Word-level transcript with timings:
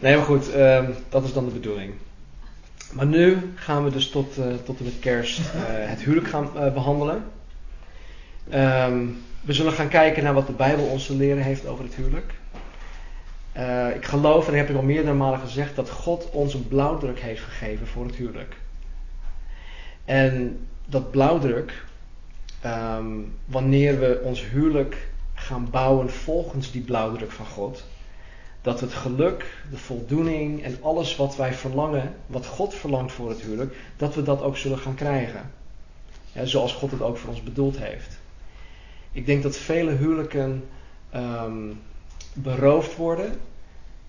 Nee, 0.00 0.16
maar 0.16 0.24
goed, 0.24 0.52
ehm, 0.52 0.90
dat 1.08 1.24
is 1.24 1.32
dan 1.32 1.44
de 1.44 1.50
bedoeling. 1.50 1.92
Maar 2.92 3.06
nu 3.06 3.52
gaan 3.54 3.84
we 3.84 3.90
dus 3.90 4.10
tot, 4.10 4.38
uh, 4.38 4.44
tot 4.64 4.78
en 4.78 4.84
met 4.84 4.98
kerst 4.98 5.38
uh, 5.38 5.44
het 5.66 6.00
huwelijk 6.00 6.28
gaan 6.28 6.50
uh, 6.56 6.72
behandelen. 6.72 7.24
Um, 8.54 9.22
we 9.40 9.52
zullen 9.52 9.72
gaan 9.72 9.88
kijken 9.88 10.22
naar 10.22 10.34
wat 10.34 10.46
de 10.46 10.52
Bijbel 10.52 10.84
ons 10.84 11.06
te 11.06 11.14
leren 11.16 11.42
heeft 11.42 11.66
over 11.66 11.84
het 11.84 11.94
huwelijk. 11.94 12.32
ik 13.94 14.04
geloof, 14.04 14.44
en 14.46 14.50
dat 14.50 14.60
heb 14.60 14.70
ik 14.70 14.76
al 14.76 14.82
meerdere 14.82 15.14
malen 15.14 15.38
gezegd, 15.40 15.76
dat 15.76 15.90
God 15.90 16.30
ons 16.30 16.54
een 16.54 16.68
blauwdruk 16.68 17.20
heeft 17.20 17.42
gegeven 17.42 17.86
voor 17.86 18.06
het 18.06 18.14
huwelijk. 18.14 18.56
En 20.04 20.58
dat 20.86 21.10
blauwdruk, 21.10 21.84
um, 22.66 23.34
wanneer 23.44 23.98
we 23.98 24.20
ons 24.24 24.48
huwelijk 24.48 25.08
gaan 25.34 25.68
bouwen 25.70 26.10
volgens 26.10 26.70
die 26.70 26.82
blauwdruk 26.82 27.30
van 27.30 27.46
God, 27.46 27.84
dat 28.62 28.80
het 28.80 28.92
geluk, 28.92 29.64
de 29.70 29.76
voldoening 29.76 30.62
en 30.62 30.78
alles 30.80 31.16
wat 31.16 31.36
wij 31.36 31.54
verlangen, 31.54 32.14
wat 32.26 32.46
God 32.46 32.74
verlangt 32.74 33.12
voor 33.12 33.28
het 33.28 33.40
huwelijk, 33.40 33.76
dat 33.96 34.14
we 34.14 34.22
dat 34.22 34.42
ook 34.42 34.56
zullen 34.56 34.78
gaan 34.78 34.94
krijgen. 34.94 35.50
Ja, 36.32 36.44
zoals 36.44 36.72
God 36.72 36.90
het 36.90 37.02
ook 37.02 37.16
voor 37.16 37.30
ons 37.30 37.42
bedoeld 37.42 37.78
heeft. 37.78 38.18
Ik 39.12 39.26
denk 39.26 39.42
dat 39.42 39.56
vele 39.56 39.90
huwelijken 39.90 40.64
um, 41.14 41.80
beroofd 42.32 42.96
worden 42.96 43.40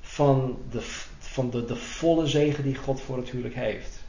van, 0.02 0.58
de, 0.72 0.82
van 1.20 1.50
de, 1.50 1.66
de 1.66 1.76
volle 1.76 2.28
zegen 2.28 2.64
die 2.64 2.76
God 2.76 3.02
voor 3.02 3.18
het 3.18 3.30
huwelijk 3.30 3.56
heeft. 3.56 4.00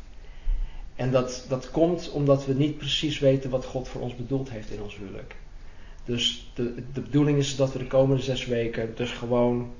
En 0.94 1.10
dat, 1.10 1.46
dat 1.48 1.70
komt 1.70 2.10
omdat 2.10 2.46
we 2.46 2.54
niet 2.54 2.78
precies 2.78 3.18
weten 3.18 3.50
wat 3.50 3.64
God 3.64 3.88
voor 3.88 4.00
ons 4.00 4.16
bedoeld 4.16 4.50
heeft 4.50 4.70
in 4.70 4.82
ons 4.82 4.96
huwelijk. 4.96 5.36
Dus 6.04 6.50
de, 6.54 6.74
de 6.92 7.00
bedoeling 7.00 7.38
is 7.38 7.56
dat 7.56 7.72
we 7.72 7.78
de 7.78 7.86
komende 7.86 8.22
zes 8.22 8.46
weken 8.46 8.92
dus 8.96 9.10
gewoon 9.10 9.70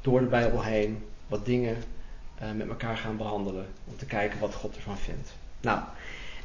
door 0.00 0.20
de 0.20 0.26
Bijbel 0.26 0.62
heen 0.62 1.04
wat 1.26 1.44
dingen 1.44 1.76
uh, 2.42 2.52
met 2.56 2.68
elkaar 2.68 2.96
gaan 2.96 3.16
behandelen. 3.16 3.66
Om 3.84 3.96
te 3.96 4.06
kijken 4.06 4.40
wat 4.40 4.54
God 4.54 4.76
ervan 4.76 4.98
vindt. 4.98 5.30
Nou, 5.60 5.80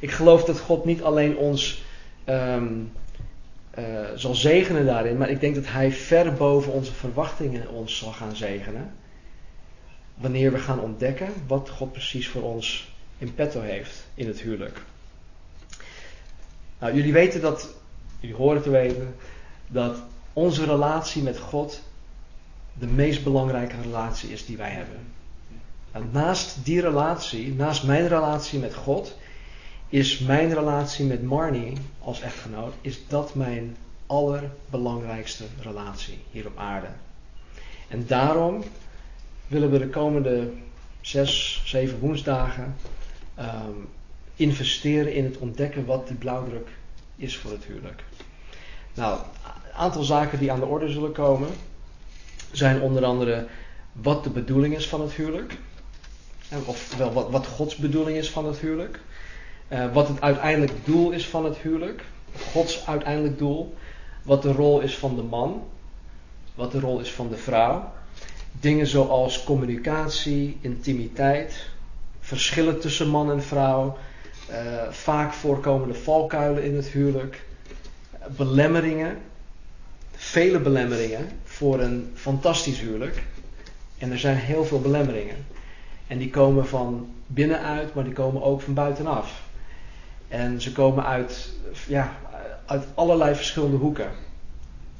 ik 0.00 0.10
geloof 0.10 0.44
dat 0.44 0.60
God 0.60 0.84
niet 0.84 1.02
alleen 1.02 1.36
ons 1.36 1.82
um, 2.24 2.92
uh, 3.78 4.08
zal 4.14 4.34
zegenen 4.34 4.86
daarin, 4.86 5.16
maar 5.16 5.30
ik 5.30 5.40
denk 5.40 5.54
dat 5.54 5.66
Hij 5.66 5.92
ver 5.92 6.32
boven 6.32 6.72
onze 6.72 6.92
verwachtingen 6.92 7.68
ons 7.68 7.98
zal 7.98 8.12
gaan 8.12 8.36
zegenen. 8.36 8.94
Wanneer 10.14 10.52
we 10.52 10.58
gaan 10.58 10.80
ontdekken 10.80 11.28
wat 11.46 11.70
God 11.70 11.92
precies 11.92 12.28
voor 12.28 12.42
ons 12.42 12.92
in 13.18 13.34
petto 13.34 13.60
heeft 13.60 14.06
in 14.14 14.26
het 14.26 14.40
huwelijk. 14.40 14.80
Nou, 16.78 16.94
jullie 16.94 17.12
weten 17.12 17.40
dat, 17.40 17.74
jullie 18.20 18.36
horen 18.36 18.62
te 18.62 18.70
weten, 18.70 19.14
dat 19.66 19.96
onze 20.32 20.64
relatie 20.64 21.22
met 21.22 21.38
God 21.38 21.82
de 22.78 22.86
meest 22.86 23.24
belangrijke 23.24 23.80
relatie 23.82 24.32
is 24.32 24.46
die 24.46 24.56
wij 24.56 24.70
hebben. 24.70 25.12
En 25.92 26.08
naast 26.12 26.64
die 26.64 26.80
relatie, 26.80 27.54
naast 27.54 27.84
mijn 27.84 28.08
relatie 28.08 28.58
met 28.58 28.74
God, 28.74 29.16
is 29.88 30.18
mijn 30.18 30.54
relatie 30.54 31.06
met 31.06 31.22
Marnie 31.22 31.76
als 31.98 32.20
echtgenoot, 32.20 32.74
is 32.80 33.00
dat 33.08 33.34
mijn 33.34 33.76
allerbelangrijkste 34.06 35.44
relatie 35.60 36.18
hier 36.30 36.46
op 36.46 36.58
aarde. 36.58 36.86
En 37.88 38.06
daarom 38.06 38.62
willen 39.46 39.70
we 39.70 39.78
de 39.78 39.88
komende 39.88 40.50
zes, 41.00 41.62
zeven 41.64 41.98
woensdagen 41.98 42.76
um, 43.38 43.88
investeren 44.36 45.14
in 45.14 45.24
het 45.24 45.38
ontdekken 45.38 45.84
wat 45.84 46.08
die 46.08 46.16
blauwdruk 46.16 46.68
is 47.16 47.36
voor 47.36 47.50
het 47.50 47.64
huwelijk. 47.64 48.04
Nou, 48.94 49.18
een 49.18 49.74
aantal 49.76 50.02
zaken 50.02 50.38
die 50.38 50.52
aan 50.52 50.60
de 50.60 50.66
orde 50.66 50.88
zullen 50.88 51.12
komen 51.12 51.48
zijn 52.56 52.80
onder 52.80 53.04
andere 53.04 53.46
wat 53.92 54.24
de 54.24 54.30
bedoeling 54.30 54.76
is 54.76 54.88
van 54.88 55.00
het 55.00 55.12
huwelijk. 55.12 55.56
Of 56.64 56.96
wel 56.96 57.12
wat, 57.12 57.30
wat 57.30 57.46
Gods 57.46 57.76
bedoeling 57.76 58.16
is 58.16 58.30
van 58.30 58.46
het 58.46 58.58
huwelijk. 58.58 59.00
Uh, 59.68 59.92
wat 59.92 60.08
het 60.08 60.20
uiteindelijk 60.20 60.72
doel 60.84 61.10
is 61.10 61.26
van 61.28 61.44
het 61.44 61.56
huwelijk. 61.56 62.04
Gods 62.52 62.86
uiteindelijk 62.86 63.38
doel. 63.38 63.74
Wat 64.22 64.42
de 64.42 64.52
rol 64.52 64.80
is 64.80 64.96
van 64.98 65.16
de 65.16 65.22
man. 65.22 65.62
Wat 66.54 66.72
de 66.72 66.80
rol 66.80 67.00
is 67.00 67.12
van 67.12 67.28
de 67.28 67.36
vrouw. 67.36 67.92
Dingen 68.60 68.86
zoals 68.86 69.44
communicatie, 69.44 70.58
intimiteit, 70.60 71.68
verschillen 72.20 72.80
tussen 72.80 73.08
man 73.08 73.30
en 73.30 73.42
vrouw, 73.42 73.96
uh, 74.50 74.56
vaak 74.90 75.32
voorkomende 75.32 75.94
valkuilen 75.94 76.64
in 76.64 76.76
het 76.76 76.86
huwelijk, 76.86 77.44
belemmeringen, 78.36 79.18
vele 80.24 80.60
belemmeringen 80.60 81.28
voor 81.44 81.80
een 81.80 82.10
fantastisch 82.14 82.80
huwelijk. 82.80 83.22
En 83.98 84.10
er 84.10 84.18
zijn 84.18 84.36
heel 84.36 84.64
veel 84.64 84.80
belemmeringen. 84.80 85.46
En 86.06 86.18
die 86.18 86.30
komen 86.30 86.66
van 86.66 87.08
binnenuit, 87.26 87.94
maar 87.94 88.04
die 88.04 88.12
komen 88.12 88.42
ook 88.42 88.60
van 88.60 88.74
buitenaf. 88.74 89.42
En 90.28 90.60
ze 90.60 90.72
komen 90.72 91.04
uit, 91.04 91.50
ja, 91.86 92.16
uit 92.66 92.86
allerlei 92.94 93.34
verschillende 93.34 93.76
hoeken. 93.76 94.10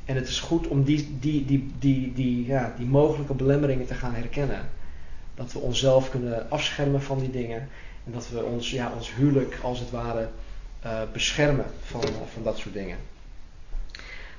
En 0.05 0.15
het 0.15 0.29
is 0.29 0.41
goed 0.41 0.67
om 0.67 0.85
die, 0.85 1.17
die, 1.21 1.45
die, 1.45 1.73
die, 1.79 2.13
die, 2.13 2.47
ja, 2.47 2.75
die 2.77 2.87
mogelijke 2.87 3.35
belemmeringen 3.35 3.87
te 3.87 3.95
gaan 3.95 4.15
herkennen. 4.15 4.69
Dat 5.35 5.53
we 5.53 5.59
onszelf 5.59 6.11
kunnen 6.11 6.51
afschermen 6.51 7.03
van 7.03 7.19
die 7.19 7.31
dingen. 7.31 7.69
En 8.05 8.13
dat 8.13 8.29
we 8.29 8.43
ons, 8.43 8.71
ja, 8.71 8.93
ons 8.95 9.15
huwelijk 9.15 9.59
als 9.63 9.79
het 9.79 9.91
ware 9.91 10.29
uh, 10.85 11.01
beschermen 11.13 11.67
van, 11.83 12.03
van 12.33 12.43
dat 12.43 12.59
soort 12.59 12.75
dingen. 12.75 12.99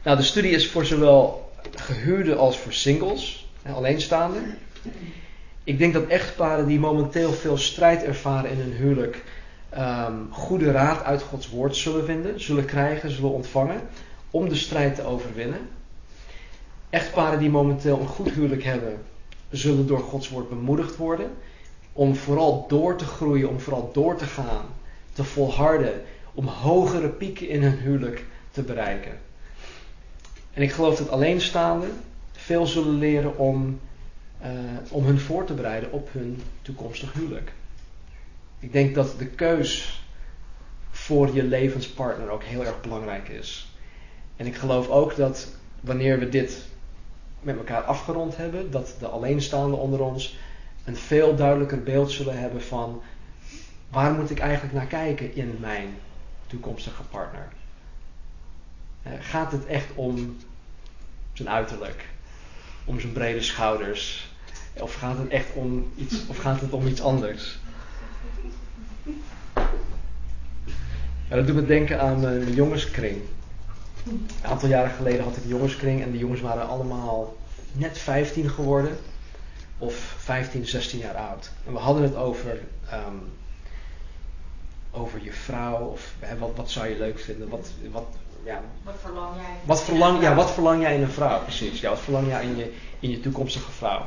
Nou, 0.06 0.18
de 0.18 0.24
studie 0.24 0.52
is 0.52 0.70
voor 0.70 0.86
zowel 0.86 1.52
gehuurde 1.76 2.36
als 2.36 2.58
voor 2.58 2.74
singles, 2.74 3.48
alleenstaande. 3.66 4.40
Ik 5.64 5.78
denk 5.78 5.94
dat 5.94 6.08
echtparen 6.08 6.68
die 6.68 6.80
momenteel 6.80 7.32
veel 7.32 7.58
strijd 7.58 8.04
ervaren 8.04 8.52
in 8.52 8.58
hun 8.58 8.72
huwelijk, 8.72 9.24
um, 9.78 10.28
goede 10.32 10.72
raad 10.72 11.04
uit 11.04 11.22
Gods 11.22 11.50
woord 11.50 11.76
zullen 11.76 12.06
vinden, 12.06 12.42
zullen 12.42 12.66
krijgen, 12.66 13.12
zullen 13.12 13.32
ontvangen 13.32 13.82
om 14.32 14.50
de 14.50 14.56
strijd 14.56 14.96
te 14.96 15.04
overwinnen. 15.04 15.70
Echtparen 16.90 17.40
die 17.40 17.50
momenteel 17.50 18.00
een 18.00 18.08
goed 18.08 18.32
huwelijk 18.32 18.64
hebben, 18.64 18.98
zullen 19.50 19.88
door 19.88 20.00
Gods 20.00 20.30
woord 20.30 20.50
bemoedigd 20.50 20.96
worden 20.96 21.32
om 21.94 22.16
vooral 22.16 22.66
door 22.68 22.96
te 22.96 23.06
groeien, 23.06 23.50
om 23.50 23.60
vooral 23.60 23.90
door 23.94 24.16
te 24.16 24.26
gaan, 24.26 24.66
te 25.14 25.24
volharden, 25.24 26.02
om 26.34 26.48
hogere 26.48 27.10
pieken 27.10 27.50
in 27.50 27.64
hun 27.64 27.78
huwelijk 27.78 28.24
te 28.52 28.62
bereiken. 28.62 29.25
En 30.56 30.62
ik 30.62 30.72
geloof 30.72 30.98
dat 30.98 31.10
alleenstaanden 31.10 31.92
veel 32.32 32.66
zullen 32.66 32.98
leren 32.98 33.38
om, 33.38 33.80
uh, 34.42 34.50
om 34.90 35.06
hun 35.06 35.20
voor 35.20 35.46
te 35.46 35.54
bereiden 35.54 35.92
op 35.92 36.10
hun 36.12 36.42
toekomstig 36.62 37.14
huwelijk. 37.14 37.54
Ik 38.60 38.74
denk 38.74 38.96
dat 38.96 39.16
de 39.18 39.26
keus 39.26 40.04
voor 40.92 41.34
je 41.34 41.44
levenspartner 41.44 42.30
ook 42.30 42.44
heel 42.44 42.66
erg 42.66 42.82
belangrijk 42.82 43.28
is. 43.30 43.74
En 44.36 44.46
ik 44.46 44.56
geloof 44.56 44.90
ook 44.90 45.16
dat 45.16 45.48
wanneer 45.80 46.20
we 46.20 46.30
dit 46.30 46.66
met 47.42 47.58
elkaar 47.58 47.82
afgerond 47.82 48.38
hebben, 48.38 48.72
dat 48.72 48.96
de 49.00 49.08
alleenstaanden 49.08 49.80
onder 49.80 50.02
ons 50.02 50.38
een 50.86 50.96
veel 50.96 51.36
duidelijker 51.36 51.84
beeld 51.84 52.12
zullen 52.12 52.40
hebben 52.40 52.62
van 52.62 53.02
waar 53.90 54.14
moet 54.14 54.30
ik 54.30 54.40
eigenlijk 54.40 54.74
naar 54.74 54.88
kijken 54.88 55.36
in 55.36 55.58
mijn 55.60 55.98
toekomstige 56.48 57.04
partner. 57.04 57.48
Eh, 59.06 59.12
gaat 59.20 59.52
het 59.52 59.66
echt 59.66 59.88
om 59.96 60.38
zijn 61.34 61.50
uiterlijk? 61.50 62.06
Om 62.86 63.00
zijn 63.00 63.14
brede 63.14 63.42
schouders? 63.42 64.34
Of 64.74 64.94
gaat 64.94 65.18
het 65.18 65.28
echt 65.28 65.54
om 65.54 65.92
iets, 65.96 66.28
of 66.28 66.38
gaat 66.38 66.62
het 66.62 66.72
om 66.72 66.88
iets 66.88 67.02
anders? 67.02 67.60
Ja, 71.30 71.36
dat 71.36 71.48
doet 71.48 71.56
me 71.56 71.66
denken 71.66 72.02
aan 72.02 72.20
mijn 72.20 72.54
jongenskring. 72.54 73.22
Een 74.06 74.28
aantal 74.42 74.70
jaren 74.70 74.96
geleden 74.96 75.24
had 75.24 75.38
ik 75.38 75.44
een 75.44 75.50
jongenskring 75.50 76.02
en 76.02 76.12
de 76.12 76.18
jongens 76.18 76.42
waren 76.42 76.68
allemaal 76.68 77.36
net 77.72 77.98
15 77.98 78.50
geworden. 78.50 78.98
Of 79.78 80.16
15, 80.18 80.66
16 80.66 81.00
jaar 81.00 81.16
oud. 81.16 81.52
En 81.66 81.74
we 81.74 81.80
hadden 81.80 82.04
het 82.04 82.16
over 82.16 82.60
um, 82.94 83.22
over 84.92 85.24
je 85.24 85.34
vrouw. 85.34 85.86
Of 85.86 86.16
hè, 86.20 86.38
wat, 86.38 86.52
wat 86.56 86.70
zou 86.70 86.88
je 86.88 86.98
leuk 86.98 87.20
vinden? 87.20 87.50
Wat, 87.50 87.72
wat, 87.92 88.06
ja, 88.46 88.62
wat 88.84 88.96
verlang 89.02 89.36
jij? 89.36 89.56
Wat 89.64 89.84
verlang, 89.84 90.22
ja, 90.22 90.36
wat 90.36 90.52
verlang 90.52 90.82
jij 90.82 90.96
in 90.96 91.02
een 91.02 91.10
vrouw? 91.10 91.42
Precies. 91.42 91.80
Ja, 91.80 91.90
wat 91.90 92.00
verlang 92.00 92.28
jij 92.28 92.44
in 92.44 92.58
je, 92.58 92.74
in 93.00 93.10
je 93.10 93.20
toekomstige 93.20 93.72
vrouw? 93.72 94.06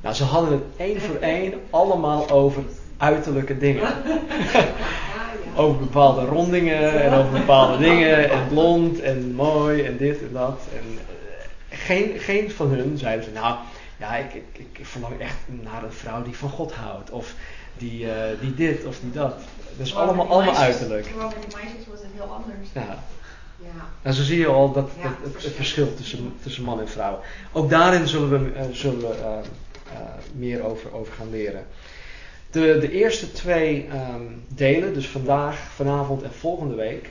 Nou, 0.00 0.14
ze 0.14 0.24
hadden 0.24 0.52
het 0.52 0.62
één 0.76 1.00
voor 1.00 1.16
één 1.36 1.54
allemaal 1.70 2.30
over 2.30 2.62
uiterlijke 2.96 3.58
dingen. 3.58 3.88
over 5.56 5.80
bepaalde 5.80 6.24
rondingen 6.24 7.02
en 7.02 7.12
over 7.12 7.32
bepaalde 7.32 7.78
dingen. 7.78 8.30
En 8.30 8.48
blond 8.48 9.00
en 9.00 9.34
mooi 9.34 9.82
en 9.82 9.96
dit 9.96 10.20
en 10.20 10.32
dat. 10.32 10.60
En 10.72 10.92
uh, 10.92 10.98
geen, 11.68 12.18
geen 12.18 12.50
van 12.50 12.68
hun 12.68 12.98
zeiden 12.98 13.24
van 13.24 13.32
nou, 13.32 13.56
ja, 13.96 14.16
ik, 14.16 14.34
ik, 14.34 14.46
ik 14.52 14.86
verlang 14.86 15.20
echt 15.20 15.36
naar 15.46 15.84
een 15.84 15.92
vrouw 15.92 16.22
die 16.22 16.36
van 16.36 16.50
God 16.50 16.72
houdt. 16.72 17.10
Of 17.10 17.34
die, 17.78 18.04
uh, 18.04 18.12
die 18.40 18.54
dit 18.54 18.84
of 18.84 18.98
die 19.00 19.12
dat. 19.12 19.34
Dus 19.76 19.94
allemaal, 19.94 20.28
allemaal 20.28 20.56
uiterlijk. 20.56 21.06
Vooral 21.06 21.28
met 21.28 21.50
die 21.50 21.56
meisjes 21.56 21.86
was 21.90 21.98
het 21.98 22.10
heel 22.14 22.32
anders. 22.32 22.68
Ja. 22.72 22.98
Ja. 23.58 23.84
En 24.02 24.14
zo 24.14 24.22
zie 24.22 24.38
je 24.38 24.46
al 24.46 24.72
dat, 24.72 24.90
ja, 24.96 25.02
het, 25.02 25.32
het, 25.34 25.42
het, 25.42 25.52
verschil 25.52 25.94
tussen, 25.94 26.32
tussen 26.42 26.64
man 26.64 26.80
en 26.80 26.88
vrouw. 26.88 27.20
Ook 27.52 27.70
daarin 27.70 28.08
zullen 28.08 28.30
we, 28.30 28.52
uh, 28.52 28.62
zullen 28.72 29.00
we 29.00 29.14
uh, 29.92 30.00
meer 30.34 30.62
over, 30.62 30.94
over 30.94 31.12
gaan 31.12 31.30
leren. 31.30 31.66
De, 32.50 32.78
de 32.80 32.90
eerste 32.90 33.32
twee 33.32 33.86
ehm, 33.88 34.22
delen, 34.48 34.94
dus 34.94 35.08
vandaag, 35.08 35.58
vanavond 35.58 36.22
en 36.22 36.32
volgende 36.32 36.74
week, 36.74 37.10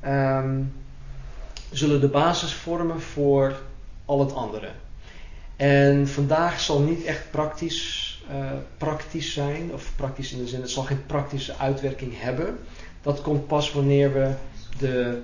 ehm, 0.00 0.62
zullen 1.70 2.00
de 2.00 2.08
basis 2.08 2.52
vormen 2.52 3.00
voor 3.00 3.54
al 4.04 4.20
het 4.20 4.34
andere. 4.34 4.68
En 5.56 6.08
vandaag 6.08 6.60
zal 6.60 6.80
niet 6.80 7.04
echt 7.04 7.30
praktisch, 7.30 8.15
uh, 8.30 8.50
praktisch 8.76 9.32
zijn, 9.32 9.72
of 9.72 9.92
praktisch 9.96 10.32
in 10.32 10.38
de 10.38 10.48
zin, 10.48 10.60
het 10.60 10.70
zal 10.70 10.82
geen 10.82 11.06
praktische 11.06 11.56
uitwerking 11.56 12.12
hebben. 12.20 12.58
Dat 13.02 13.22
komt 13.22 13.46
pas 13.46 13.72
wanneer 13.72 14.12
we 14.12 14.30
de, 14.78 15.22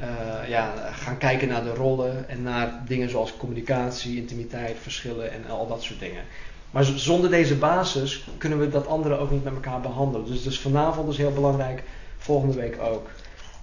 uh, 0.00 0.48
ja, 0.48 0.72
gaan 0.92 1.18
kijken 1.18 1.48
naar 1.48 1.64
de 1.64 1.74
rollen 1.74 2.28
en 2.28 2.42
naar 2.42 2.82
dingen 2.86 3.10
zoals 3.10 3.36
communicatie, 3.36 4.16
intimiteit, 4.16 4.76
verschillen 4.80 5.32
en 5.32 5.50
al 5.50 5.66
dat 5.68 5.82
soort 5.82 6.00
dingen. 6.00 6.22
Maar 6.70 6.84
zonder 6.84 7.30
deze 7.30 7.56
basis 7.56 8.24
kunnen 8.38 8.58
we 8.58 8.68
dat 8.68 8.86
andere 8.86 9.16
ook 9.16 9.30
niet 9.30 9.44
met 9.44 9.54
elkaar 9.54 9.80
behandelen. 9.80 10.26
Dus, 10.26 10.42
dus 10.42 10.60
vanavond 10.60 11.08
is 11.08 11.16
heel 11.16 11.32
belangrijk, 11.32 11.82
volgende 12.18 12.56
week 12.56 12.80
ook. 12.80 13.08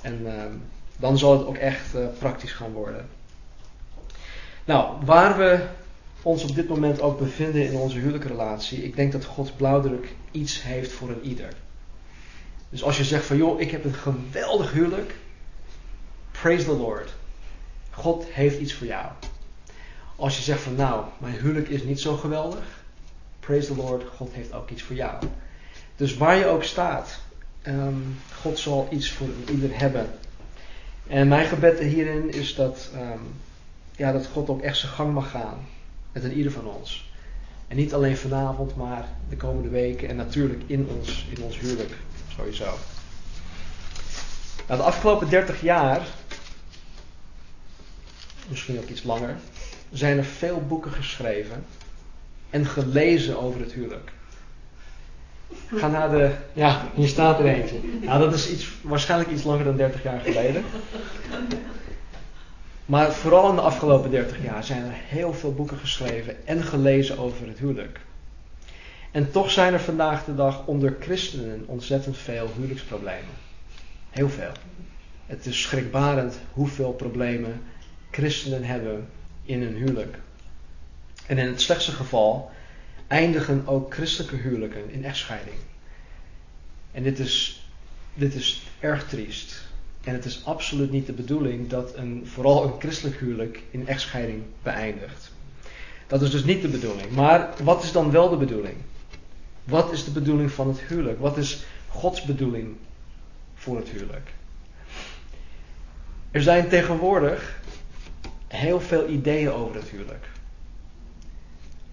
En 0.02 0.22
uh, 0.24 0.32
dan 0.98 1.18
zal 1.18 1.32
het 1.32 1.48
ook 1.48 1.58
echt 1.58 1.96
uh, 1.96 2.06
praktisch 2.20 2.52
gaan 2.52 2.72
worden. 2.72 3.08
Nou, 4.66 5.06
waar 5.06 5.38
we 5.38 5.60
ons 6.22 6.44
op 6.44 6.56
dit 6.56 6.68
moment 6.68 7.02
ook 7.02 7.20
bevinden 7.20 7.66
in 7.66 7.76
onze 7.76 7.98
huwelijksrelatie, 7.98 8.84
ik 8.84 8.96
denk 8.96 9.12
dat 9.12 9.26
Gods 9.26 9.52
blauwdruk 9.52 10.16
iets 10.32 10.64
heeft 10.64 10.92
voor 10.92 11.10
een 11.10 11.22
ieder. 11.24 11.54
Dus 12.70 12.84
als 12.84 12.98
je 12.98 13.04
zegt 13.04 13.26
van 13.26 13.38
joh, 13.38 13.62
ik 13.62 13.72
heb 13.72 13.86
een 13.86 13.94
geweldig 13.94 14.72
huwelijk, 14.72 15.16
praise 16.32 16.66
the 16.66 16.78
Lord. 16.78 17.14
God 17.92 18.26
heeft 18.30 18.60
iets 18.60 18.74
voor 18.74 18.88
jou. 18.88 19.06
Als 20.16 20.38
je 20.38 20.44
zegt 20.44 20.62
van 20.62 20.76
nou, 20.76 21.06
mijn 21.18 21.34
huwelijk 21.34 21.70
is 21.70 21.84
niet 21.84 22.00
zo 22.00 22.16
geweldig, 22.16 22.84
praise 23.40 23.68
the 23.68 23.76
Lord, 23.76 24.04
God 24.16 24.34
heeft 24.34 24.54
ook 24.54 24.70
iets 24.70 24.82
voor 24.82 24.96
jou. 24.96 25.24
Dus 25.96 26.18
waar 26.18 26.36
je 26.36 26.46
ook 26.46 26.64
staat, 26.64 27.20
um, 27.68 28.18
God 28.42 28.60
zal 28.60 28.88
iets 28.92 29.12
voor 29.12 29.28
ieder 29.50 29.80
hebben. 29.80 30.10
En 31.08 31.28
mijn 31.28 31.48
gebed 31.48 31.80
hierin 31.80 32.34
is 32.34 32.56
dat, 32.56 32.90
um, 32.96 33.34
ja, 33.96 34.12
dat 34.12 34.28
God 34.28 34.50
ook 34.50 34.62
echt 34.62 34.78
zijn 34.78 34.92
gang 34.92 35.14
mag 35.14 35.32
gaan 35.32 35.68
met 36.12 36.24
een 36.24 36.34
ieder 36.34 36.52
van 36.52 36.68
ons. 36.68 37.12
En 37.68 37.76
niet 37.76 37.94
alleen 37.94 38.18
vanavond, 38.18 38.76
maar 38.76 39.08
de 39.30 39.36
komende 39.36 39.70
weken 39.70 40.10
en 40.10 40.16
natuurlijk 40.16 40.62
in 40.66 40.88
ons, 40.98 41.28
in 41.30 41.44
ons 41.44 41.60
huwelijk, 41.60 41.98
sowieso. 42.36 42.78
Nou, 44.68 44.80
de 44.80 44.88
afgelopen 44.88 45.30
30 45.30 45.62
jaar, 45.62 46.08
misschien 48.48 48.78
ook 48.78 48.90
iets 48.90 49.04
langer, 49.04 49.36
zijn 49.92 50.18
er 50.18 50.26
veel 50.26 50.64
boeken 50.68 50.92
geschreven 50.92 51.66
en 52.50 52.66
gelezen 52.66 53.40
over 53.42 53.60
het 53.60 53.72
huwelijk. 53.72 54.12
Ga 55.68 55.88
naar 55.88 56.10
de. 56.10 56.32
Ja, 56.54 56.88
hier 56.94 57.08
staat 57.08 57.40
er 57.40 57.46
eentje. 57.46 57.80
Nou, 58.02 58.20
dat 58.20 58.34
is 58.34 58.50
iets, 58.50 58.72
waarschijnlijk 58.82 59.32
iets 59.32 59.44
langer 59.44 59.64
dan 59.64 59.78
30 59.78 60.04
jaar 60.04 60.20
geleden. 60.20 60.64
Maar 62.90 63.14
vooral 63.14 63.50
in 63.50 63.56
de 63.56 63.62
afgelopen 63.62 64.12
30 64.12 64.44
jaar 64.44 64.64
zijn 64.64 64.84
er 64.84 64.94
heel 64.94 65.34
veel 65.34 65.54
boeken 65.54 65.78
geschreven 65.78 66.48
en 66.48 66.64
gelezen 66.64 67.18
over 67.18 67.48
het 67.48 67.60
huwelijk. 67.60 68.00
En 69.12 69.32
toch 69.32 69.52
zijn 69.52 69.74
er 69.74 69.80
vandaag 69.80 70.26
de 70.26 70.36
dag 70.36 70.66
onder 70.66 70.98
christenen 71.00 71.64
ontzettend 71.68 72.18
veel 72.18 72.50
huwelijksproblemen. 72.56 73.34
Heel 74.10 74.30
veel. 74.30 74.52
Het 75.26 75.46
is 75.46 75.62
schrikbarend 75.62 76.40
hoeveel 76.54 76.94
problemen 76.94 77.62
christenen 78.12 78.64
hebben 78.64 79.10
in 79.44 79.62
hun 79.62 79.76
huwelijk. 79.76 80.18
En 81.26 81.38
in 81.38 81.48
het 81.48 81.62
slechtste 81.62 81.92
geval 81.92 82.52
eindigen 83.08 83.68
ook 83.68 83.94
christelijke 83.94 84.36
huwelijken 84.36 84.90
in 84.90 85.06
echtscheiding. 85.06 85.58
En 86.92 87.04
dit 87.04 87.20
is, 87.20 87.66
dit 88.14 88.34
is 88.34 88.62
erg 88.80 89.08
triest. 89.08 89.68
En 90.10 90.16
het 90.16 90.26
is 90.26 90.42
absoluut 90.46 90.92
niet 90.92 91.06
de 91.06 91.14
bedoeling 91.14 91.70
dat 91.70 91.96
een, 91.96 92.24
vooral 92.26 92.64
een 92.64 92.80
christelijk 92.80 93.20
huwelijk 93.20 93.64
in 93.72 93.88
echtscheiding 93.88 94.44
beëindigt. 94.64 95.32
Dat 96.08 96.22
is 96.22 96.32
dus 96.32 96.44
niet 96.44 96.62
de 96.62 96.68
bedoeling. 96.68 97.12
Maar 97.12 97.50
wat 97.64 97.84
is 97.84 97.92
dan 97.92 98.12
wel 98.12 98.30
de 98.30 98.36
bedoeling? 98.36 98.76
Wat 99.64 99.92
is 99.92 100.04
de 100.04 100.12
bedoeling 100.12 100.52
van 100.52 100.68
het 100.68 100.80
huwelijk? 100.80 101.20
Wat 101.20 101.38
is 101.38 101.66
Gods 101.88 102.22
bedoeling 102.22 102.76
voor 103.56 103.78
het 103.78 103.90
huwelijk? 103.90 104.30
Er 106.32 106.42
zijn 106.42 106.70
tegenwoordig 106.70 107.60
heel 108.48 108.82
veel 108.82 109.10
ideeën 109.10 109.52
over 109.52 109.76
het 109.76 109.90
huwelijk. 109.90 110.30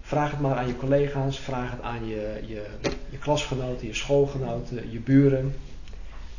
Vraag 0.01 0.31
het 0.31 0.39
maar 0.39 0.55
aan 0.55 0.67
je 0.67 0.77
collega's, 0.77 1.39
vraag 1.39 1.71
het 1.71 1.81
aan 1.81 2.07
je, 2.07 2.39
je, 2.47 2.65
je 3.09 3.17
klasgenoten, 3.17 3.87
je 3.87 3.93
schoolgenoten, 3.93 4.91
je 4.91 4.99
buren. 4.99 5.55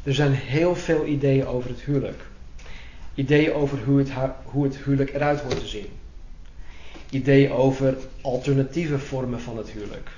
Er 0.03 0.15
zijn 0.15 0.33
heel 0.33 0.75
veel 0.75 1.07
ideeën 1.07 1.47
over 1.47 1.71
het 1.71 1.81
huwelijk. 1.81 2.23
Ideeën 3.15 3.53
over 3.53 3.79
hoe 3.85 3.99
het, 3.99 4.11
hoe 4.45 4.65
het 4.65 4.77
huwelijk 4.77 5.15
eruit 5.15 5.41
hoort 5.41 5.61
te 5.61 5.67
zien. 5.67 5.87
Ideeën 7.11 7.53
over 7.53 7.97
alternatieve 8.21 8.99
vormen 8.99 9.41
van 9.41 9.57
het 9.57 9.71
huwelijk. 9.71 10.11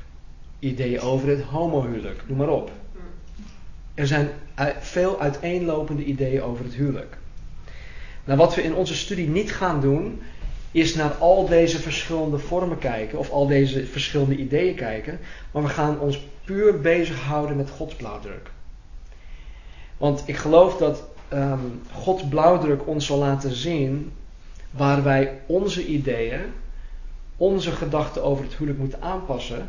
Ideeën 0.59 1.01
over 1.01 1.29
het 1.29 1.43
homohuwelijk, 1.43 2.23
noem 2.27 2.37
maar 2.37 2.49
op. 2.49 2.71
Er 3.95 4.07
zijn 4.07 4.29
veel 4.81 5.21
uiteenlopende 5.21 6.05
ideeën 6.05 6.43
over 6.43 6.65
het 6.65 6.75
huwelijk. 6.75 7.17
Nou, 8.25 8.39
wat 8.39 8.55
we 8.55 8.63
in 8.63 8.75
onze 8.75 8.95
studie 8.95 9.29
niet 9.29 9.53
gaan 9.53 9.81
doen, 9.81 10.21
is 10.73 10.95
naar 10.95 11.11
al 11.11 11.49
deze 11.49 11.79
verschillende 11.79 12.39
vormen 12.39 12.79
kijken, 12.79 13.19
of 13.19 13.31
al 13.31 13.47
deze 13.47 13.87
verschillende 13.87 14.37
ideeën 14.37 14.75
kijken, 14.75 15.19
maar 15.51 15.63
we 15.63 15.69
gaan 15.69 16.01
ons 16.01 16.27
puur 16.45 16.81
bezighouden 16.81 17.57
met 17.57 17.71
Gods 17.71 17.95
blauwdruk. 17.95 18.51
Want 20.01 20.23
ik 20.27 20.37
geloof 20.37 20.77
dat 20.77 21.03
um, 21.33 21.83
Gods 21.93 22.29
blauwdruk 22.29 22.87
ons 22.87 23.07
zal 23.07 23.19
laten 23.19 23.55
zien 23.55 24.13
waar 24.71 25.03
wij 25.03 25.41
onze 25.47 25.87
ideeën, 25.87 26.41
onze 27.37 27.71
gedachten 27.71 28.23
over 28.25 28.45
het 28.45 28.53
huwelijk 28.53 28.79
moeten 28.79 29.03
aanpassen, 29.03 29.69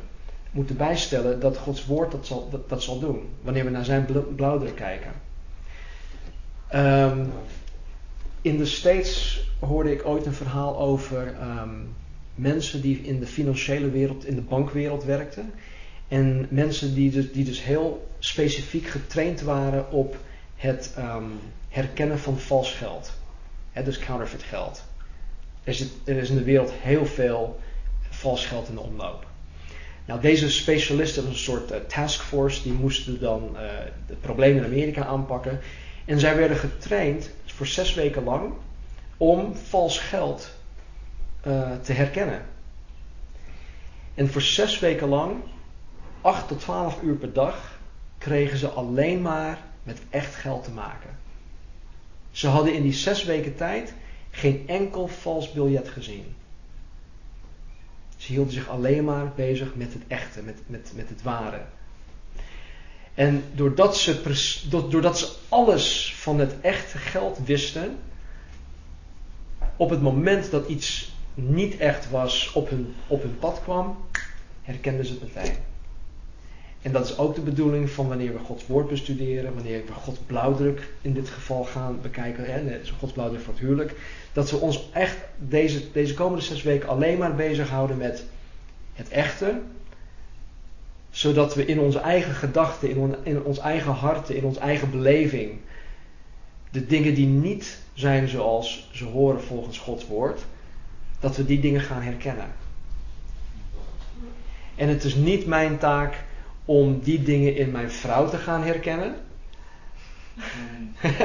moeten 0.51 0.77
bijstellen 0.77 1.39
dat 1.39 1.57
Gods 1.57 1.85
woord 1.85 2.11
dat 2.11 2.25
zal, 2.25 2.47
dat, 2.49 2.69
dat 2.69 2.83
zal 2.83 2.99
doen, 2.99 3.29
wanneer 3.41 3.63
we 3.63 3.69
naar 3.69 3.85
zijn 3.85 4.07
blauwdruk 4.35 4.75
kijken. 4.75 5.11
Um, 6.75 7.31
in 8.41 8.57
de 8.57 8.65
States 8.65 9.43
hoorde 9.59 9.91
ik 9.91 10.05
ooit 10.05 10.25
een 10.25 10.33
verhaal 10.33 10.77
over 10.79 11.27
um, 11.27 11.95
mensen 12.35 12.81
die 12.81 13.01
in 13.01 13.19
de 13.19 13.27
financiële 13.27 13.89
wereld, 13.89 14.25
in 14.25 14.35
de 14.35 14.41
bankwereld 14.41 15.03
werkten. 15.03 15.53
En 16.11 16.47
mensen 16.49 16.93
die 16.93 17.11
dus, 17.11 17.31
die 17.31 17.43
dus 17.43 17.63
heel 17.63 18.07
specifiek 18.19 18.87
getraind 18.87 19.41
waren 19.41 19.91
op 19.91 20.17
het 20.55 20.95
um, 20.97 21.39
herkennen 21.69 22.19
van 22.19 22.39
vals 22.39 22.73
geld. 22.73 23.11
He, 23.71 23.83
dus 23.83 23.99
counterfeit 23.99 24.43
geld. 24.43 24.83
Er, 25.63 25.77
er 26.05 26.15
is 26.15 26.29
in 26.29 26.35
de 26.35 26.43
wereld 26.43 26.71
heel 26.71 27.05
veel 27.05 27.59
vals 28.09 28.45
geld 28.45 28.67
in 28.67 28.75
de 28.75 28.81
omloop. 28.81 29.25
Nou, 30.05 30.21
deze 30.21 30.49
specialisten, 30.49 31.25
een 31.25 31.35
soort 31.35 31.71
uh, 31.71 31.77
taskforce, 31.77 32.63
die 32.63 32.73
moesten 32.73 33.19
dan 33.19 33.55
het 34.05 34.21
probleem 34.21 34.57
in 34.57 34.63
Amerika 34.63 35.05
aanpakken. 35.05 35.59
En 36.05 36.19
zij 36.19 36.35
werden 36.35 36.57
getraind 36.57 37.29
voor 37.45 37.67
zes 37.67 37.93
weken 37.93 38.23
lang 38.23 38.53
om 39.17 39.55
vals 39.55 39.99
geld 39.99 40.51
uh, 41.47 41.71
te 41.81 41.93
herkennen. 41.93 42.41
En 44.13 44.29
voor 44.29 44.41
zes 44.41 44.79
weken 44.79 45.07
lang, 45.07 45.35
8 46.21 46.47
tot 46.47 46.59
12 46.59 47.01
uur 47.01 47.15
per 47.15 47.33
dag, 47.33 47.79
kregen 48.17 48.57
ze 48.57 48.67
alleen 48.67 49.21
maar 49.21 49.59
met 49.83 50.01
echt 50.09 50.35
geld 50.35 50.63
te 50.63 50.71
maken. 50.71 51.09
Ze 52.31 52.47
hadden 52.47 52.73
in 52.73 52.81
die 52.81 52.93
zes 52.93 53.23
weken 53.23 53.55
tijd 53.55 53.93
geen 54.29 54.63
enkel 54.67 55.07
vals 55.07 55.51
biljet 55.51 55.89
gezien. 55.89 56.35
Ze 58.17 58.31
hielden 58.31 58.53
zich 58.53 58.69
alleen 58.69 59.03
maar 59.03 59.31
bezig 59.35 59.75
met 59.75 59.93
het 59.93 60.01
echte, 60.07 60.41
met, 60.41 60.59
met, 60.65 60.91
met 60.95 61.09
het 61.09 61.21
ware. 61.21 61.61
En 63.13 63.43
doordat 63.53 63.97
ze, 63.97 64.21
doordat 64.89 65.19
ze 65.19 65.31
alles 65.49 66.15
van 66.17 66.39
het 66.39 66.61
echte 66.61 66.97
geld 66.97 67.37
wisten, 67.45 67.97
op 69.75 69.89
het 69.89 70.01
moment 70.01 70.51
dat 70.51 70.67
iets 70.67 71.11
niet 71.33 71.77
echt 71.77 72.09
was 72.09 72.51
op 72.53 72.69
hun, 72.69 72.95
op 73.07 73.21
hun 73.21 73.37
pad 73.39 73.61
kwam, 73.63 73.97
herkenden 74.61 75.05
ze 75.05 75.11
het 75.11 75.35
meteen. 75.35 75.55
En 76.81 76.91
dat 76.91 77.05
is 77.05 77.17
ook 77.17 77.35
de 77.35 77.41
bedoeling 77.41 77.89
van 77.89 78.07
wanneer 78.07 78.33
we 78.33 78.39
Gods 78.39 78.67
woord 78.67 78.87
bestuderen, 78.87 79.53
wanneer 79.53 79.81
we 79.85 79.93
Gods 79.93 80.19
blauwdruk 80.25 80.93
in 81.01 81.13
dit 81.13 81.29
geval 81.29 81.63
gaan 81.63 81.99
bekijken, 82.01 82.45
hè, 82.45 82.79
Gods 82.99 83.13
blauwdruk 83.13 83.41
voor 83.41 83.53
het 83.53 83.61
huwelijk, 83.61 83.95
dat 84.33 84.51
we 84.51 84.57
ons 84.57 84.89
echt 84.93 85.17
deze, 85.37 85.91
deze 85.91 86.13
komende 86.13 86.43
zes 86.43 86.63
weken 86.63 86.89
alleen 86.89 87.17
maar 87.17 87.35
bezighouden 87.35 87.97
met 87.97 88.23
het 88.93 89.09
echte, 89.09 89.59
zodat 91.09 91.55
we 91.55 91.65
in 91.65 91.79
onze 91.79 91.99
eigen 91.99 92.33
gedachten, 92.33 92.89
in, 92.89 93.15
in 93.23 93.43
ons 93.43 93.59
eigen 93.59 93.91
harten, 93.91 94.35
in 94.35 94.43
onze 94.43 94.59
eigen 94.59 94.91
beleving, 94.91 95.59
de 96.71 96.85
dingen 96.85 97.13
die 97.13 97.27
niet 97.27 97.79
zijn 97.93 98.27
zoals 98.27 98.89
ze 98.93 99.05
horen 99.05 99.41
volgens 99.41 99.77
Gods 99.77 100.07
woord, 100.07 100.41
dat 101.19 101.35
we 101.35 101.45
die 101.45 101.59
dingen 101.59 101.81
gaan 101.81 102.01
herkennen. 102.01 102.51
En 104.75 104.87
het 104.87 105.03
is 105.03 105.15
niet 105.15 105.45
mijn 105.45 105.77
taak 105.77 106.23
om 106.65 106.99
die 106.99 107.23
dingen 107.23 107.55
in 107.55 107.71
mijn 107.71 107.91
vrouw 107.91 108.29
te 108.29 108.37
gaan 108.37 108.63
herkennen. 108.63 109.15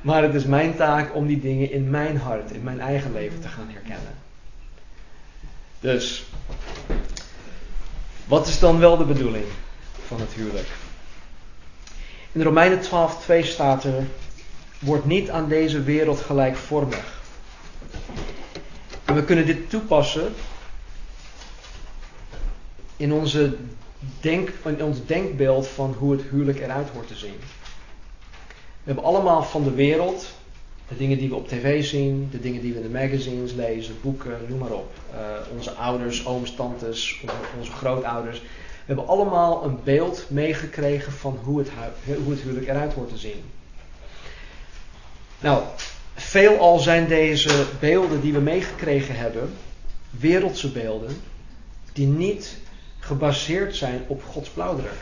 maar 0.00 0.22
het 0.22 0.34
is 0.34 0.44
mijn 0.44 0.74
taak 0.76 1.14
om 1.14 1.26
die 1.26 1.40
dingen 1.40 1.70
in 1.70 1.90
mijn 1.90 2.16
hart, 2.16 2.50
in 2.50 2.62
mijn 2.62 2.80
eigen 2.80 3.12
leven 3.12 3.40
te 3.40 3.48
gaan 3.48 3.68
herkennen. 3.70 4.14
Dus, 5.80 6.24
wat 8.26 8.46
is 8.46 8.58
dan 8.58 8.78
wel 8.78 8.96
de 8.96 9.04
bedoeling 9.04 9.44
van 10.06 10.20
het 10.20 10.32
huwelijk? 10.32 10.68
In 12.32 12.42
Romeinen 12.42 12.82
12:2 12.82 13.46
staat 13.46 13.84
er: 13.84 14.04
Word 14.78 15.04
niet 15.04 15.30
aan 15.30 15.48
deze 15.48 15.82
wereld 15.82 16.20
gelijkvormig. 16.20 17.22
En 19.04 19.14
we 19.14 19.24
kunnen 19.24 19.46
dit 19.46 19.70
toepassen 19.70 20.34
in, 22.96 23.12
onze 23.12 23.56
denk, 24.20 24.52
in 24.64 24.84
ons 24.84 25.06
denkbeeld 25.06 25.66
van 25.66 25.94
hoe 25.98 26.12
het 26.12 26.22
huwelijk 26.30 26.60
eruit 26.60 26.88
hoort 26.88 27.06
te 27.06 27.16
zien. 27.16 27.36
We 28.50 28.90
hebben 28.90 29.04
allemaal 29.04 29.42
van 29.42 29.64
de 29.64 29.74
wereld 29.74 30.34
de 30.88 30.96
dingen 30.96 31.18
die 31.18 31.28
we 31.28 31.34
op 31.34 31.48
tv 31.48 31.84
zien, 31.84 32.28
de 32.30 32.40
dingen 32.40 32.60
die 32.60 32.72
we 32.72 32.80
in 32.80 32.92
de 32.92 32.98
magazines 32.98 33.52
lezen, 33.52 33.94
boeken, 34.00 34.38
noem 34.48 34.58
maar 34.58 34.72
op. 34.72 34.92
Uh, 35.14 35.18
onze 35.56 35.70
ouders, 35.70 36.26
ooms, 36.26 36.54
tantes, 36.54 37.20
onze, 37.22 37.34
onze, 37.58 37.72
grootouders. 37.72 38.40
We 38.40 38.46
hebben 38.84 39.06
allemaal 39.06 39.64
een 39.64 39.78
beeld 39.84 40.26
meegekregen 40.28 41.12
van 41.12 41.38
hoe 41.42 41.58
het, 41.58 41.68
hoe 42.24 42.32
het 42.32 42.40
huwelijk 42.40 42.68
eruit 42.68 42.92
hoort 42.92 43.08
te 43.08 43.16
zien. 43.16 43.42
Nou, 45.40 45.62
veelal 46.14 46.78
zijn 46.78 47.08
deze 47.08 47.66
beelden 47.80 48.20
die 48.20 48.32
we 48.32 48.40
meegekregen 48.40 49.16
hebben, 49.16 49.52
wereldse 50.10 50.72
beelden, 50.72 51.16
die 51.92 52.06
niet 52.06 52.56
gebaseerd 53.04 53.76
zijn 53.76 54.02
op 54.06 54.24
Gods 54.24 54.48
blauwdruk. 54.48 54.92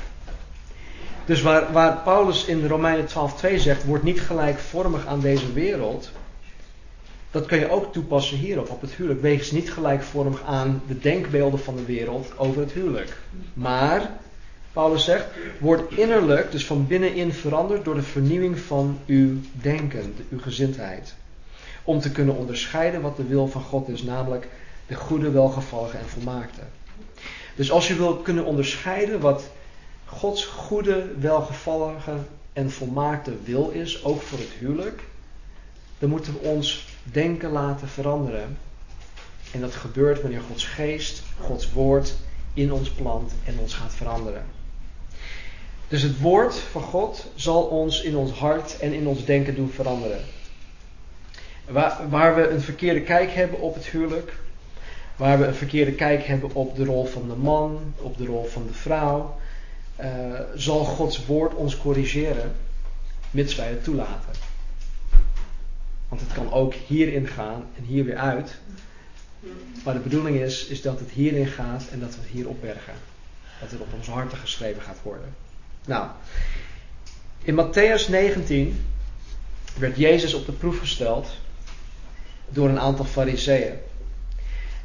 Dus 1.25 1.43
waar, 1.43 1.73
waar 1.73 1.97
Paulus 1.97 2.45
in 2.45 2.67
Romeinen 2.67 3.09
12:2 3.09 3.57
zegt, 3.57 3.85
word 3.85 4.03
niet 4.03 4.21
gelijkvormig 4.21 5.07
aan 5.07 5.21
deze 5.21 5.53
wereld. 5.53 6.11
Dat 7.31 7.47
kun 7.47 7.59
je 7.59 7.71
ook 7.71 7.93
toepassen 7.93 8.37
hierop, 8.37 8.71
op 8.71 8.81
het 8.81 8.91
huwelijk. 8.91 9.23
Wees 9.23 9.51
niet 9.51 9.73
gelijkvormig 9.73 10.43
aan 10.43 10.83
de 10.87 10.99
denkbeelden 10.99 11.61
van 11.61 11.77
de 11.77 11.85
wereld 11.85 12.39
over 12.39 12.61
het 12.61 12.73
huwelijk. 12.73 13.17
Maar, 13.55 14.11
Paulus 14.73 15.05
zegt, 15.05 15.27
word 15.59 15.93
innerlijk, 15.93 16.51
dus 16.53 16.67
van 16.67 16.87
binnenin 16.87 17.33
veranderd 17.33 17.85
door 17.85 17.95
de 17.95 18.03
vernieuwing 18.03 18.59
van 18.59 18.99
uw 19.07 19.37
denken, 19.53 20.15
uw 20.31 20.41
gezindheid. 20.41 21.15
Om 21.85 22.01
te 22.01 22.13
kunnen 22.13 22.37
onderscheiden 22.37 23.01
wat 23.01 23.17
de 23.17 23.25
wil 23.25 23.49
van 23.49 23.63
God 23.63 23.89
is, 23.89 24.03
namelijk 24.03 24.49
de 24.87 24.95
goede, 24.95 25.31
welgevallige 25.31 25.97
en 25.97 26.09
volmaakte. 26.09 26.61
Dus 27.55 27.71
als 27.71 27.89
je 27.89 27.95
wil 27.95 28.17
kunnen 28.17 28.45
onderscheiden 28.45 29.21
wat 29.21 29.51
Gods 30.05 30.45
goede, 30.45 31.07
welgevallige 31.19 32.17
en 32.53 32.71
volmaakte 32.71 33.33
wil 33.45 33.71
is, 33.71 34.05
ook 34.05 34.23
voor 34.23 34.39
het 34.39 34.53
huwelijk, 34.59 35.03
dan 35.99 36.09
moeten 36.11 36.33
we 36.33 36.39
ons 36.39 36.87
denken 37.03 37.51
laten 37.51 37.89
veranderen. 37.89 38.59
En 39.53 39.61
dat 39.61 39.75
gebeurt 39.75 40.23
wanneer 40.23 40.41
Gods 40.49 40.65
geest, 40.65 41.23
Gods 41.41 41.73
woord 41.73 42.15
in 42.55 42.73
ons 42.73 42.91
plant 42.91 43.33
en 43.45 43.59
ons 43.59 43.75
gaat 43.75 43.95
veranderen. 43.95 44.45
Dus 45.89 46.03
het 46.03 46.21
woord 46.21 46.55
van 46.55 46.83
God 46.83 47.27
zal 47.35 47.63
ons 47.63 48.03
in 48.03 48.17
ons 48.17 48.33
hart 48.33 48.79
en 48.79 48.93
in 48.93 49.07
ons 49.07 49.25
denken 49.25 49.55
doen 49.55 49.71
veranderen. 49.71 50.21
Waar, 51.69 52.09
waar 52.09 52.35
we 52.35 52.49
een 52.49 52.61
verkeerde 52.61 53.03
kijk 53.03 53.31
hebben 53.31 53.61
op 53.61 53.75
het 53.75 53.87
huwelijk, 53.87 54.33
waar 55.17 55.39
we 55.39 55.47
een 55.47 55.55
verkeerde 55.55 55.93
kijk 55.93 56.25
hebben 56.25 56.55
op 56.55 56.77
de 56.77 56.85
rol 56.85 57.05
van 57.05 57.29
de 57.29 57.35
man, 57.35 57.95
op 57.97 58.17
de 58.17 58.27
rol 58.27 58.45
van 58.45 58.67
de 58.67 58.73
vrouw, 58.73 59.41
uh, 60.01 60.41
zal 60.55 60.85
Gods 60.85 61.27
woord 61.27 61.55
ons 61.55 61.77
corrigeren, 61.77 62.53
mits 63.31 63.55
wij 63.55 63.69
het 63.69 63.85
toelaten. 63.85 64.33
Want 66.09 66.21
het 66.21 66.33
kan 66.33 66.53
ook 66.53 66.75
hierin 66.75 67.27
gaan 67.27 67.65
en 67.77 67.85
hier 67.85 68.05
weer 68.05 68.17
uit. 68.17 68.55
Maar 69.85 69.95
de 69.95 70.01
bedoeling 70.01 70.37
is, 70.37 70.67
is 70.67 70.83
dat 70.83 70.99
het 70.99 71.11
hierin 71.11 71.47
gaat 71.47 71.85
en 71.93 72.01
dat 72.01 72.15
we 72.15 72.21
het 72.21 72.31
hier 72.31 72.49
opbergen. 72.49 72.95
Dat 73.61 73.71
het 73.71 73.81
op 73.81 73.93
ons 73.95 74.07
harten 74.07 74.39
geschreven 74.39 74.83
gaat 74.83 74.99
worden. 75.03 75.35
Nou, 75.85 76.09
in 77.43 77.55
Matthäus 77.55 78.09
19 78.09 78.85
werd 79.79 79.97
Jezus 79.97 80.35
op 80.35 80.47
de 80.47 80.53
proef 80.53 80.79
gesteld 80.79 81.29
door 82.49 82.69
een 82.69 82.81
aantal 82.81 83.05
fariseeën. 83.05 83.75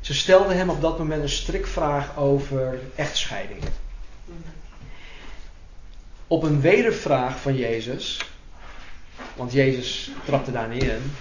Ze 0.08 0.14
stelden 0.14 0.58
hem 0.58 0.70
op 0.70 0.82
dat 0.82 0.98
moment 0.98 1.22
een 1.22 1.30
strikvraag 1.30 2.18
over 2.18 2.80
echtscheiding. 2.96 3.60
Op 6.28 6.44
een 6.44 6.62
wedervraag 6.62 7.40
van 7.40 7.56
Jezus, 7.56 8.30
want 9.36 9.52
Jezus 9.52 10.12
trapte 10.26 10.52
daar 10.52 10.68
niet 10.68 10.84
in, 10.84 11.12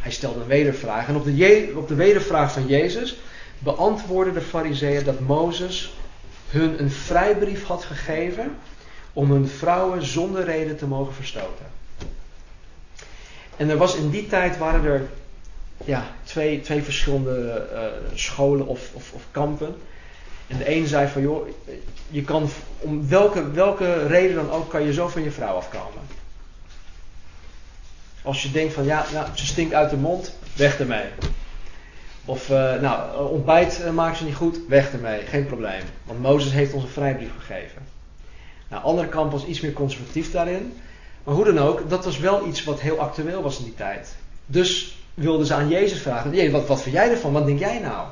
hij 0.00 0.10
stelde 0.10 0.40
een 0.40 0.46
wedervraag. 0.46 1.08
En 1.08 1.16
op 1.16 1.24
de, 1.24 1.72
op 1.76 1.88
de 1.88 1.94
wedervraag 1.94 2.52
van 2.52 2.66
Jezus 2.66 3.16
beantwoordden 3.58 4.34
de 4.34 4.40
fariseeën 4.40 5.04
dat 5.04 5.20
Mozes 5.20 5.92
hun 6.48 6.80
een 6.80 6.90
vrijbrief 6.90 7.64
had 7.64 7.84
gegeven 7.84 8.56
om 9.12 9.30
hun 9.30 9.48
vrouwen 9.48 10.06
zonder 10.06 10.44
reden 10.44 10.76
te 10.76 10.86
mogen 10.86 11.14
verstoten. 11.14 11.66
En 13.56 13.70
er 13.70 13.76
was 13.76 13.94
in 13.94 14.10
die 14.10 14.26
tijd 14.26 14.58
waren 14.58 14.84
er 14.84 15.08
ja, 15.86 16.06
twee, 16.24 16.60
twee 16.60 16.82
verschillende 16.82 17.66
uh, 17.72 17.80
scholen 18.14 18.66
of, 18.66 18.90
of, 18.92 19.12
of 19.12 19.22
kampen. 19.30 19.76
En 20.46 20.58
de 20.58 20.70
een 20.70 20.86
zei 20.86 21.08
van, 21.08 21.22
joh, 21.22 21.48
je 22.08 22.22
kan 22.22 22.48
om 22.78 23.08
welke, 23.08 23.50
welke 23.50 24.06
reden 24.06 24.36
dan 24.36 24.50
ook, 24.50 24.70
kan 24.70 24.82
je 24.82 24.92
zo 24.92 25.08
van 25.08 25.22
je 25.22 25.30
vrouw 25.30 25.56
afkomen. 25.56 26.02
Als 28.22 28.42
je 28.42 28.50
denkt 28.50 28.74
van, 28.74 28.84
ja, 28.84 29.06
nou, 29.12 29.26
ze 29.34 29.46
stinkt 29.46 29.74
uit 29.74 29.90
de 29.90 29.96
mond, 29.96 30.38
weg 30.56 30.78
ermee. 30.78 31.06
Of, 32.24 32.50
uh, 32.50 32.80
nou, 32.80 33.28
ontbijt 33.30 33.80
uh, 33.84 33.90
maakt 33.90 34.16
ze 34.16 34.24
niet 34.24 34.34
goed, 34.34 34.58
weg 34.68 34.92
ermee, 34.92 35.20
geen 35.20 35.46
probleem. 35.46 35.82
Want 36.04 36.22
Mozes 36.22 36.52
heeft 36.52 36.72
ons 36.72 36.82
een 36.82 36.88
vrijbrief 36.88 37.30
gegeven. 37.38 37.82
Nou, 38.68 38.82
andere 38.82 39.08
kamp 39.08 39.32
was 39.32 39.44
iets 39.44 39.60
meer 39.60 39.72
conservatief 39.72 40.30
daarin. 40.30 40.80
Maar 41.24 41.34
hoe 41.34 41.44
dan 41.44 41.58
ook, 41.58 41.90
dat 41.90 42.04
was 42.04 42.18
wel 42.18 42.46
iets 42.46 42.64
wat 42.64 42.80
heel 42.80 42.98
actueel 42.98 43.42
was 43.42 43.58
in 43.58 43.64
die 43.64 43.74
tijd. 43.74 44.16
Dus 44.46 44.95
wilden 45.16 45.46
ze 45.46 45.54
aan 45.54 45.68
Jezus 45.68 46.00
vragen, 46.00 46.50
wat, 46.50 46.66
wat 46.66 46.82
vind 46.82 46.94
jij 46.94 47.10
ervan, 47.10 47.32
wat 47.32 47.46
denk 47.46 47.58
jij 47.58 47.78
nou? 47.78 48.06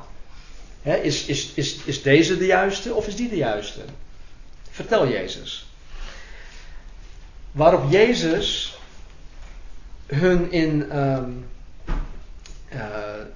is, 1.03 1.25
is, 1.25 1.51
is, 1.53 1.75
is 1.83 2.01
deze 2.01 2.37
de 2.37 2.45
juiste 2.45 2.93
of 2.93 3.07
is 3.07 3.15
die 3.15 3.29
de 3.29 3.35
juiste? 3.35 3.79
Vertel 4.71 5.07
Jezus. 5.07 5.67
Waarop 7.51 7.91
Jezus 7.91 8.77
hun 10.07 10.51
in. 10.51 10.97
Um, 10.97 11.45
uh, 12.73 12.79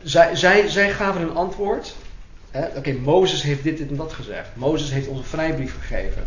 zij, 0.03 0.35
zij, 0.35 0.67
zij 0.67 0.91
gaven 0.91 1.21
een 1.21 1.35
antwoord. 1.35 1.95
Oké, 2.75 2.93
Mozes 2.93 3.41
heeft 3.41 3.63
dit, 3.63 3.77
dit 3.77 3.89
en 3.89 3.95
dat 3.95 4.13
gezegd. 4.13 4.55
Mozes 4.55 4.91
heeft 4.91 5.07
ons 5.07 5.17
een 5.17 5.25
vrijbrief 5.25 5.75
gegeven. 5.79 6.23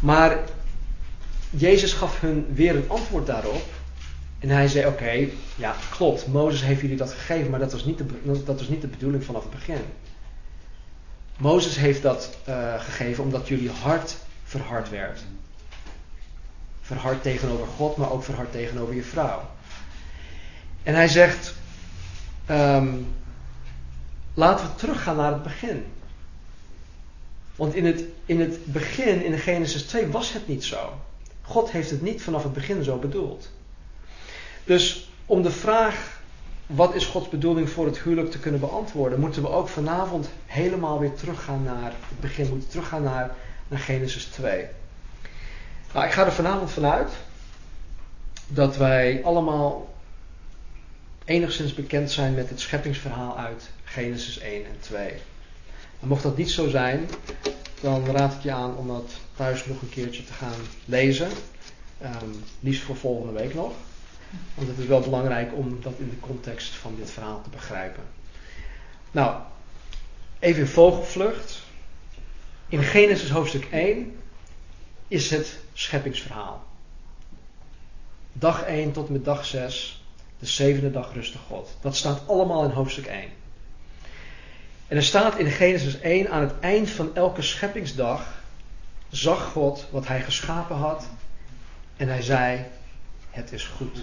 Maar 0.00 0.38
Jezus 1.50 1.92
gaf 1.92 2.20
hun 2.20 2.46
weer 2.54 2.76
een 2.76 2.88
antwoord 2.88 3.26
daarop. 3.26 3.62
En 4.40 4.48
hij 4.48 4.68
zei: 4.68 4.86
Oké, 4.86 5.28
ja, 5.56 5.74
klopt, 5.90 6.26
Mozes 6.26 6.62
heeft 6.62 6.80
jullie 6.80 6.96
dat 6.96 7.12
gegeven, 7.12 7.50
maar 7.50 7.60
dat 7.60 7.72
was 7.72 7.84
niet 7.84 7.98
de, 7.98 8.04
dat 8.44 8.58
was 8.58 8.68
niet 8.68 8.80
de 8.80 8.86
bedoeling 8.86 9.24
vanaf 9.24 9.42
het 9.42 9.50
begin. 9.50 9.82
Mozes 11.38 11.76
heeft 11.76 12.02
dat 12.02 12.36
uh, 12.48 12.80
gegeven 12.80 13.24
omdat 13.24 13.48
jullie 13.48 13.70
hart 13.70 14.16
verhard 14.44 14.90
werd. 14.90 15.20
Verhard 16.80 17.22
tegenover 17.22 17.66
God, 17.66 17.96
maar 17.96 18.10
ook 18.10 18.24
verhard 18.24 18.52
tegenover 18.52 18.94
je 18.94 19.02
vrouw. 19.02 19.50
En 20.82 20.94
hij 20.94 21.08
zegt: 21.08 21.54
um, 22.50 23.06
Laten 24.34 24.66
we 24.66 24.74
teruggaan 24.74 25.16
naar 25.16 25.32
het 25.32 25.42
begin. 25.42 25.84
Want 27.56 27.74
in 27.74 27.86
het, 27.86 28.04
in 28.26 28.40
het 28.40 28.64
begin, 28.64 29.24
in 29.24 29.38
Genesis 29.38 29.82
2, 29.82 30.06
was 30.06 30.32
het 30.32 30.48
niet 30.48 30.64
zo. 30.64 31.00
God 31.42 31.70
heeft 31.70 31.90
het 31.90 32.02
niet 32.02 32.22
vanaf 32.22 32.42
het 32.42 32.52
begin 32.52 32.84
zo 32.84 32.98
bedoeld. 32.98 33.50
Dus 34.64 35.10
om 35.26 35.42
de 35.42 35.50
vraag 35.50 36.20
wat 36.66 36.94
is 36.94 37.04
Gods 37.04 37.28
bedoeling 37.28 37.70
voor 37.70 37.86
het 37.86 37.98
huwelijk 37.98 38.30
te 38.30 38.38
kunnen 38.38 38.60
beantwoorden, 38.60 39.20
moeten 39.20 39.42
we 39.42 39.48
ook 39.48 39.68
vanavond 39.68 40.28
helemaal 40.46 40.98
weer 40.98 41.14
teruggaan 41.14 41.62
naar 41.62 41.92
het 42.08 42.20
begin, 42.20 42.48
moeten 42.48 42.68
teruggaan 42.68 43.02
naar, 43.02 43.34
Genesis 43.72 44.24
2. 44.24 44.66
Nou, 45.92 46.06
ik 46.06 46.12
ga 46.12 46.24
er 46.24 46.32
vanavond 46.32 46.70
vanuit 46.70 47.10
dat 48.46 48.76
wij 48.76 49.20
allemaal 49.24 49.94
enigszins 51.24 51.74
bekend 51.74 52.10
zijn 52.10 52.34
met 52.34 52.48
het 52.48 52.60
scheppingsverhaal 52.60 53.38
uit 53.38 53.70
Genesis 53.84 54.38
1 54.38 54.64
en 54.64 54.76
2. 54.80 55.12
En 56.00 56.08
mocht 56.08 56.22
dat 56.22 56.36
niet 56.36 56.50
zo 56.50 56.68
zijn, 56.68 57.08
dan 57.80 58.06
raad 58.06 58.32
ik 58.32 58.42
je 58.42 58.52
aan 58.52 58.76
om 58.76 58.88
dat 58.88 59.12
thuis 59.36 59.66
nog 59.66 59.82
een 59.82 59.88
keertje 59.88 60.24
te 60.24 60.32
gaan 60.32 60.60
lezen. 60.84 61.28
Liefst 62.60 62.82
voor 62.82 62.96
volgende 62.96 63.32
week 63.32 63.54
nog. 63.54 63.72
Want 64.54 64.68
het 64.68 64.78
is 64.78 64.86
wel 64.86 65.00
belangrijk 65.00 65.54
om 65.54 65.82
dat 65.82 65.98
in 65.98 66.08
de 66.08 66.20
context 66.20 66.74
van 66.74 66.94
dit 66.96 67.10
verhaal 67.10 67.42
te 67.42 67.50
begrijpen. 67.50 68.02
Nou, 69.10 69.40
even 70.38 70.60
in 70.60 70.68
vogelvlucht. 70.68 71.62
In 72.68 72.82
Genesis 72.82 73.30
hoofdstuk 73.30 73.68
1 73.70 74.18
is 75.08 75.30
het 75.30 75.58
scheppingsverhaal. 75.72 76.64
Dag 78.32 78.62
1 78.62 78.92
tot 78.92 79.08
met 79.08 79.24
dag 79.24 79.44
6, 79.44 80.04
de 80.38 80.46
zevende 80.46 80.90
dag 80.90 81.14
rustte 81.14 81.38
God. 81.38 81.76
Dat 81.80 81.96
staat 81.96 82.28
allemaal 82.28 82.64
in 82.64 82.70
hoofdstuk 82.70 83.06
1. 83.06 83.28
En 84.88 84.96
er 84.96 85.02
staat 85.02 85.38
in 85.38 85.50
Genesis 85.50 86.00
1 86.00 86.30
aan 86.30 86.42
het 86.42 86.60
eind 86.60 86.90
van 86.90 87.14
elke 87.14 87.42
scheppingsdag 87.42 88.42
zag 89.08 89.44
God 89.44 89.86
wat 89.90 90.06
hij 90.06 90.22
geschapen 90.22 90.76
had 90.76 91.08
en 91.96 92.08
hij 92.08 92.22
zei: 92.22 92.64
Het 93.30 93.52
is 93.52 93.64
goed. 93.64 94.02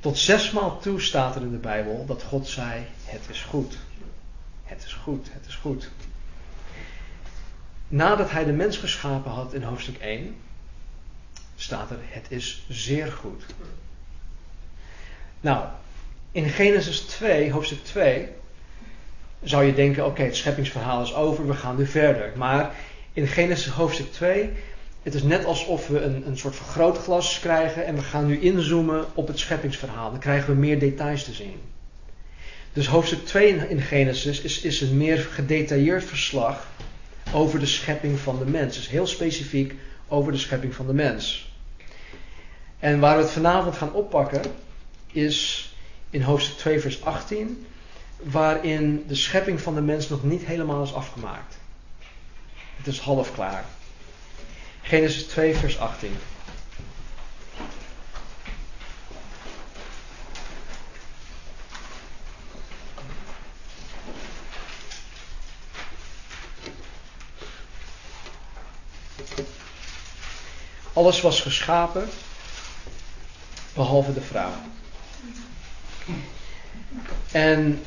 Tot 0.00 0.18
zesmaal 0.18 0.80
toe 0.80 1.00
staat 1.00 1.36
er 1.36 1.42
in 1.42 1.50
de 1.50 1.56
Bijbel 1.56 2.06
dat 2.06 2.22
God 2.22 2.48
zei: 2.48 2.82
Het 3.04 3.28
is 3.28 3.42
goed. 3.42 3.78
Het 4.62 4.84
is 4.84 4.92
goed, 4.92 5.28
het 5.32 5.46
is 5.46 5.54
goed. 5.54 5.90
Nadat 7.88 8.30
hij 8.30 8.44
de 8.44 8.52
mens 8.52 8.76
geschapen 8.76 9.30
had 9.30 9.54
in 9.54 9.62
hoofdstuk 9.62 9.96
1, 9.96 10.36
staat 11.56 11.90
er: 11.90 11.98
Het 12.00 12.26
is 12.28 12.64
zeer 12.68 13.12
goed. 13.12 13.44
Nou, 15.40 15.66
in 16.32 16.48
Genesis 16.48 17.00
2, 17.00 17.52
hoofdstuk 17.52 17.84
2, 17.84 18.28
zou 19.42 19.64
je 19.64 19.74
denken: 19.74 20.06
oké, 20.06 20.22
het 20.22 20.36
scheppingsverhaal 20.36 21.02
is 21.02 21.14
over, 21.14 21.46
we 21.46 21.54
gaan 21.54 21.76
nu 21.76 21.86
verder. 21.86 22.32
Maar 22.36 22.74
in 23.12 23.26
Genesis 23.26 23.72
hoofdstuk 23.72 24.12
2, 24.12 24.52
het 25.02 25.14
is 25.14 25.22
net 25.22 25.44
alsof 25.44 25.86
we 25.86 26.00
een, 26.00 26.26
een 26.26 26.38
soort 26.38 26.56
vergrootglas 26.56 27.40
krijgen 27.40 27.86
en 27.86 27.94
we 27.94 28.02
gaan 28.02 28.26
nu 28.26 28.40
inzoomen 28.40 29.06
op 29.14 29.26
het 29.26 29.38
scheppingsverhaal. 29.38 30.10
Dan 30.10 30.20
krijgen 30.20 30.54
we 30.54 30.60
meer 30.60 30.78
details 30.78 31.24
te 31.24 31.32
zien. 31.32 31.60
Dus 32.72 32.86
hoofdstuk 32.86 33.26
2 33.26 33.68
in 33.68 33.80
Genesis 33.80 34.40
is, 34.40 34.60
is 34.60 34.80
een 34.80 34.96
meer 34.96 35.18
gedetailleerd 35.18 36.04
verslag 36.04 36.66
over 37.32 37.58
de 37.58 37.66
schepping 37.66 38.18
van 38.18 38.38
de 38.38 38.44
mens. 38.44 38.76
Dus 38.76 38.88
heel 38.88 39.06
specifiek 39.06 39.74
over 40.08 40.32
de 40.32 40.38
schepping 40.38 40.74
van 40.74 40.86
de 40.86 40.94
mens. 40.94 41.52
En 42.78 43.00
waar 43.00 43.16
we 43.16 43.22
het 43.22 43.32
vanavond 43.32 43.76
gaan 43.76 43.92
oppakken 43.92 44.42
is 45.12 45.70
in 46.10 46.22
hoofdstuk 46.22 46.56
2 46.56 46.80
vers 46.80 47.04
18, 47.04 47.66
waarin 48.22 49.04
de 49.06 49.14
schepping 49.14 49.60
van 49.60 49.74
de 49.74 49.80
mens 49.80 50.08
nog 50.08 50.22
niet 50.24 50.44
helemaal 50.44 50.82
is 50.82 50.94
afgemaakt. 50.94 51.58
Het 52.76 52.86
is 52.86 52.98
half 52.98 53.34
klaar. 53.34 53.64
Genesis 54.82 55.26
2 55.26 55.54
vers 55.54 55.78
18. 55.78 56.16
Alles 70.92 71.20
was 71.20 71.40
geschapen, 71.40 72.08
behalve 73.74 74.12
de 74.12 74.20
vrouw. 74.20 74.52
En 77.32 77.84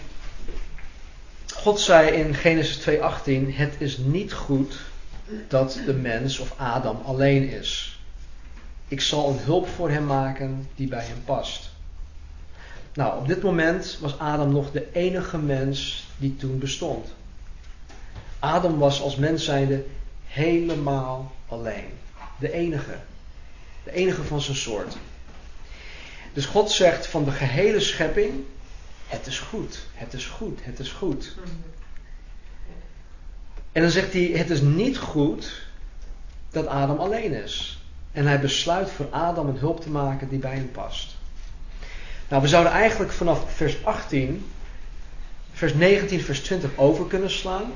God 1.54 1.80
zei 1.80 2.10
in 2.10 2.36
Genesis 2.36 2.80
2:18: 2.80 3.56
Het 3.56 3.76
is 3.78 3.98
niet 3.98 4.34
goed 4.34 4.78
dat 5.48 5.80
de 5.86 5.94
mens 5.94 6.40
of 6.40 6.54
Adam 6.58 7.02
alleen 7.06 7.50
is. 7.50 8.00
Ik 8.88 9.02
zal 9.02 9.30
een 9.30 9.40
hulp 9.40 9.68
voor 9.68 9.90
hem 9.90 10.06
maken 10.06 10.68
die 10.76 10.88
bij 10.88 11.06
hem 11.06 11.24
past. 11.26 11.70
Nou, 12.94 13.20
op 13.20 13.28
dit 13.28 13.42
moment 13.44 13.98
was 14.02 14.20
Adam 14.20 14.52
nog 14.52 14.72
de 14.72 14.92
enige 14.92 15.38
mens 15.38 16.08
die 16.18 16.36
toen 16.36 16.60
bestond. 16.60 17.14
Adam 18.40 18.78
was 18.78 19.02
als 19.02 19.16
mens 19.16 19.46
zijnde 19.46 19.86
helemaal 20.26 21.32
alleen. 21.48 21.90
De 22.40 22.52
enige. 22.52 22.96
De 23.84 23.92
enige 23.92 24.24
van 24.24 24.42
zijn 24.42 24.58
soort. 24.58 24.98
Dus 26.34 26.46
God 26.46 26.72
zegt 26.72 27.08
van 27.08 27.24
de 27.26 27.32
gehele 27.32 27.80
schepping: 27.80 28.34
Het 29.08 29.28
is 29.28 29.40
goed, 29.40 29.88
het 29.94 30.14
is 30.14 30.26
goed, 30.26 30.60
het 30.64 30.80
is 30.80 30.92
goed. 30.92 31.36
En 33.76 33.82
dan 33.82 33.92
zegt 33.92 34.14
hij: 34.14 34.22
Het 34.22 34.50
is 34.50 34.62
niet 34.62 34.98
goed 34.98 35.62
dat 36.50 36.68
Adam 36.68 37.00
alleen 37.00 37.44
is. 37.44 37.80
En 38.12 38.26
hij 38.26 38.40
besluit 38.40 38.92
voor 38.92 39.08
Adam 39.10 39.48
een 39.48 39.58
hulp 39.58 39.82
te 39.82 39.90
maken 39.90 40.30
die 40.30 40.40
bij 40.40 40.56
hem 40.56 40.72
past. 40.72 41.16
Nou, 42.30 42.42
we 42.42 42.48
zouden 42.48 42.72
eigenlijk 42.72 43.12
vanaf 43.12 43.54
vers 43.54 43.86
18, 43.86 44.46
vers 45.52 45.74
19, 45.74 46.22
vers 46.22 46.40
20 46.42 46.70
over 46.76 47.08
kunnen 47.08 47.32
slaan. 47.32 47.72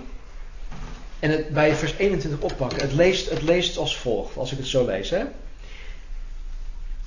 En 1.19 1.31
het 1.31 1.49
bij 1.49 1.75
vers 1.75 1.93
21 1.97 2.39
oppakken. 2.41 2.81
Het 2.81 2.93
leest, 2.93 3.29
het 3.29 3.41
leest 3.41 3.77
als 3.77 3.97
volgt, 3.97 4.37
als 4.37 4.51
ik 4.51 4.57
het 4.57 4.67
zo 4.67 4.85
lees. 4.85 5.09
Hè? 5.09 5.23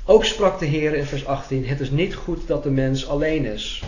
Ook 0.04 0.24
sprak 0.24 0.58
de 0.58 0.66
Heer 0.66 0.94
in 0.94 1.04
vers 1.04 1.26
18: 1.26 1.66
Het 1.66 1.80
is 1.80 1.90
niet 1.90 2.14
goed 2.14 2.46
dat 2.46 2.62
de 2.62 2.70
mens 2.70 3.08
alleen 3.08 3.44
is. 3.44 3.82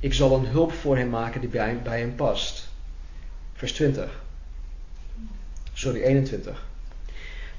Ik 0.00 0.14
zal 0.14 0.36
een 0.36 0.46
hulp 0.46 0.72
voor 0.72 0.96
hem 0.96 1.08
maken 1.08 1.40
die 1.40 1.50
bij, 1.50 1.78
bij 1.82 1.98
hem 1.98 2.14
past. 2.14 2.68
Vers 3.54 3.72
20. 3.72 4.22
Sorry, 5.74 6.02
21. 6.02 6.66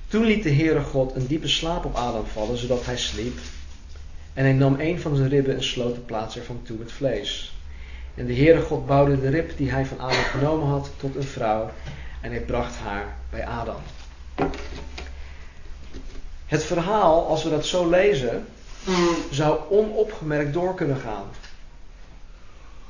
Toen 0.07 0.25
liet 0.25 0.43
de 0.43 0.53
Heere 0.53 0.81
God 0.81 1.15
een 1.15 1.27
diepe 1.27 1.47
slaap 1.47 1.85
op 1.85 1.95
Adam 1.95 2.25
vallen, 2.25 2.57
zodat 2.57 2.85
hij 2.85 2.97
sliep. 2.97 3.37
En 4.33 4.43
hij 4.43 4.53
nam 4.53 4.79
een 4.79 4.99
van 4.99 5.15
zijn 5.15 5.29
ribben 5.29 5.55
en 5.55 5.63
sloot 5.63 5.95
de 5.95 6.01
plaats 6.01 6.37
ervan 6.37 6.61
toe 6.63 6.77
met 6.77 6.91
vlees. 6.91 7.55
En 8.15 8.25
de 8.25 8.35
Heere 8.35 8.61
God 8.61 8.85
bouwde 8.85 9.21
de 9.21 9.29
rib 9.29 9.57
die 9.57 9.71
hij 9.71 9.85
van 9.85 9.99
Adam 9.99 10.23
genomen 10.23 10.67
had 10.67 10.89
tot 10.97 11.15
een 11.15 11.23
vrouw. 11.23 11.71
En 12.21 12.31
hij 12.31 12.41
bracht 12.41 12.75
haar 12.75 13.15
bij 13.29 13.45
Adam. 13.47 13.81
Het 16.45 16.63
verhaal, 16.63 17.27
als 17.27 17.43
we 17.43 17.49
dat 17.49 17.65
zo 17.65 17.89
lezen, 17.89 18.45
zou 19.31 19.59
onopgemerkt 19.69 20.53
door 20.53 20.75
kunnen 20.75 20.97
gaan. 20.97 21.25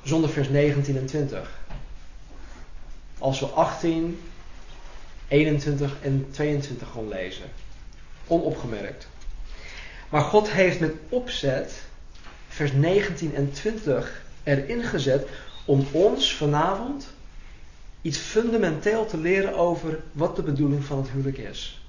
Zonder 0.04 0.30
vers 0.30 0.50
19 0.50 0.98
en 0.98 1.06
20. 1.06 1.60
Als 3.18 3.40
we 3.40 3.46
18, 3.46 4.20
21 5.28 5.96
en 6.02 6.28
22 6.32 6.88
gewoon 6.92 7.08
lezen. 7.08 7.46
Onopgemerkt. 8.28 9.08
Maar 10.10 10.22
God 10.22 10.52
heeft 10.52 10.80
met 10.80 10.94
opzet 11.10 11.84
vers 12.48 12.72
19 12.72 13.36
en 13.36 13.52
20 13.52 14.24
erin 14.44 14.84
gezet 14.84 15.28
om 15.66 15.88
ons 15.92 16.36
vanavond 16.36 17.08
iets 18.02 18.18
fundamenteel 18.18 19.06
te 19.06 19.18
leren 19.18 19.56
over 19.56 20.00
wat 20.12 20.36
de 20.36 20.42
bedoeling 20.42 20.86
van 20.86 20.98
het 20.98 21.10
huwelijk 21.10 21.38
is. 21.38 21.82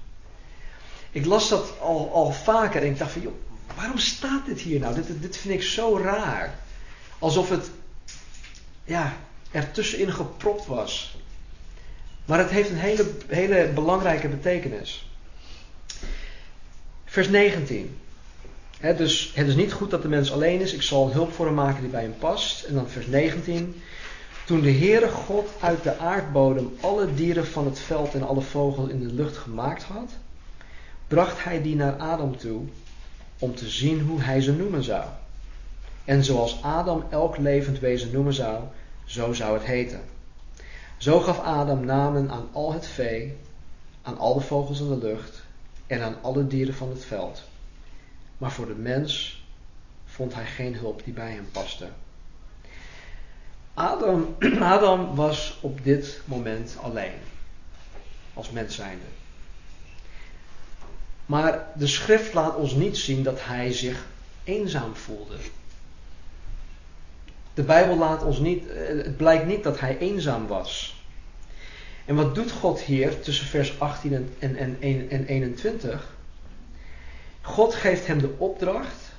Ik 1.11 1.25
las 1.25 1.49
dat 1.49 1.79
al, 1.79 2.13
al 2.13 2.31
vaker 2.31 2.81
en 2.81 2.87
ik 2.87 2.97
dacht 2.97 3.11
van, 3.11 3.21
joh, 3.21 3.33
waarom 3.75 3.97
staat 3.97 4.45
dit 4.45 4.59
hier 4.59 4.79
nou? 4.79 4.95
Dit, 4.95 5.21
dit 5.21 5.37
vind 5.37 5.53
ik 5.53 5.63
zo 5.63 5.97
raar. 5.97 6.55
Alsof 7.19 7.49
het, 7.49 7.69
ja, 8.83 9.17
er 9.51 9.71
tussenin 9.71 10.13
gepropt 10.13 10.65
was. 10.65 11.17
Maar 12.27 12.39
het 12.39 12.49
heeft 12.49 12.69
een 12.69 12.75
hele, 12.75 13.05
hele 13.27 13.71
belangrijke 13.73 14.27
betekenis. 14.27 15.09
Vers 17.05 17.29
19. 17.29 17.97
dus 18.97 19.31
het 19.35 19.47
is 19.47 19.55
niet 19.55 19.73
goed 19.73 19.89
dat 19.89 20.01
de 20.01 20.07
mens 20.07 20.31
alleen 20.31 20.61
is. 20.61 20.73
Ik 20.73 20.81
zal 20.81 21.11
hulp 21.11 21.33
voor 21.33 21.45
hem 21.45 21.55
maken 21.55 21.81
die 21.81 21.89
bij 21.89 22.01
hem 22.01 22.15
past. 22.19 22.63
En 22.63 22.73
dan 22.73 22.89
vers 22.89 23.07
19. 23.07 23.81
Toen 24.45 24.61
de 24.61 24.71
Heere 24.71 25.09
God 25.09 25.49
uit 25.59 25.83
de 25.83 25.97
aardbodem 25.97 26.75
alle 26.81 27.13
dieren 27.13 27.47
van 27.47 27.65
het 27.65 27.79
veld 27.79 28.13
en 28.13 28.27
alle 28.27 28.41
vogels 28.41 28.89
in 28.89 28.99
de 28.99 29.13
lucht 29.13 29.37
gemaakt 29.37 29.83
had, 29.83 30.11
bracht 31.07 31.43
hij 31.43 31.61
die 31.61 31.75
naar 31.75 31.93
Adam 31.93 32.37
toe 32.37 32.61
om 33.39 33.55
te 33.55 33.69
zien 33.69 34.01
hoe 34.01 34.21
hij 34.21 34.41
ze 34.41 34.53
noemen 34.53 34.83
zou. 34.83 35.05
En 36.05 36.23
zoals 36.23 36.63
Adam 36.63 37.03
elk 37.09 37.37
levend 37.37 37.79
wezen 37.79 38.11
noemen 38.11 38.33
zou, 38.33 38.63
zo 39.05 39.33
zou 39.33 39.53
het 39.53 39.65
heten. 39.65 40.01
Zo 40.97 41.19
gaf 41.19 41.39
Adam 41.39 41.85
namen 41.85 42.31
aan 42.31 42.49
al 42.51 42.73
het 42.73 42.87
vee, 42.87 43.37
aan 44.01 44.17
al 44.17 44.33
de 44.33 44.41
vogels 44.41 44.79
in 44.79 44.87
de 44.89 44.97
lucht 44.97 45.43
en 45.87 46.01
aan 46.01 46.17
alle 46.21 46.47
dieren 46.47 46.73
van 46.73 46.89
het 46.89 47.05
veld. 47.05 47.43
Maar 48.37 48.51
voor 48.51 48.67
de 48.67 48.75
mens 48.75 49.43
vond 50.05 50.33
hij 50.33 50.45
geen 50.45 50.75
hulp 50.75 51.03
die 51.03 51.13
bij 51.13 51.31
hem 51.31 51.51
paste. 51.51 51.87
Adam, 53.73 54.35
Adam 54.61 55.15
was 55.15 55.57
op 55.61 55.83
dit 55.83 56.21
moment 56.25 56.77
alleen, 56.81 57.19
als 58.33 58.49
mens 58.49 58.75
zijnde. 58.75 59.05
Maar 61.25 61.67
de 61.75 61.87
schrift 61.87 62.33
laat 62.33 62.55
ons 62.55 62.73
niet 62.73 62.97
zien 62.97 63.23
dat 63.23 63.43
hij 63.43 63.73
zich 63.73 64.05
eenzaam 64.43 64.95
voelde. 64.95 65.35
De 67.57 67.63
Bijbel 67.63 67.97
laat 67.97 68.23
ons 68.23 68.39
niet, 68.39 68.69
eh, 68.69 68.87
het 68.87 69.17
blijkt 69.17 69.45
niet 69.45 69.63
dat 69.63 69.79
hij 69.79 69.97
eenzaam 69.97 70.47
was. 70.47 71.01
En 72.05 72.15
wat 72.15 72.35
doet 72.35 72.51
God 72.51 72.79
hier 72.79 73.21
tussen 73.21 73.45
vers 73.45 73.79
18 73.79 74.13
en, 74.13 74.55
en, 74.55 74.77
en, 74.81 75.09
en 75.09 75.25
21? 75.25 76.13
God 77.41 77.73
geeft 77.73 78.07
hem 78.07 78.19
de 78.19 78.35
opdracht 78.37 79.11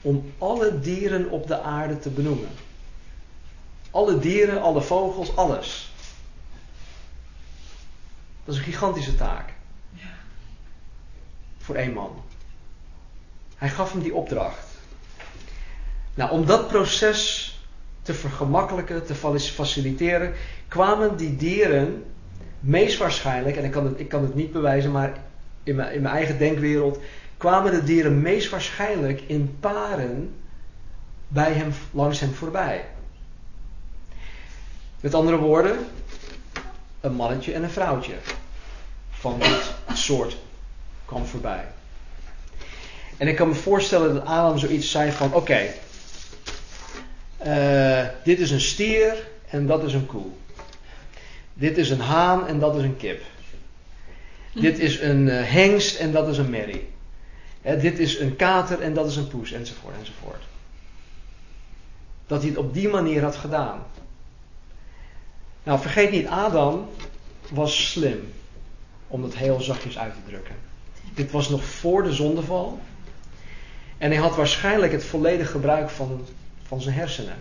om 0.00 0.32
alle 0.38 0.80
dieren 0.80 1.30
op 1.30 1.46
de 1.46 1.60
aarde 1.60 1.98
te 1.98 2.10
benoemen. 2.10 2.50
Alle 3.90 4.18
dieren, 4.18 4.62
alle 4.62 4.82
vogels, 4.82 5.36
alles. 5.36 5.92
Dat 8.44 8.54
is 8.54 8.60
een 8.60 8.66
gigantische 8.66 9.14
taak. 9.14 9.52
Voor 11.58 11.74
één 11.74 11.92
man. 11.92 12.22
Hij 13.56 13.68
gaf 13.68 13.92
hem 13.92 14.02
die 14.02 14.14
opdracht. 14.14 14.66
Nou, 16.14 16.30
om 16.30 16.46
dat 16.46 16.68
proces 16.68 17.49
te 18.02 18.14
vergemakkelijken, 18.14 19.06
te 19.06 19.14
faciliteren, 19.40 20.32
kwamen 20.68 21.16
die 21.16 21.36
dieren 21.36 22.04
meest 22.60 22.98
waarschijnlijk, 22.98 23.56
en 23.56 23.64
ik 23.64 23.70
kan 23.70 23.84
het, 23.84 24.00
ik 24.00 24.08
kan 24.08 24.22
het 24.22 24.34
niet 24.34 24.52
bewijzen, 24.52 24.90
maar 24.90 25.12
in 25.62 25.74
mijn, 25.76 25.94
in 25.94 26.02
mijn 26.02 26.14
eigen 26.14 26.38
denkwereld, 26.38 26.98
kwamen 27.36 27.72
de 27.72 27.84
dieren 27.84 28.22
meest 28.22 28.50
waarschijnlijk 28.50 29.22
in 29.26 29.56
paren 29.60 30.34
bij 31.28 31.52
hem, 31.52 31.72
langs 31.90 32.20
hem 32.20 32.32
voorbij. 32.34 32.84
Met 35.00 35.14
andere 35.14 35.36
woorden, 35.36 35.78
een 37.00 37.14
mannetje 37.14 37.52
en 37.52 37.62
een 37.62 37.70
vrouwtje 37.70 38.14
van 39.10 39.38
dit 39.38 39.74
soort 39.92 40.36
kwam 41.04 41.26
voorbij. 41.26 41.64
En 43.16 43.28
ik 43.28 43.36
kan 43.36 43.48
me 43.48 43.54
voorstellen 43.54 44.14
dat 44.14 44.24
Adam 44.24 44.58
zoiets 44.58 44.90
zei 44.90 45.12
van: 45.12 45.34
oké, 45.34 45.60
uh, 47.46 48.06
dit 48.24 48.38
is 48.38 48.50
een 48.50 48.60
stier 48.60 49.28
en 49.48 49.66
dat 49.66 49.84
is 49.84 49.92
een 49.92 50.06
koe. 50.06 50.26
Dit 51.54 51.78
is 51.78 51.90
een 51.90 52.00
haan 52.00 52.46
en 52.46 52.58
dat 52.58 52.76
is 52.76 52.82
een 52.82 52.96
kip. 52.96 53.22
Dit 54.54 54.78
is 54.78 55.00
een 55.00 55.26
uh, 55.26 55.42
hengst 55.42 55.98
en 55.98 56.12
dat 56.12 56.28
is 56.28 56.38
een 56.38 56.50
merrie. 56.50 56.88
Uh, 57.62 57.80
dit 57.80 57.98
is 57.98 58.18
een 58.18 58.36
kater 58.36 58.80
en 58.80 58.94
dat 58.94 59.06
is 59.06 59.16
een 59.16 59.28
poes, 59.28 59.52
enzovoort, 59.52 59.94
enzovoort. 59.98 60.42
Dat 62.26 62.40
hij 62.40 62.48
het 62.48 62.58
op 62.58 62.74
die 62.74 62.88
manier 62.88 63.22
had 63.22 63.36
gedaan. 63.36 63.82
Nou, 65.62 65.80
vergeet 65.80 66.10
niet, 66.10 66.26
Adam 66.26 66.88
was 67.50 67.90
slim. 67.90 68.32
Om 69.08 69.22
dat 69.22 69.34
heel 69.34 69.60
zachtjes 69.60 69.98
uit 69.98 70.12
te 70.12 70.30
drukken. 70.30 70.54
Dit 71.14 71.30
was 71.30 71.48
nog 71.48 71.64
voor 71.64 72.02
de 72.02 72.12
zondeval. 72.12 72.80
En 73.98 74.10
hij 74.10 74.20
had 74.20 74.36
waarschijnlijk 74.36 74.92
het 74.92 75.04
volledige 75.04 75.50
gebruik 75.50 75.90
van 75.90 76.26
van 76.70 76.80
zijn 76.80 76.94
hersenen. 76.94 77.36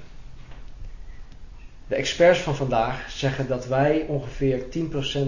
De 1.88 1.96
experts 1.96 2.40
van 2.40 2.56
vandaag 2.56 3.12
zeggen 3.12 3.48
dat 3.48 3.66
wij 3.66 4.06
ongeveer 4.08 4.62
10% 4.62 4.68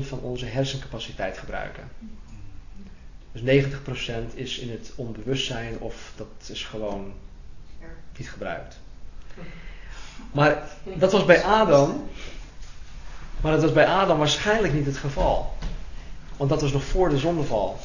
van 0.02 0.20
onze 0.20 0.46
hersencapaciteit 0.46 1.38
gebruiken. 1.38 1.84
Dus 3.32 3.66
90% 3.66 4.34
is 4.34 4.58
in 4.58 4.72
het 4.72 4.92
onbewustzijn 4.96 5.80
of 5.80 6.14
dat 6.16 6.50
is 6.52 6.64
gewoon 6.64 7.14
niet 8.18 8.30
gebruikt. 8.30 8.80
Maar 10.32 10.64
dat 10.84 11.12
was 11.12 11.26
bij 11.26 11.44
Adam. 11.44 12.10
Maar 13.42 13.52
dat 13.52 13.62
was 13.62 13.74
bij 13.74 13.88
Adam 13.88 14.18
waarschijnlijk 14.18 14.74
niet 14.74 14.86
het 14.86 14.98
geval. 14.98 15.54
Want 16.38 16.50
dat 16.50 16.62
was 16.62 16.72
nog 16.72 16.84
voor 16.84 17.10
de 17.10 17.18
zondeval. 17.18 17.80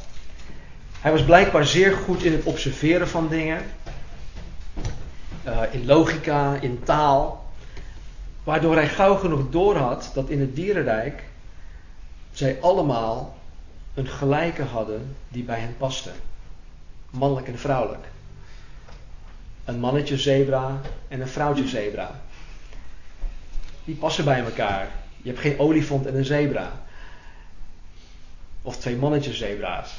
Hij 1.00 1.12
was 1.12 1.24
blijkbaar 1.24 1.66
zeer 1.66 1.92
goed 1.92 2.22
in 2.22 2.32
het 2.32 2.44
observeren 2.44 3.08
van 3.08 3.28
dingen. 3.28 3.64
Eh, 5.46 5.62
in 5.70 5.86
logica, 5.86 6.54
in 6.60 6.82
taal. 6.84 7.44
Waardoor 8.44 8.74
hij 8.74 8.88
gauw 8.88 9.14
genoeg 9.14 9.50
doorhad 9.50 10.10
dat 10.14 10.28
in 10.28 10.40
het 10.40 10.54
dierenrijk 10.54 11.24
zij 12.32 12.58
allemaal 12.60 13.36
een 13.94 14.06
gelijke 14.06 14.62
hadden 14.62 15.16
die 15.28 15.42
bij 15.42 15.60
hen 15.60 15.76
paste. 15.76 16.10
Mannelijk 17.10 17.48
en 17.48 17.58
vrouwelijk. 17.58 18.04
Een 19.64 19.80
mannetje 19.80 20.18
zebra 20.18 20.80
en 21.08 21.20
een 21.20 21.28
vrouwtje 21.28 21.68
zebra. 21.68 22.20
Die 23.84 23.96
passen 23.96 24.24
bij 24.24 24.44
elkaar. 24.44 24.88
Je 25.22 25.28
hebt 25.28 25.40
geen 25.40 25.58
olifant 25.58 26.06
en 26.06 26.16
een 26.16 26.24
zebra. 26.24 26.72
Of 28.62 28.76
twee 28.76 28.96
mannetjes 28.96 29.38
zebra's. 29.38 29.94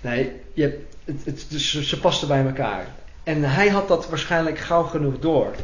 Nee, 0.00 0.32
je 0.54 0.62
hebt, 0.62 0.96
het, 1.04 1.24
het, 1.24 1.60
ze 1.62 2.00
pasten 2.00 2.28
bij 2.28 2.44
elkaar. 2.44 2.86
En 3.22 3.42
hij 3.42 3.68
had 3.68 3.88
dat 3.88 4.08
waarschijnlijk 4.08 4.58
gauw 4.58 4.82
genoeg 4.82 5.18
door. 5.18 5.54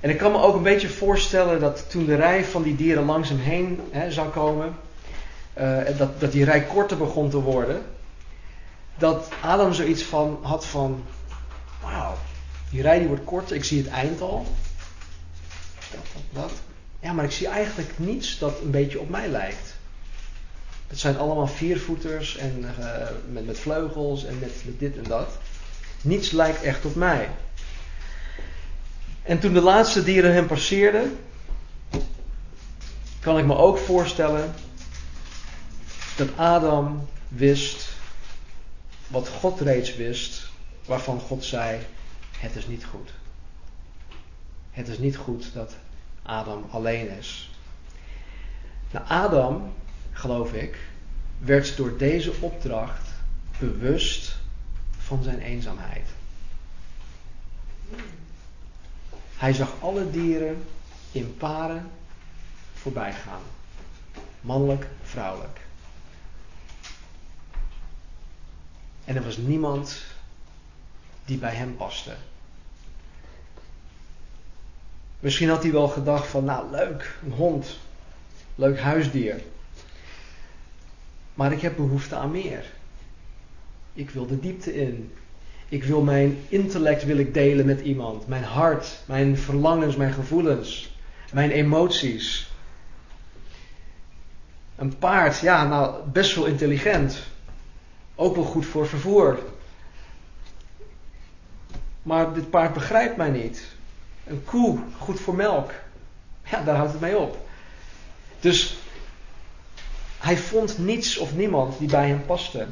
En 0.00 0.10
ik 0.10 0.18
kan 0.18 0.32
me 0.32 0.38
ook 0.38 0.54
een 0.54 0.62
beetje 0.62 0.88
voorstellen 0.88 1.60
dat 1.60 1.90
toen 1.90 2.06
de 2.06 2.14
rij 2.14 2.44
van 2.44 2.62
die 2.62 2.76
dieren 2.76 3.04
langs 3.04 3.28
hem 3.28 3.38
heen 3.38 3.80
hè, 3.90 4.12
zou 4.12 4.28
komen, 4.28 4.76
uh, 5.58 5.78
dat, 5.98 6.20
dat 6.20 6.32
die 6.32 6.44
rij 6.44 6.62
korter 6.62 6.96
begon 6.96 7.30
te 7.30 7.40
worden, 7.40 7.82
dat 8.98 9.28
Adam 9.40 9.72
zoiets 9.72 10.02
van 10.02 10.38
had 10.42 10.66
van, 10.66 11.04
wauw, 11.82 12.14
die 12.70 12.82
rij 12.82 12.98
die 12.98 13.08
wordt 13.08 13.24
korter, 13.24 13.56
ik 13.56 13.64
zie 13.64 13.82
het 13.82 13.90
eind 13.92 14.20
al. 14.20 14.46
Dat, 15.90 16.00
dat, 16.12 16.42
dat. 16.42 16.52
Ja, 17.00 17.12
maar 17.12 17.24
ik 17.24 17.32
zie 17.32 17.48
eigenlijk 17.48 17.90
niets 17.96 18.38
dat 18.38 18.60
een 18.60 18.70
beetje 18.70 19.00
op 19.00 19.08
mij 19.08 19.28
lijkt. 19.28 19.74
Het 20.86 20.98
zijn 20.98 21.18
allemaal 21.18 21.46
viervoeters 21.46 22.36
en 22.36 22.64
uh, 22.78 22.86
met, 23.30 23.46
met 23.46 23.58
vleugels 23.58 24.24
en 24.24 24.38
met 24.38 24.52
dit 24.78 24.96
en 24.96 25.02
dat. 25.02 25.38
Niets 26.04 26.30
lijkt 26.30 26.62
echt 26.62 26.84
op 26.84 26.94
mij. 26.94 27.28
En 29.22 29.38
toen 29.38 29.52
de 29.52 29.60
laatste 29.60 30.04
dieren 30.04 30.32
hem 30.32 30.46
passeerden, 30.46 31.18
kan 33.20 33.38
ik 33.38 33.44
me 33.44 33.56
ook 33.56 33.78
voorstellen 33.78 34.54
dat 36.16 36.28
Adam 36.36 37.08
wist 37.28 37.88
wat 39.06 39.28
God 39.28 39.60
reeds 39.60 39.96
wist, 39.96 40.50
waarvan 40.84 41.20
God 41.20 41.44
zei: 41.44 41.80
Het 42.38 42.56
is 42.56 42.66
niet 42.66 42.84
goed. 42.84 43.12
Het 44.70 44.88
is 44.88 44.98
niet 44.98 45.16
goed 45.16 45.50
dat 45.54 45.74
Adam 46.22 46.64
alleen 46.70 47.18
is. 47.18 47.50
Nou, 48.90 49.06
Adam, 49.08 49.72
geloof 50.12 50.52
ik, 50.52 50.78
werd 51.38 51.76
door 51.76 51.98
deze 51.98 52.32
opdracht 52.40 53.08
bewust 53.58 54.36
van 55.04 55.22
zijn 55.22 55.38
eenzaamheid. 55.38 56.08
Hij 59.36 59.52
zag 59.52 59.72
alle 59.80 60.10
dieren 60.10 60.64
in 61.12 61.36
paren 61.36 61.90
voorbij 62.74 63.12
gaan. 63.12 63.42
Mannelijk, 64.40 64.86
vrouwelijk. 65.02 65.60
En 69.04 69.16
er 69.16 69.24
was 69.24 69.36
niemand 69.36 70.02
die 71.24 71.38
bij 71.38 71.54
hem 71.54 71.76
paste. 71.76 72.16
Misschien 75.20 75.48
had 75.48 75.62
hij 75.62 75.72
wel 75.72 75.88
gedacht 75.88 76.26
van, 76.26 76.44
nou 76.44 76.70
leuk, 76.70 77.18
een 77.24 77.32
hond, 77.32 77.78
leuk 78.54 78.80
huisdier. 78.80 79.42
Maar 81.34 81.52
ik 81.52 81.60
heb 81.60 81.76
behoefte 81.76 82.14
aan 82.14 82.30
meer. 82.30 82.64
Ik 83.94 84.10
wil 84.10 84.26
de 84.26 84.40
diepte 84.40 84.74
in. 84.74 85.12
Ik 85.68 85.84
wil 85.84 86.02
mijn 86.02 86.38
intellect 86.48 87.04
wil 87.04 87.18
ik 87.18 87.34
delen 87.34 87.66
met 87.66 87.80
iemand. 87.80 88.26
Mijn 88.26 88.44
hart, 88.44 89.02
mijn 89.06 89.38
verlangens, 89.38 89.96
mijn 89.96 90.12
gevoelens, 90.12 90.96
mijn 91.32 91.50
emoties. 91.50 92.52
Een 94.76 94.98
paard, 94.98 95.38
ja, 95.38 95.66
nou 95.66 96.08
best 96.12 96.34
wel 96.34 96.44
intelligent. 96.44 97.22
Ook 98.14 98.34
wel 98.34 98.44
goed 98.44 98.66
voor 98.66 98.86
vervoer. 98.86 99.38
Maar 102.02 102.34
dit 102.34 102.50
paard 102.50 102.74
begrijpt 102.74 103.16
mij 103.16 103.30
niet. 103.30 103.64
Een 104.24 104.44
koe, 104.44 104.78
goed 104.98 105.20
voor 105.20 105.34
melk. 105.34 105.70
Ja, 106.50 106.62
daar 106.62 106.76
houdt 106.76 106.92
het 106.92 107.00
mee 107.00 107.18
op. 107.18 107.48
Dus 108.40 108.76
hij 110.18 110.36
vond 110.36 110.78
niets 110.78 111.18
of 111.18 111.36
niemand 111.36 111.78
die 111.78 111.88
bij 111.88 112.08
hem 112.08 112.24
paste. 112.26 112.66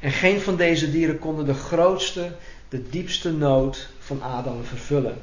En 0.00 0.12
geen 0.12 0.40
van 0.40 0.56
deze 0.56 0.90
dieren 0.90 1.18
konden 1.18 1.46
de 1.46 1.54
grootste, 1.54 2.32
de 2.68 2.88
diepste 2.88 3.32
nood 3.32 3.88
van 3.98 4.22
Adam 4.22 4.64
vervullen. 4.64 5.22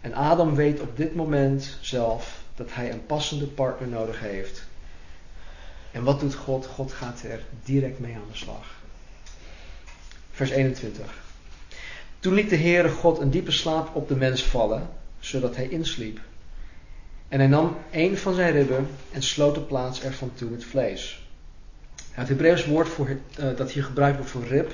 En 0.00 0.14
Adam 0.14 0.54
weet 0.54 0.80
op 0.80 0.96
dit 0.96 1.14
moment 1.14 1.76
zelf 1.80 2.42
dat 2.54 2.68
hij 2.74 2.92
een 2.92 3.06
passende 3.06 3.46
partner 3.46 3.88
nodig 3.88 4.20
heeft. 4.20 4.62
En 5.92 6.04
wat 6.04 6.20
doet 6.20 6.34
God? 6.34 6.66
God 6.66 6.92
gaat 6.92 7.22
er 7.22 7.44
direct 7.64 7.98
mee 7.98 8.14
aan 8.14 8.28
de 8.30 8.36
slag. 8.36 8.66
Vers 10.30 10.50
21. 10.50 11.22
Toen 12.18 12.34
liet 12.34 12.50
de 12.50 12.56
Heere 12.56 12.88
God 12.88 13.18
een 13.18 13.30
diepe 13.30 13.50
slaap 13.50 13.94
op 13.94 14.08
de 14.08 14.16
mens 14.16 14.42
vallen, 14.42 14.90
zodat 15.18 15.56
hij 15.56 15.68
insliep. 15.68 16.20
En 17.28 17.38
hij 17.38 17.48
nam 17.48 17.76
een 17.90 18.18
van 18.18 18.34
zijn 18.34 18.52
ribben 18.52 18.88
en 19.12 19.22
sloot 19.22 19.54
de 19.54 19.60
plaats 19.60 20.02
ervan 20.02 20.32
toe 20.34 20.50
met 20.50 20.64
vlees. 20.64 21.19
Het 22.10 22.28
Hebreeuws 22.28 22.66
woord 22.66 22.88
voor, 22.88 23.08
uh, 23.08 23.16
dat 23.56 23.70
hier 23.70 23.84
gebruikt 23.84 24.16
wordt 24.16 24.30
voor 24.30 24.46
rib 24.46 24.72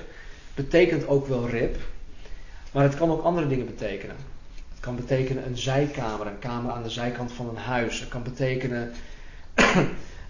betekent 0.56 1.06
ook 1.06 1.26
wel 1.26 1.48
rib, 1.48 1.76
maar 2.72 2.82
het 2.82 2.94
kan 2.94 3.10
ook 3.10 3.22
andere 3.22 3.46
dingen 3.46 3.66
betekenen. 3.66 4.16
Het 4.70 4.80
kan 4.80 4.96
betekenen 4.96 5.46
een 5.46 5.58
zijkamer, 5.58 6.26
een 6.26 6.38
kamer 6.38 6.72
aan 6.72 6.82
de 6.82 6.90
zijkant 6.90 7.32
van 7.32 7.48
een 7.48 7.56
huis. 7.56 8.00
Het 8.00 8.08
kan 8.08 8.22
betekenen 8.22 8.92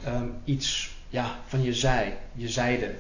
um, 0.07 0.35
iets 0.45 0.97
ja, 1.09 1.39
van 1.47 1.63
je 1.63 1.75
zij, 1.75 2.19
je 2.33 2.49
zijde. 2.49 2.95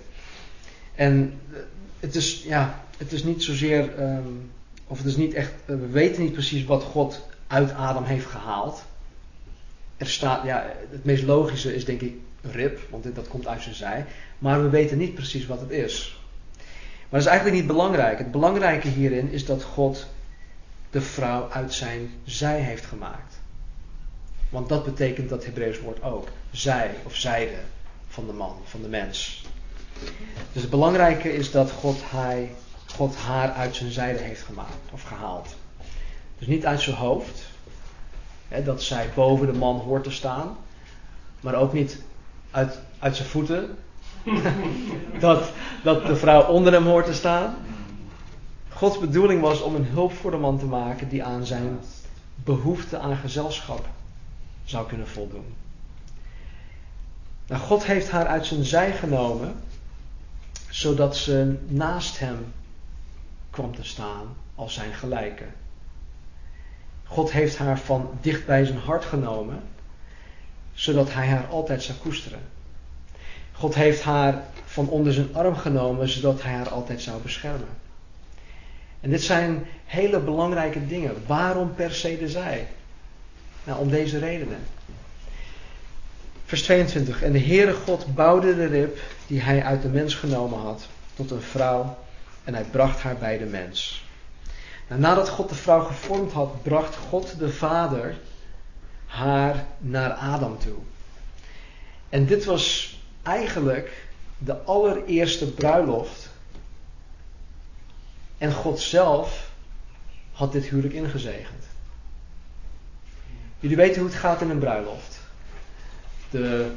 En 0.94 1.40
uh, 1.50 1.58
het 2.00 2.14
is, 2.14 2.42
ja, 2.42 2.84
het 2.98 3.12
is 3.12 3.24
niet 3.24 3.42
zozeer, 3.42 4.02
um, 4.02 4.50
of 4.86 4.98
het 4.98 5.06
is 5.06 5.16
niet 5.16 5.34
echt, 5.34 5.52
uh, 5.66 5.76
we 5.76 5.86
weten 5.86 6.22
niet 6.22 6.32
precies 6.32 6.64
wat 6.64 6.82
God 6.82 7.26
uit 7.46 7.72
Adam 7.72 8.04
heeft 8.04 8.26
gehaald. 8.26 8.84
er 9.96 10.08
staat, 10.08 10.44
ja, 10.44 10.66
het 10.90 11.04
meest 11.04 11.24
logische 11.24 11.74
is 11.74 11.84
denk 11.84 12.00
ik 12.00 12.14
rib, 12.50 12.80
want 12.90 13.14
dat 13.14 13.28
komt 13.28 13.46
uit 13.46 13.62
zijn 13.62 13.74
zij. 13.74 14.04
Maar 14.38 14.62
we 14.62 14.68
weten 14.68 14.98
niet 14.98 15.14
precies 15.14 15.46
wat 15.46 15.60
het 15.60 15.70
is. 15.70 16.20
Maar 17.08 17.20
dat 17.20 17.20
is 17.20 17.26
eigenlijk 17.26 17.56
niet 17.58 17.66
belangrijk. 17.66 18.18
Het 18.18 18.30
belangrijke 18.30 18.88
hierin 18.88 19.30
is 19.30 19.44
dat 19.44 19.62
God 19.62 20.06
de 20.90 21.00
vrouw 21.00 21.50
uit 21.50 21.74
zijn 21.74 22.10
zij 22.24 22.60
heeft 22.60 22.84
gemaakt. 22.84 23.34
Want 24.48 24.68
dat 24.68 24.84
betekent 24.84 25.28
dat 25.28 25.44
Hebreeuws 25.44 25.80
woord 25.80 26.02
ook. 26.02 26.28
Zij 26.50 26.90
of 27.04 27.16
zijde 27.16 27.58
van 28.08 28.26
de 28.26 28.32
man, 28.32 28.56
van 28.64 28.82
de 28.82 28.88
mens. 28.88 29.44
Dus 30.52 30.62
het 30.62 30.70
belangrijke 30.70 31.32
is 31.32 31.50
dat 31.50 31.70
God, 31.70 31.98
hij, 32.04 32.50
God 32.86 33.16
haar 33.16 33.50
uit 33.50 33.76
zijn 33.76 33.90
zijde 33.90 34.18
heeft 34.18 34.42
gemaakt 34.42 34.92
of 34.92 35.02
gehaald. 35.02 35.56
Dus 36.38 36.46
niet 36.46 36.66
uit 36.66 36.80
zijn 36.80 36.96
hoofd, 36.96 37.42
hè, 38.48 38.62
dat 38.62 38.82
zij 38.82 39.08
boven 39.14 39.46
de 39.46 39.58
man 39.58 39.78
hoort 39.78 40.04
te 40.04 40.10
staan, 40.10 40.56
maar 41.40 41.54
ook 41.54 41.72
niet 41.72 42.00
uit, 42.56 43.16
zijn 43.16 43.28
voeten, 43.28 43.76
dat, 45.20 45.50
dat 45.82 46.06
de 46.06 46.16
vrouw 46.16 46.42
onder 46.42 46.72
hem 46.72 46.84
hoort 46.84 47.06
te 47.06 47.12
staan. 47.12 47.54
Gods 48.68 48.98
bedoeling 48.98 49.40
was 49.40 49.60
om 49.60 49.74
een 49.74 49.86
hulp 49.86 50.12
voor 50.12 50.30
de 50.30 50.36
man 50.36 50.58
te 50.58 50.64
maken 50.64 51.08
die 51.08 51.24
aan 51.24 51.46
zijn 51.46 51.78
behoefte 52.34 52.98
aan 52.98 53.16
gezelschap 53.16 53.86
zou 54.64 54.86
kunnen 54.86 55.08
voldoen. 55.08 55.54
Nou, 57.46 57.62
God 57.62 57.84
heeft 57.84 58.10
haar 58.10 58.26
uit 58.26 58.46
zijn 58.46 58.64
zij 58.64 58.92
genomen, 58.92 59.54
zodat 60.68 61.16
ze 61.16 61.56
naast 61.66 62.18
hem 62.18 62.52
kwam 63.50 63.74
te 63.74 63.84
staan 63.84 64.26
als 64.54 64.74
zijn 64.74 64.92
gelijke. 64.92 65.44
God 67.04 67.32
heeft 67.32 67.58
haar 67.58 67.78
van 67.78 68.10
dicht 68.20 68.46
bij 68.46 68.64
zijn 68.64 68.78
hart 68.78 69.04
genomen, 69.04 69.62
zodat 70.76 71.12
hij 71.12 71.26
haar 71.26 71.46
altijd 71.46 71.82
zou 71.82 71.98
koesteren. 71.98 72.40
God 73.52 73.74
heeft 73.74 74.02
haar 74.02 74.42
van 74.64 74.88
onder 74.88 75.12
zijn 75.12 75.34
arm 75.34 75.56
genomen, 75.56 76.08
zodat 76.08 76.42
hij 76.42 76.52
haar 76.52 76.68
altijd 76.68 77.02
zou 77.02 77.22
beschermen. 77.22 77.68
En 79.00 79.10
dit 79.10 79.22
zijn 79.22 79.66
hele 79.84 80.18
belangrijke 80.20 80.86
dingen. 80.86 81.14
Waarom 81.26 81.74
per 81.74 81.92
se 81.92 82.18
de 82.18 82.28
zij? 82.28 82.66
Nou, 83.64 83.80
om 83.80 83.90
deze 83.90 84.18
redenen. 84.18 84.58
Vers 86.44 86.62
22. 86.62 87.22
En 87.22 87.32
de 87.32 87.40
Heere 87.40 87.72
God 87.72 88.14
bouwde 88.14 88.56
de 88.56 88.66
rib 88.66 88.98
die 89.26 89.40
hij 89.40 89.62
uit 89.62 89.82
de 89.82 89.88
mens 89.88 90.14
genomen 90.14 90.58
had 90.58 90.86
tot 91.14 91.30
een 91.30 91.42
vrouw 91.42 91.98
en 92.44 92.54
hij 92.54 92.64
bracht 92.64 93.00
haar 93.00 93.16
bij 93.16 93.38
de 93.38 93.44
mens. 93.44 94.04
Nou, 94.88 95.00
nadat 95.00 95.28
God 95.28 95.48
de 95.48 95.54
vrouw 95.54 95.84
gevormd 95.84 96.32
had, 96.32 96.62
bracht 96.62 96.96
God 96.96 97.38
de 97.38 97.50
Vader 97.50 98.16
haar 99.06 99.66
naar 99.78 100.10
Adam 100.10 100.58
toe. 100.58 100.78
En 102.08 102.26
dit 102.26 102.44
was 102.44 102.96
eigenlijk 103.22 104.04
de 104.38 104.62
allereerste 104.62 105.52
bruiloft. 105.52 106.30
En 108.38 108.52
God 108.52 108.80
zelf 108.80 109.50
had 110.32 110.52
dit 110.52 110.64
huwelijk 110.64 110.94
ingezegend. 110.94 111.64
Jullie 113.60 113.76
weten 113.76 114.00
hoe 114.00 114.10
het 114.10 114.18
gaat 114.18 114.40
in 114.40 114.50
een 114.50 114.58
bruiloft. 114.58 115.20
De, 116.30 116.70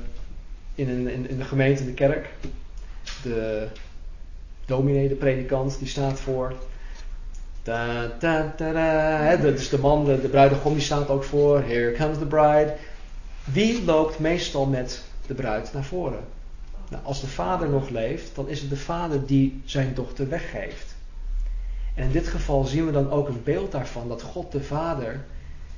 in, 0.76 0.90
een, 0.90 1.30
in, 1.30 1.38
de 1.38 1.44
gemeente, 1.44 1.86
de 1.86 1.94
kerk. 1.94 2.30
De 3.24 3.68
dominee, 4.66 5.08
de 5.08 5.16
predikant, 5.16 5.80
die 5.80 5.88
staat 5.88 6.20
voor. 6.20 6.54
Da, 7.70 8.12
da, 8.20 9.32
is 9.32 9.70
de 9.70 9.80
man, 9.80 10.06
de, 10.06 10.22
de 10.22 10.28
bruidegom, 10.28 10.74
die 10.74 10.82
staat 10.82 11.10
ook 11.10 11.24
voor. 11.24 11.62
Here 11.62 11.92
comes 11.92 12.18
the 12.18 12.26
bride. 12.26 12.76
Wie 13.44 13.84
loopt 13.84 14.20
meestal 14.20 14.66
met 14.66 15.04
de 15.28 15.34
bruid 15.34 15.74
naar 15.74 15.84
voren? 15.84 16.24
Nou, 16.90 17.04
als 17.04 17.22
de 17.22 17.28
vader 17.28 17.70
nog 17.70 17.90
leeft, 17.90 18.36
dan 18.36 18.48
is 18.48 18.62
het 18.62 18.70
de 18.70 18.78
vader 18.78 19.26
die 19.26 19.62
zijn 19.66 19.94
dochter 19.94 20.30
weggeeft. 20.30 20.96
En 21.96 22.04
in 22.04 22.12
dit 22.12 22.28
geval 22.28 22.64
zien 22.64 22.86
we 22.86 22.92
dan 22.92 23.12
ook 23.12 23.28
een 23.28 23.44
beeld 23.44 23.72
daarvan 23.72 24.08
dat 24.08 24.22
God 24.22 24.52
de 24.52 24.64
vader 24.64 25.26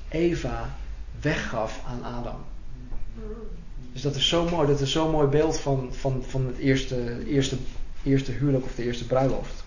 Eva 0.08 0.74
weggaf 1.20 1.80
aan 1.86 2.14
Adam. 2.14 2.40
Dus 3.92 4.02
dat 4.02 4.14
is 4.14 4.28
zo 4.28 4.48
mooi, 4.48 4.66
dat 4.66 4.80
is 4.80 4.92
zo'n 4.92 5.10
mooi 5.10 5.28
beeld 5.28 5.58
van, 5.58 5.88
van, 5.90 6.22
van 6.28 6.46
het 6.46 6.58
eerste, 6.58 7.26
eerste, 7.26 7.56
eerste 8.02 8.32
huwelijk 8.32 8.64
of 8.64 8.74
de 8.74 8.84
eerste 8.84 9.06
bruiloft. 9.06 9.64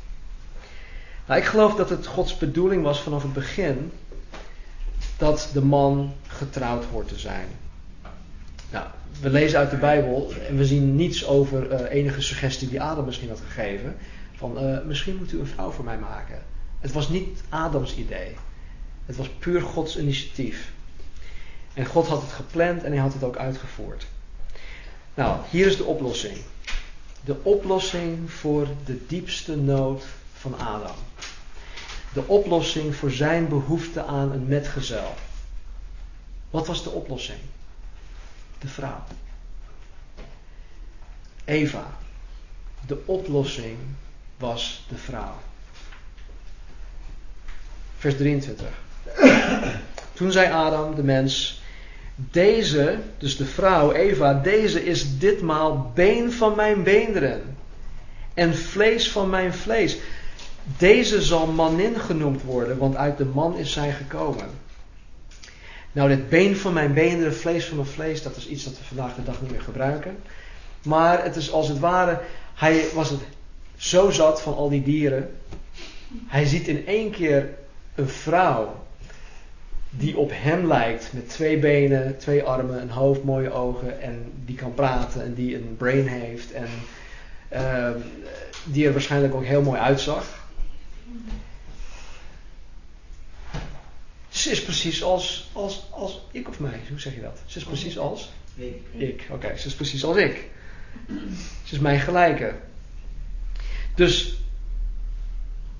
Nou, 1.25 1.39
ik 1.39 1.45
geloof 1.45 1.75
dat 1.75 1.89
het 1.89 2.05
Gods 2.05 2.37
bedoeling 2.37 2.83
was 2.83 3.01
vanaf 3.01 3.23
het 3.23 3.33
begin 3.33 3.91
dat 5.17 5.49
de 5.53 5.61
man 5.61 6.13
getrouwd 6.27 6.85
hoort 6.85 7.07
te 7.07 7.19
zijn. 7.19 7.47
Nou, 8.71 8.85
we 9.21 9.29
lezen 9.29 9.59
uit 9.59 9.69
de 9.69 9.77
Bijbel 9.77 10.33
en 10.47 10.57
we 10.57 10.65
zien 10.65 10.95
niets 10.95 11.25
over 11.25 11.71
uh, 11.71 11.91
enige 11.91 12.21
suggestie 12.21 12.69
die 12.69 12.81
Adam 12.81 13.05
misschien 13.05 13.29
had 13.29 13.39
gegeven. 13.39 13.95
Van 14.35 14.63
uh, 14.63 14.81
misschien 14.85 15.15
moet 15.15 15.31
u 15.31 15.39
een 15.39 15.47
vrouw 15.47 15.71
voor 15.71 15.85
mij 15.85 15.97
maken. 15.97 16.41
Het 16.79 16.91
was 16.91 17.09
niet 17.09 17.41
Adams 17.49 17.95
idee. 17.95 18.35
Het 19.05 19.15
was 19.15 19.29
puur 19.29 19.61
Gods 19.61 19.97
initiatief. 19.97 20.71
En 21.73 21.85
God 21.85 22.07
had 22.07 22.21
het 22.21 22.31
gepland 22.31 22.83
en 22.83 22.91
hij 22.91 23.01
had 23.01 23.13
het 23.13 23.23
ook 23.23 23.37
uitgevoerd. 23.37 24.05
Nou, 25.13 25.39
hier 25.49 25.67
is 25.67 25.77
de 25.77 25.83
oplossing. 25.83 26.37
De 27.23 27.35
oplossing 27.43 28.31
voor 28.31 28.67
de 28.85 29.05
diepste 29.07 29.57
nood 29.57 30.05
van 30.49 30.67
Adam. 30.67 30.95
De 32.13 32.27
oplossing 32.27 32.95
voor 32.95 33.11
zijn 33.11 33.47
behoefte 33.47 34.03
aan 34.03 34.31
een 34.31 34.47
metgezel. 34.47 35.13
Wat 36.49 36.67
was 36.67 36.83
de 36.83 36.89
oplossing? 36.89 37.39
De 38.59 38.67
vrouw. 38.67 39.03
Eva. 41.45 41.97
De 42.87 43.01
oplossing 43.05 43.77
was 44.37 44.85
de 44.89 44.97
vrouw. 44.97 45.35
Vers 47.97 48.15
23. 48.15 48.67
Toen 50.13 50.31
zei 50.31 50.51
Adam, 50.51 50.95
de 50.95 51.03
mens, 51.03 51.61
deze, 52.15 52.99
dus 53.17 53.37
de 53.37 53.45
vrouw 53.45 53.91
Eva, 53.91 54.33
deze 54.33 54.85
is 54.85 55.19
ditmaal 55.19 55.91
been 55.93 56.31
van 56.31 56.55
mijn 56.55 56.83
beenderen 56.83 57.57
en 58.33 58.55
vlees 58.55 59.11
van 59.11 59.29
mijn 59.29 59.53
vlees. 59.53 59.97
Deze 60.77 61.21
zal 61.21 61.47
manin 61.47 61.99
genoemd 61.99 62.43
worden, 62.43 62.77
want 62.77 62.95
uit 62.95 63.17
de 63.17 63.25
man 63.25 63.57
is 63.57 63.71
zij 63.71 63.91
gekomen. 63.91 64.45
Nou, 65.91 66.09
dit 66.09 66.29
been 66.29 66.57
van 66.57 66.73
mijn 66.73 66.93
beenderen, 66.93 67.35
vlees 67.35 67.65
van 67.65 67.77
mijn 67.77 67.89
vlees, 67.89 68.23
dat 68.23 68.35
is 68.35 68.47
iets 68.47 68.63
dat 68.63 68.77
we 68.77 68.83
vandaag 68.83 69.15
de 69.15 69.23
dag 69.23 69.41
niet 69.41 69.51
meer 69.51 69.61
gebruiken. 69.61 70.17
Maar 70.83 71.23
het 71.23 71.35
is 71.35 71.51
als 71.51 71.67
het 71.67 71.79
ware, 71.79 72.19
hij 72.53 72.85
was 72.93 73.09
het 73.09 73.19
zo 73.75 74.09
zat 74.09 74.41
van 74.41 74.55
al 74.55 74.69
die 74.69 74.83
dieren. 74.83 75.35
Hij 76.25 76.45
ziet 76.45 76.67
in 76.67 76.87
één 76.87 77.11
keer 77.11 77.49
een 77.95 78.09
vrouw 78.09 78.83
die 79.89 80.17
op 80.17 80.31
hem 80.33 80.67
lijkt 80.67 81.09
met 81.13 81.29
twee 81.29 81.59
benen, 81.59 82.17
twee 82.17 82.43
armen, 82.43 82.81
een 82.81 82.89
hoofd, 82.89 83.23
mooie 83.23 83.51
ogen 83.51 84.01
en 84.01 84.31
die 84.45 84.55
kan 84.55 84.73
praten 84.73 85.23
en 85.23 85.33
die 85.33 85.55
een 85.55 85.75
brain 85.77 86.07
heeft 86.07 86.51
en 86.51 86.67
uh, 87.53 87.89
die 88.63 88.85
er 88.85 88.91
waarschijnlijk 88.91 89.35
ook 89.35 89.45
heel 89.45 89.61
mooi 89.61 89.79
uitzag. 89.79 90.44
Ze 94.29 94.51
is 94.51 94.63
precies 94.63 95.03
als, 95.03 95.49
als, 95.53 95.87
als 95.91 96.21
ik 96.31 96.47
of 96.47 96.59
mij, 96.59 96.79
hoe 96.89 96.99
zeg 96.99 97.15
je 97.15 97.21
dat? 97.21 97.41
Ze 97.45 97.57
is 97.57 97.63
precies 97.63 97.97
als? 97.97 98.31
Ik. 98.55 98.81
Ik, 98.91 99.27
oké, 99.31 99.57
ze 99.57 99.67
is 99.67 99.75
precies 99.75 100.03
als 100.03 100.17
ik. 100.17 100.49
Ze 101.63 101.75
is 101.75 101.79
mijn 101.79 101.99
gelijke. 101.99 102.53
Dus 103.95 104.37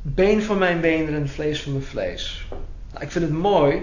been 0.01 0.41
van 0.41 0.57
mijn 0.57 0.81
benen 0.81 1.13
en 1.13 1.29
vlees 1.29 1.61
van 1.61 1.71
mijn 1.71 1.83
vlees. 1.83 2.45
Nou, 2.91 3.03
ik 3.03 3.11
vind 3.11 3.25
het 3.25 3.33
mooi 3.33 3.81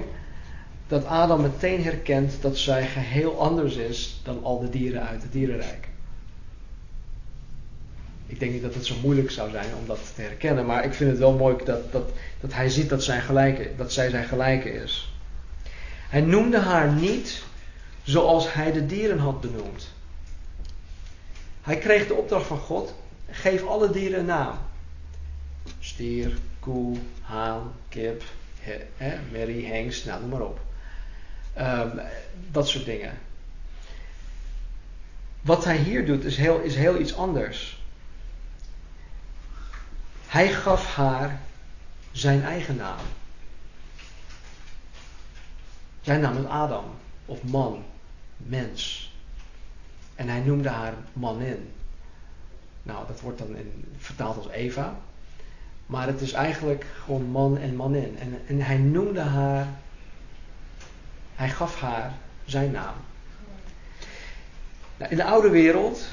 dat 0.87 1.05
Adam 1.05 1.43
meteen 1.43 1.85
herkent 1.85 2.43
dat 2.43 2.59
zij 2.59 2.87
geheel 2.87 3.41
anders 3.41 3.77
is 3.77 4.21
dan 4.25 4.45
al 4.45 4.61
de 4.61 4.71
dieren 4.71 5.07
uit 5.07 5.23
het 5.23 5.33
dierenrijk. 5.33 5.89
Ik 8.33 8.41
denk 8.41 8.53
niet 8.53 8.63
dat 8.63 8.75
het 8.75 8.87
zo 8.87 8.95
moeilijk 9.03 9.31
zou 9.31 9.51
zijn 9.51 9.75
om 9.75 9.87
dat 9.87 10.13
te 10.15 10.23
herkennen, 10.23 10.67
maar 10.67 10.85
ik 10.85 10.95
vind 10.95 11.11
het 11.11 11.19
wel 11.19 11.33
mooi 11.33 11.57
dat, 11.65 11.93
dat, 11.93 12.11
dat 12.41 12.53
hij 12.53 12.69
ziet 12.69 12.89
dat, 12.89 13.03
zijn 13.03 13.23
gelijke, 13.23 13.71
dat 13.77 13.93
zij 13.93 14.11
zijn 14.11 14.25
gelijke 14.25 14.73
is. 14.73 15.13
Hij 16.09 16.21
noemde 16.21 16.59
haar 16.59 16.93
niet 16.93 17.43
zoals 18.03 18.53
hij 18.53 18.73
de 18.73 18.87
dieren 18.87 19.19
had 19.19 19.41
benoemd. 19.41 19.93
Hij 21.63 21.77
kreeg 21.77 22.07
de 22.07 22.15
opdracht 22.15 22.47
van 22.47 22.59
God: 22.59 22.95
geef 23.31 23.67
alle 23.67 23.91
dieren 23.91 24.19
een 24.19 24.27
naam. 24.27 24.59
Stier, 25.81 26.39
koe, 26.61 26.97
haan, 27.23 27.73
kip, 27.89 28.23
he, 28.97 29.19
merrie, 29.31 29.67
hengst, 29.67 30.07
nou 30.07 30.21
noem 30.21 30.31
maar 30.31 30.41
op. 30.41 30.61
Um, 31.59 32.01
dat 32.51 32.69
soort 32.69 32.85
dingen. 32.85 33.19
Wat 35.41 35.65
hij 35.65 35.77
hier 35.77 36.07
doet 36.07 36.25
is 36.25 36.37
heel, 36.37 36.61
is 36.61 36.75
heel 36.75 37.01
iets 37.01 37.17
anders. 37.17 37.81
Hij 40.33 40.53
gaf 40.53 40.95
haar 40.95 41.41
zijn 42.13 42.45
eigen 42.45 42.77
naam. 42.77 43.05
Zijn 46.01 46.21
naam 46.21 46.37
is 46.37 46.45
Adam, 46.45 46.85
of 47.27 47.43
man, 47.43 47.85
mens. 48.37 49.13
En 50.15 50.29
hij 50.29 50.41
noemde 50.41 50.69
haar 50.69 50.95
manin. 51.13 51.73
Nou, 52.83 53.07
dat 53.07 53.21
wordt 53.21 53.39
dan 53.39 53.57
in, 53.57 53.85
vertaald 53.99 54.37
als 54.37 54.49
Eva. 54.49 54.97
Maar 55.87 56.07
het 56.07 56.21
is 56.21 56.33
eigenlijk 56.33 56.87
gewoon 57.05 57.25
man 57.25 57.59
en 57.59 57.77
manin. 57.77 58.19
En, 58.19 58.41
en 58.47 58.61
hij 58.61 58.77
noemde 58.77 59.21
haar, 59.21 59.67
hij 61.35 61.49
gaf 61.49 61.81
haar 61.81 62.13
zijn 62.45 62.71
naam. 62.71 62.95
Nou, 64.97 65.11
in 65.11 65.17
de 65.17 65.25
oude 65.25 65.51
wereld 65.51 66.09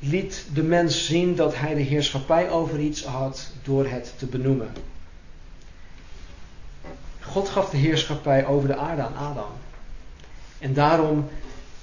liet 0.00 0.46
de 0.52 0.62
mens 0.62 1.06
zien 1.06 1.34
dat 1.34 1.56
hij 1.56 1.74
de 1.74 1.80
heerschappij 1.80 2.50
over 2.50 2.78
iets 2.78 3.04
had 3.04 3.50
door 3.62 3.86
het 3.86 4.14
te 4.16 4.26
benoemen. 4.26 4.72
God 7.20 7.48
gaf 7.48 7.70
de 7.70 7.76
heerschappij 7.76 8.46
over 8.46 8.68
de 8.68 8.76
aarde 8.76 9.02
aan 9.02 9.16
Adam. 9.16 9.50
En 10.58 10.74
daarom 10.74 11.28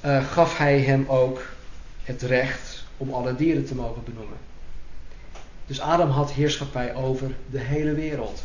uh, 0.06 0.26
gaf 0.26 0.58
hij 0.58 0.80
hem 0.80 1.06
ook 1.08 1.42
het 2.04 2.22
recht 2.22 2.86
om 2.98 3.14
alle 3.14 3.36
dieren 3.36 3.66
te 3.66 3.76
mogen 3.76 4.04
benoemen. 4.04 4.38
Dus 5.66 5.80
Adam 5.80 6.10
had 6.10 6.32
heerschappij 6.32 6.96
over 6.96 7.32
de 7.50 7.60
hele 7.60 7.94
wereld. 7.94 8.44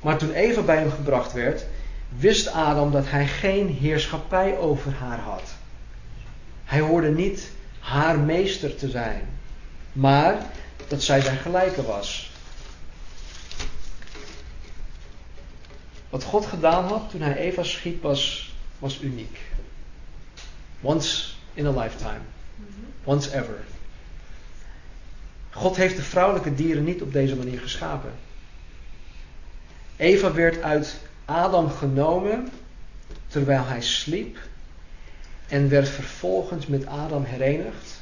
Maar 0.00 0.18
toen 0.18 0.32
Eva 0.32 0.62
bij 0.62 0.76
hem 0.76 0.90
gebracht 0.90 1.32
werd, 1.32 1.66
wist 2.08 2.48
Adam 2.48 2.92
dat 2.92 3.10
hij 3.10 3.26
geen 3.26 3.68
heerschappij 3.68 4.58
over 4.58 4.92
haar 4.92 5.18
had. 5.18 5.54
Hij 6.64 6.80
hoorde 6.80 7.10
niet 7.10 7.50
haar 7.82 8.18
meester 8.18 8.76
te 8.76 8.88
zijn, 8.88 9.28
maar 9.92 10.46
dat 10.88 11.02
zij 11.02 11.20
zijn 11.20 11.36
gelijke 11.36 11.82
was. 11.82 12.30
Wat 16.10 16.24
God 16.24 16.46
gedaan 16.46 16.84
had 16.84 17.10
toen 17.10 17.20
hij 17.20 17.36
Eva 17.36 17.62
schiep 17.62 18.02
was, 18.02 18.54
was 18.78 19.00
uniek. 19.00 19.40
Once 20.80 21.32
in 21.54 21.66
a 21.66 21.70
lifetime. 21.70 22.20
Once 23.04 23.36
ever. 23.36 23.64
God 25.50 25.76
heeft 25.76 25.96
de 25.96 26.02
vrouwelijke 26.02 26.54
dieren 26.54 26.84
niet 26.84 27.02
op 27.02 27.12
deze 27.12 27.36
manier 27.36 27.60
geschapen. 27.60 28.12
Eva 29.96 30.32
werd 30.32 30.62
uit 30.62 31.00
Adam 31.24 31.70
genomen 31.70 32.48
terwijl 33.26 33.64
hij 33.64 33.82
sliep 33.82 34.38
en 35.52 35.68
werd 35.68 35.88
vervolgens 35.88 36.66
met 36.66 36.86
Adam 36.86 37.24
herenigd 37.24 38.00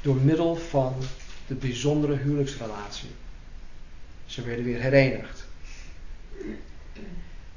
door 0.00 0.16
middel 0.16 0.56
van 0.56 0.94
de 1.46 1.54
bijzondere 1.54 2.16
huwelijksrelatie. 2.16 3.10
Ze 4.26 4.42
werden 4.42 4.64
weer 4.64 4.80
herenigd. 4.80 5.46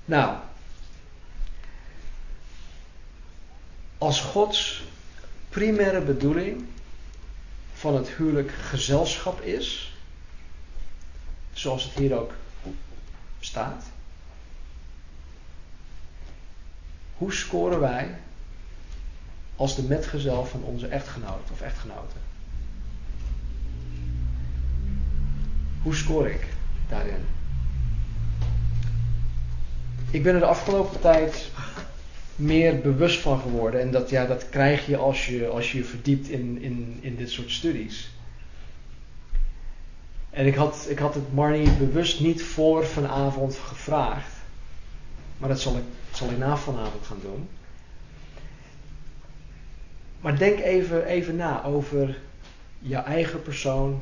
Nou, 0.06 0.38
als 3.98 4.22
Gods 4.22 4.84
primaire 5.50 6.02
bedoeling 6.02 6.65
van 7.74 7.96
het 7.96 8.10
huwelijk 8.10 8.52
gezelschap 8.52 9.41
is, 9.41 9.96
zoals 11.54 11.84
het 11.84 11.94
hier 11.94 12.20
ook 12.20 12.34
staat, 13.39 13.84
hoe 17.17 17.34
scoren 17.34 17.80
wij 17.80 18.20
als 19.62 19.76
de 19.76 19.84
metgezel 19.84 20.45
van 20.45 20.63
onze 20.63 20.88
echtgenoot 20.88 21.52
of 21.52 21.62
echtgenote? 21.62 22.15
Hoe 25.82 25.95
scoor 25.95 26.28
ik 26.28 26.47
daarin? 26.89 27.26
Ik 30.12 30.24
ben 30.24 30.34
er 30.34 30.39
de 30.39 30.45
afgelopen 30.45 31.02
tijd 31.02 31.50
meer 32.36 32.80
bewust 32.80 33.19
van 33.19 33.39
geworden. 33.39 33.82
En 33.82 33.91
dat, 33.91 34.10
ja, 34.10 34.26
dat 34.26 34.50
krijg 34.50 34.86
je 34.86 34.97
als 34.97 35.26
je 35.26 35.47
als 35.47 35.71
je, 35.71 35.84
verdiept 35.84 36.30
in, 36.30 36.62
in, 36.62 36.97
in 37.02 37.15
dit 37.15 37.30
soort 37.30 37.52
studies. 37.52 38.12
En 40.30 40.45
ik 40.45 40.56
had, 40.56 40.86
ik 40.89 41.00
had 41.00 41.13
het 41.13 41.34
Marnie 41.34 41.71
bewust 41.71 42.19
niet 42.19 42.43
voor 42.43 42.86
vanavond 42.86 43.56
gevraagd. 43.56 44.34
Maar 45.38 45.50
dat 45.50 45.60
zal 45.60 45.78
ik, 45.78 45.84
zal 46.12 46.30
ik 46.30 46.38
na 46.38 46.58
vanavond 46.58 47.06
gaan 47.06 47.19
doen. 47.21 47.47
Maar 50.22 50.38
denk 50.38 50.60
even, 50.60 51.06
even 51.06 51.36
na 51.36 51.64
over 51.64 52.18
je 52.80 52.96
eigen 52.96 53.42
persoon 53.42 54.02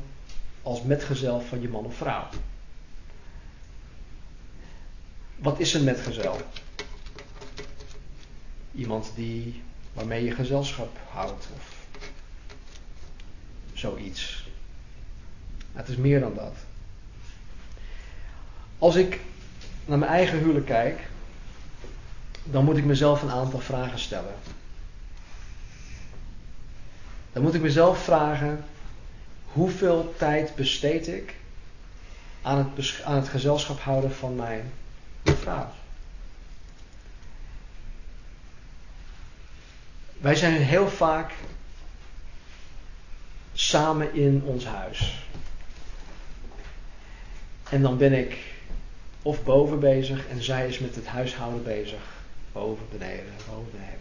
als 0.62 0.82
metgezel 0.82 1.40
van 1.40 1.60
je 1.60 1.68
man 1.68 1.84
of 1.84 1.96
vrouw. 1.96 2.28
Wat 5.36 5.60
is 5.60 5.74
een 5.74 5.84
metgezel? 5.84 6.40
Iemand 8.72 9.12
die, 9.14 9.62
waarmee 9.92 10.24
je 10.24 10.30
gezelschap 10.30 10.98
houdt 11.10 11.48
of 11.54 11.86
zoiets. 13.72 14.48
Het 15.72 15.88
is 15.88 15.96
meer 15.96 16.20
dan 16.20 16.34
dat. 16.34 16.54
Als 18.78 18.94
ik 18.94 19.20
naar 19.84 19.98
mijn 19.98 20.10
eigen 20.10 20.38
huwelijk 20.38 20.66
kijk, 20.66 21.08
dan 22.44 22.64
moet 22.64 22.76
ik 22.76 22.84
mezelf 22.84 23.22
een 23.22 23.30
aantal 23.30 23.60
vragen 23.60 23.98
stellen. 23.98 24.34
Dan 27.32 27.42
moet 27.42 27.54
ik 27.54 27.60
mezelf 27.60 28.04
vragen: 28.04 28.64
hoeveel 29.44 30.14
tijd 30.18 30.54
besteed 30.54 31.08
ik 31.08 31.34
aan 32.42 32.58
het, 32.58 33.00
aan 33.04 33.16
het 33.16 33.28
gezelschap 33.28 33.80
houden 33.80 34.12
van 34.12 34.36
mijn 34.36 34.72
vrouw? 35.24 35.68
Wij 40.18 40.34
zijn 40.34 40.62
heel 40.62 40.88
vaak 40.88 41.32
samen 43.52 44.14
in 44.14 44.42
ons 44.44 44.64
huis. 44.64 45.24
En 47.70 47.82
dan 47.82 47.96
ben 47.96 48.12
ik 48.12 48.36
of 49.22 49.44
boven 49.44 49.80
bezig 49.80 50.28
en 50.28 50.42
zij 50.42 50.68
is 50.68 50.78
met 50.78 50.94
het 50.94 51.06
huishouden 51.06 51.62
bezig. 51.62 52.00
Boven, 52.52 52.86
beneden, 52.90 53.32
boven, 53.48 53.70
beneden. 53.70 53.98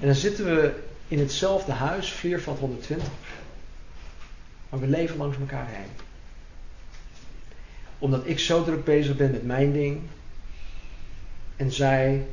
En 0.00 0.06
dan 0.06 0.14
zitten 0.14 0.44
we 0.44 0.82
in 1.08 1.18
hetzelfde 1.18 1.72
huis, 1.72 2.12
Vliervat 2.12 2.58
120. 2.58 3.08
Maar 4.68 4.80
we 4.80 4.86
leven 4.86 5.16
langs 5.16 5.36
elkaar 5.38 5.68
heen. 5.68 5.90
Omdat 7.98 8.26
ik 8.26 8.38
zo 8.38 8.64
druk 8.64 8.84
bezig 8.84 9.16
ben 9.16 9.30
met 9.30 9.46
mijn 9.46 9.72
ding. 9.72 10.00
En 11.56 11.72
zij 11.72 12.26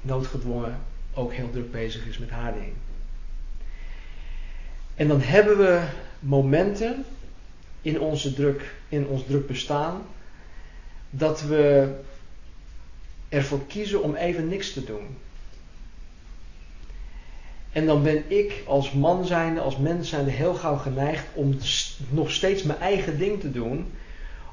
noodgedwongen 0.00 0.78
ook 1.14 1.32
heel 1.32 1.50
druk 1.50 1.72
bezig 1.72 2.06
is 2.06 2.18
met 2.18 2.30
haar 2.30 2.52
ding. 2.52 2.72
En 4.94 5.08
dan 5.08 5.20
hebben 5.20 5.56
we 5.58 5.86
momenten 6.18 7.04
in, 7.82 8.00
onze 8.00 8.34
druk, 8.34 8.74
in 8.88 9.06
ons 9.06 9.24
druk 9.26 9.46
bestaan 9.46 10.02
dat 11.10 11.42
we 11.42 11.94
ervoor 13.28 13.66
kiezen 13.66 14.02
om 14.02 14.14
even 14.14 14.48
niks 14.48 14.72
te 14.72 14.84
doen. 14.84 15.16
En 17.72 17.86
dan 17.86 18.02
ben 18.02 18.24
ik 18.30 18.62
als 18.66 18.92
man 18.92 19.24
zijnde, 19.24 19.60
als 19.60 19.76
mens 19.76 20.08
zijnde 20.08 20.30
heel 20.30 20.54
gauw 20.54 20.76
geneigd 20.76 21.24
om 21.32 21.58
nog 22.10 22.30
steeds 22.30 22.62
mijn 22.62 22.78
eigen 22.78 23.18
ding 23.18 23.40
te 23.40 23.50
doen. 23.50 23.92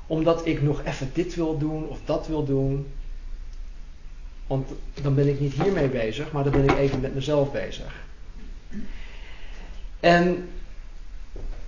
Omdat 0.08 0.46
ik 0.46 0.62
nog 0.62 0.84
even 0.84 1.10
dit 1.14 1.36
wil 1.36 1.58
doen 1.58 1.88
of 1.88 2.00
dat 2.06 2.28
wil 2.28 2.46
doen. 2.46 2.88
Want 4.48 4.70
dan 5.02 5.16
ben 5.16 5.28
ik 5.28 5.40
niet 5.40 5.54
hiermee 5.54 5.88
bezig, 5.88 6.32
maar 6.32 6.44
dan 6.44 6.52
ben 6.52 6.64
ik 6.64 6.78
even 6.78 7.00
met 7.00 7.16
mezelf 7.16 7.52
bezig. 7.52 8.04
En 10.00 10.50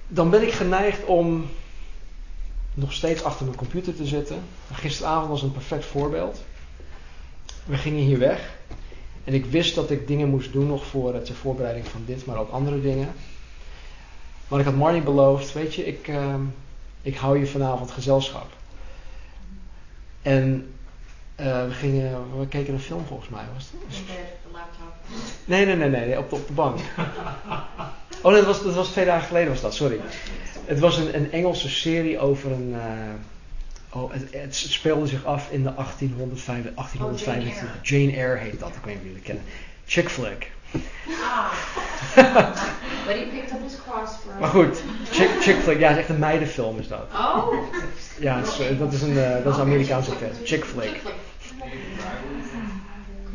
dan 0.07 0.29
ben 0.29 0.41
ik 0.41 0.51
geneigd 0.51 1.05
om 1.05 1.45
nog 2.73 2.93
steeds 2.93 3.23
achter 3.23 3.45
mijn 3.45 3.57
computer 3.57 3.95
te 3.95 4.05
zitten. 4.05 4.43
Gisteravond 4.73 5.29
was 5.29 5.41
een 5.41 5.51
perfect 5.51 5.85
voorbeeld. 5.85 6.43
We 7.65 7.77
gingen 7.77 8.03
hier 8.03 8.19
weg. 8.19 8.55
En 9.27 9.33
ik 9.33 9.45
wist 9.45 9.75
dat 9.75 9.91
ik 9.91 10.07
dingen 10.07 10.29
moest 10.29 10.53
doen 10.53 10.67
nog 10.67 10.85
voor 10.85 11.23
de 11.23 11.33
voorbereiding 11.33 11.87
van 11.87 12.03
dit, 12.05 12.25
maar 12.25 12.37
ook 12.37 12.51
andere 12.51 12.81
dingen. 12.81 13.13
Maar 14.47 14.59
ik 14.59 14.65
had 14.65 14.75
Marnie 14.75 15.01
beloofd, 15.01 15.53
weet 15.53 15.75
je, 15.75 15.85
ik, 15.85 16.07
uh, 16.07 16.35
ik 17.01 17.15
hou 17.15 17.39
je 17.39 17.45
vanavond 17.45 17.91
gezelschap. 17.91 18.47
En 20.21 20.73
uh, 21.39 21.65
we, 21.65 21.71
gingen, 21.71 22.39
we 22.39 22.47
keken 22.47 22.73
een 22.73 22.79
film 22.79 23.05
volgens 23.05 23.29
mij. 23.29 23.43
Was 23.53 23.63
het? 23.63 23.97
In 23.97 24.05
de 24.05 24.49
laptop. 24.51 24.93
Nee, 25.45 25.65
nee, 25.65 25.75
nee, 25.75 25.89
nee, 25.89 26.17
op 26.17 26.29
de, 26.29 26.35
op 26.35 26.47
de 26.47 26.53
bank. 26.53 26.79
Oh 28.21 28.31
nee, 28.31 28.43
dat 28.43 28.45
was, 28.45 28.63
dat 28.63 28.75
was 28.75 28.89
twee 28.89 29.05
dagen 29.05 29.27
geleden 29.27 29.49
was 29.49 29.61
dat, 29.61 29.73
sorry. 29.73 29.99
Het 30.65 30.79
was 30.79 30.97
een, 30.97 31.15
een 31.15 31.31
Engelse 31.31 31.69
serie 31.69 32.19
over 32.19 32.51
een... 32.51 32.69
Uh, 32.69 32.81
oh, 33.97 34.11
het, 34.11 34.27
het, 34.31 34.55
speelde 34.55 35.07
zich 35.07 35.25
af 35.25 35.51
in 35.51 35.63
de 35.63 35.73
1805, 35.75 36.63
1825. 36.75 37.63
Oh, 37.63 37.83
Jane, 37.83 38.05
Jane 38.05 38.17
Eyre 38.17 38.37
heet 38.37 38.59
dat, 38.59 38.75
ik 38.75 38.83
weet 38.83 38.93
niet 38.93 39.01
of 39.01 39.07
jullie 39.07 39.21
kennen. 39.21 39.43
Chick 39.85 40.09
flick. 40.09 40.51
Ah. 41.23 41.51
But 43.05 43.15
he 43.15 43.25
picked 43.31 43.51
up 43.53 43.61
his 43.63 43.77
cross 43.87 44.11
for 44.15 44.39
Maar 44.39 44.49
goed, 44.49 44.81
chick, 45.11 45.29
chick 45.39 45.55
flick, 45.55 45.79
ja, 45.79 45.87
het 45.87 45.97
is 45.97 46.03
echt 46.03 46.09
een 46.09 46.19
meidenfilm 46.19 46.79
is 46.79 46.87
dat. 46.87 47.07
Oh. 47.13 47.53
Ja, 48.19 48.39
is, 48.39 48.77
dat 48.79 48.93
is 48.93 49.01
een, 49.01 49.13
uh, 49.13 49.43
dat 49.43 49.53
is 49.53 49.55
een 49.55 49.65
Amerikaanse 49.65 50.11
film. 50.11 50.31
Chick 50.43 50.65
flick. 50.65 51.01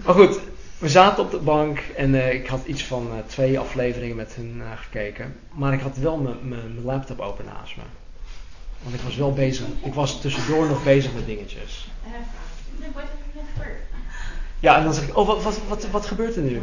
Maar 0.04 0.14
goed, 0.14 0.40
we 0.82 0.88
zaten 0.88 1.24
op 1.24 1.30
de 1.30 1.38
bank 1.38 1.78
en 1.78 2.14
eh, 2.14 2.34
ik 2.34 2.46
had 2.46 2.66
iets 2.66 2.84
van 2.84 3.08
eh, 3.10 3.18
twee 3.26 3.58
afleveringen 3.58 4.16
met 4.16 4.36
eh, 4.38 4.70
gekeken. 4.76 5.34
Maar 5.52 5.72
ik 5.72 5.80
had 5.80 5.96
wel 5.96 6.38
mijn 6.42 6.84
laptop 6.84 7.20
open 7.20 7.44
naast 7.44 7.76
me. 7.76 7.82
Want 8.82 8.94
ik 8.94 9.00
was 9.00 9.16
wel 9.16 9.32
bezig. 9.32 9.66
Ik 9.82 9.94
was 9.94 10.20
tussendoor 10.20 10.66
nog 10.66 10.84
bezig 10.84 11.14
met 11.14 11.26
dingetjes. 11.26 11.88
Ja, 14.60 14.76
en 14.76 14.84
dan 14.84 14.94
zeg 14.94 15.04
ik, 15.08 15.16
oh, 15.16 15.26
wat, 15.26 15.42
wat, 15.42 15.60
wat, 15.68 15.86
wat 15.90 16.06
gebeurt 16.06 16.36
er 16.36 16.42
nu? 16.42 16.62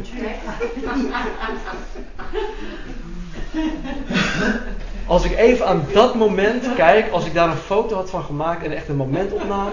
Als 5.06 5.24
ik 5.24 5.36
even 5.36 5.66
aan 5.66 5.84
dat 5.92 6.14
moment 6.14 6.74
kijk, 6.74 7.10
als 7.10 7.24
ik 7.26 7.34
daar 7.34 7.48
een 7.48 7.56
foto 7.56 7.96
had 7.96 8.10
van 8.10 8.22
gemaakt 8.22 8.64
en 8.64 8.72
echt 8.72 8.88
een 8.88 8.96
momentopname, 8.96 9.70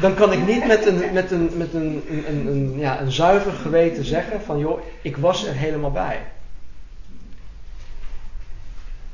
dan 0.00 0.14
kan 0.14 0.32
ik 0.32 0.46
niet 0.46 0.66
met 0.66 0.86
een, 0.86 1.12
met 1.12 1.30
een, 1.30 1.50
met 1.56 1.74
een, 1.74 2.02
een, 2.28 2.46
een, 2.46 2.78
ja, 2.78 3.00
een 3.00 3.12
zuiver 3.12 3.52
geweten 3.52 4.04
zeggen 4.04 4.40
van 4.42 4.58
joh, 4.58 4.80
ik 5.02 5.16
was 5.16 5.46
er 5.46 5.54
helemaal 5.54 5.90
bij. 5.90 6.20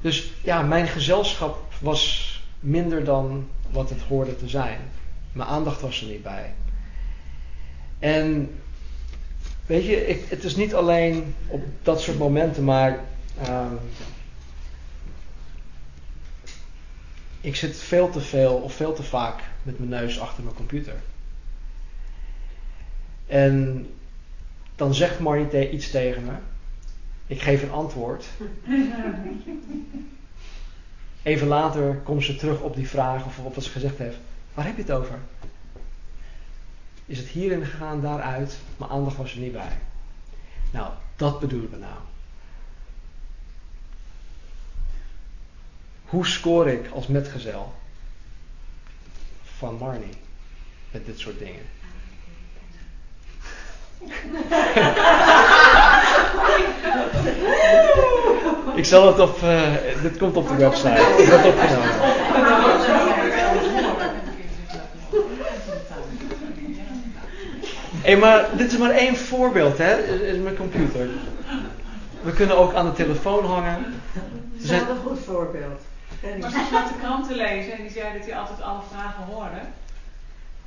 Dus 0.00 0.32
ja, 0.42 0.62
mijn 0.62 0.88
gezelschap 0.88 1.72
was 1.78 2.34
minder 2.60 3.04
dan 3.04 3.48
wat 3.70 3.90
het 3.90 4.00
hoorde 4.00 4.36
te 4.36 4.48
zijn. 4.48 4.78
Mijn 5.32 5.48
aandacht 5.48 5.80
was 5.80 6.00
er 6.00 6.06
niet 6.06 6.22
bij. 6.22 6.52
En 7.98 8.54
weet 9.66 9.84
je, 9.84 10.06
ik, 10.06 10.24
het 10.28 10.44
is 10.44 10.56
niet 10.56 10.74
alleen 10.74 11.34
op 11.46 11.64
dat 11.82 12.00
soort 12.00 12.18
momenten, 12.18 12.64
maar 12.64 12.98
uh, 13.42 13.66
ik 17.40 17.56
zit 17.56 17.76
veel 17.76 18.10
te 18.10 18.20
veel 18.20 18.54
of 18.54 18.74
veel 18.74 18.92
te 18.92 19.02
vaak 19.02 19.42
met 19.62 19.78
mijn 19.78 19.90
neus 19.90 20.20
achter 20.20 20.42
mijn 20.42 20.56
computer. 20.56 20.94
En 23.26 23.86
dan 24.76 24.94
zegt 24.94 25.18
Marnie 25.18 25.70
iets 25.70 25.90
tegen 25.90 26.24
me. 26.24 26.32
Ik 27.30 27.42
geef 27.42 27.62
een 27.62 27.70
antwoord. 27.70 28.26
Even 31.22 31.46
later 31.46 31.94
komt 31.94 32.24
ze 32.24 32.36
terug 32.36 32.60
op 32.60 32.74
die 32.74 32.88
vraag 32.88 33.24
of 33.24 33.38
op 33.38 33.54
wat 33.54 33.64
ze 33.64 33.70
gezegd 33.70 33.98
heeft. 33.98 34.16
Waar 34.54 34.64
heb 34.64 34.76
je 34.76 34.82
het 34.82 34.90
over? 34.90 35.18
Is 37.06 37.18
het 37.18 37.28
hierin 37.28 37.64
gegaan, 37.64 38.00
daaruit? 38.00 38.58
Mijn 38.76 38.90
aandacht 38.90 39.16
was 39.16 39.32
er 39.32 39.38
niet 39.38 39.52
bij. 39.52 39.78
Nou, 40.70 40.92
dat 41.16 41.40
bedoelen 41.40 41.70
we 41.70 41.76
nou. 41.76 41.98
Hoe 46.04 46.26
scoor 46.26 46.68
ik 46.68 46.90
als 46.90 47.06
metgezel 47.06 47.74
van 49.44 49.74
Marnie 49.74 50.16
met 50.90 51.06
dit 51.06 51.18
soort 51.18 51.38
dingen? 51.38 51.64
Ik 58.74 58.84
zal 58.84 59.06
het 59.06 59.18
op. 59.18 59.42
Uh, 59.42 59.60
dit 60.02 60.18
komt 60.18 60.36
op 60.36 60.48
de 60.48 60.54
website. 60.54 61.14
Ik 61.18 61.28
wordt 61.28 61.46
opgenomen. 61.46 61.88
Hé, 68.02 68.10
hey, 68.10 68.16
maar 68.16 68.48
dit 68.52 68.72
is 68.72 68.78
maar 68.78 68.90
één 68.90 69.16
voorbeeld, 69.16 69.78
hè? 69.78 69.96
Is 70.22 70.38
mijn 70.38 70.56
computer. 70.56 71.08
We 72.22 72.32
kunnen 72.32 72.56
ook 72.56 72.74
aan 72.74 72.86
de 72.86 72.92
telefoon 72.92 73.44
hangen. 73.44 74.02
Dat 74.12 74.62
is 74.62 74.70
een 74.70 74.86
goed 75.06 75.18
voorbeeld. 75.26 75.80
Maar 76.40 76.50
ze 76.50 76.66
zat 76.72 76.88
de 76.88 76.94
krant 77.00 77.28
te 77.28 77.34
lezen 77.34 77.72
en 77.72 77.82
die 77.82 77.90
zei 77.90 78.18
dat 78.18 78.26
hij 78.26 78.38
altijd 78.38 78.62
alle 78.62 78.80
vragen 78.90 79.24
hoorde. 79.24 79.60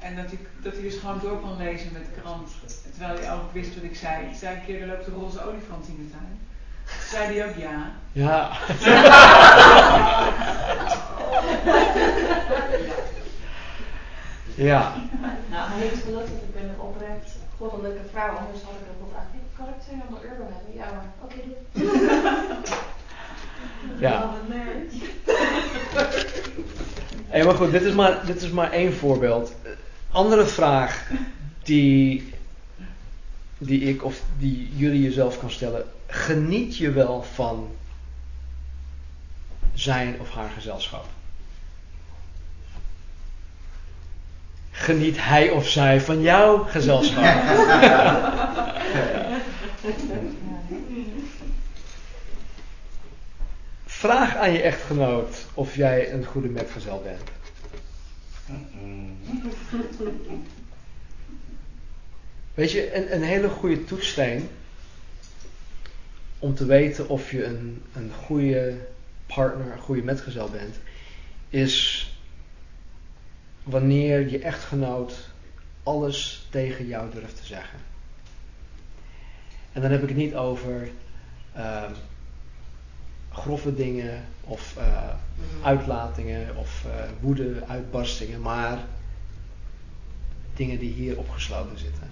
En 0.03 0.15
dat 0.15 0.25
hij, 0.25 0.39
dat 0.61 0.73
hij 0.73 0.81
dus 0.81 0.95
gewoon 0.95 1.19
door 1.19 1.39
kon 1.39 1.57
lezen 1.57 1.89
met 1.93 2.05
de 2.05 2.11
krant. 2.21 2.49
Terwijl 2.91 3.19
hij 3.19 3.33
ook 3.33 3.53
wist 3.53 3.75
wat 3.75 3.83
ik 3.83 3.95
zei. 3.95 4.25
Ik 4.25 4.35
zei 4.35 4.55
een 4.55 4.65
keer, 4.65 4.81
er 4.81 4.87
loopt 4.87 5.05
de 5.05 5.11
roze 5.11 5.43
olifant 5.47 5.87
in 5.87 5.95
de 5.95 6.09
tuin. 6.11 6.39
Toen 6.83 7.07
zei 7.09 7.37
hij 7.37 7.47
ook 7.49 7.55
ja. 7.55 7.91
Ja. 8.11 8.51
ja. 14.69 14.93
Nou, 15.49 15.69
hij 15.71 15.81
heeft 15.81 16.03
gelukkig, 16.03 16.31
ik 16.31 16.53
ben 16.53 16.63
een 16.63 16.79
oprecht 16.79 17.31
goddelijke 17.57 18.01
vrouw, 18.11 18.35
anders 18.35 18.63
had 18.63 18.73
ik 18.73 18.79
ook 18.91 18.99
wel 18.99 19.07
gevraagd, 19.07 19.27
kan 19.57 19.67
ik 19.67 19.81
200 19.81 20.23
euro 20.23 20.43
hebben? 20.53 20.73
Ja 20.73 20.85
maar, 20.91 21.05
oké 21.21 21.33
okay, 21.33 21.45
doe. 21.73 21.83
Ja. 23.99 24.29
Hey, 27.33 27.43
maar 27.43 27.55
goed, 27.55 27.71
dit 27.71 27.81
is 27.81 27.93
maar, 27.93 28.25
dit 28.25 28.41
is 28.41 28.49
maar 28.49 28.71
één 28.71 28.93
voorbeeld. 28.93 29.53
Andere 30.13 30.45
vraag 30.45 31.09
die, 31.63 32.33
die 33.57 33.81
ik 33.81 34.03
of 34.03 34.21
die 34.37 34.69
jullie 34.75 35.01
jezelf 35.01 35.39
kan 35.39 35.51
stellen. 35.51 35.85
Geniet 36.07 36.77
je 36.77 36.91
wel 36.91 37.23
van 37.33 37.75
zijn 39.73 40.19
of 40.19 40.31
haar 40.31 40.49
gezelschap? 40.49 41.05
Geniet 44.71 45.23
hij 45.23 45.49
of 45.49 45.67
zij 45.67 46.01
van 46.01 46.21
jouw 46.21 46.63
gezelschap? 46.63 47.23
Vraag 53.85 54.35
aan 54.35 54.51
je 54.51 54.61
echtgenoot 54.61 55.45
of 55.53 55.75
jij 55.75 56.13
een 56.13 56.25
goede 56.25 56.47
metgezel 56.47 57.01
bent. 57.03 57.42
Weet 62.53 62.71
je, 62.71 62.95
een, 62.95 63.13
een 63.15 63.23
hele 63.23 63.49
goede 63.49 63.83
toetssteen 63.83 64.49
om 66.39 66.55
te 66.55 66.65
weten 66.65 67.09
of 67.09 67.31
je 67.31 67.45
een, 67.45 67.83
een 67.93 68.11
goede 68.25 68.77
partner, 69.25 69.71
een 69.71 69.79
goede 69.79 70.03
metgezel 70.03 70.49
bent, 70.49 70.75
is 71.49 72.07
wanneer 73.63 74.29
je 74.29 74.39
echtgenoot 74.39 75.29
alles 75.83 76.47
tegen 76.49 76.87
jou 76.87 77.11
durft 77.11 77.37
te 77.37 77.45
zeggen. 77.45 77.79
En 79.71 79.81
dan 79.81 79.91
heb 79.91 80.01
ik 80.01 80.07
het 80.07 80.17
niet 80.17 80.35
over 80.35 80.89
uh, 81.57 81.91
grove 83.43 83.75
dingen 83.75 84.25
of 84.43 84.75
uh, 84.77 85.09
uitlatingen 85.61 86.57
of 86.57 86.83
uh, 86.87 86.93
woede, 87.19 87.63
uitbarstingen, 87.67 88.41
maar 88.41 88.77
dingen 90.55 90.79
die 90.79 90.93
hier 90.93 91.17
opgesloten 91.17 91.77
zitten. 91.79 92.11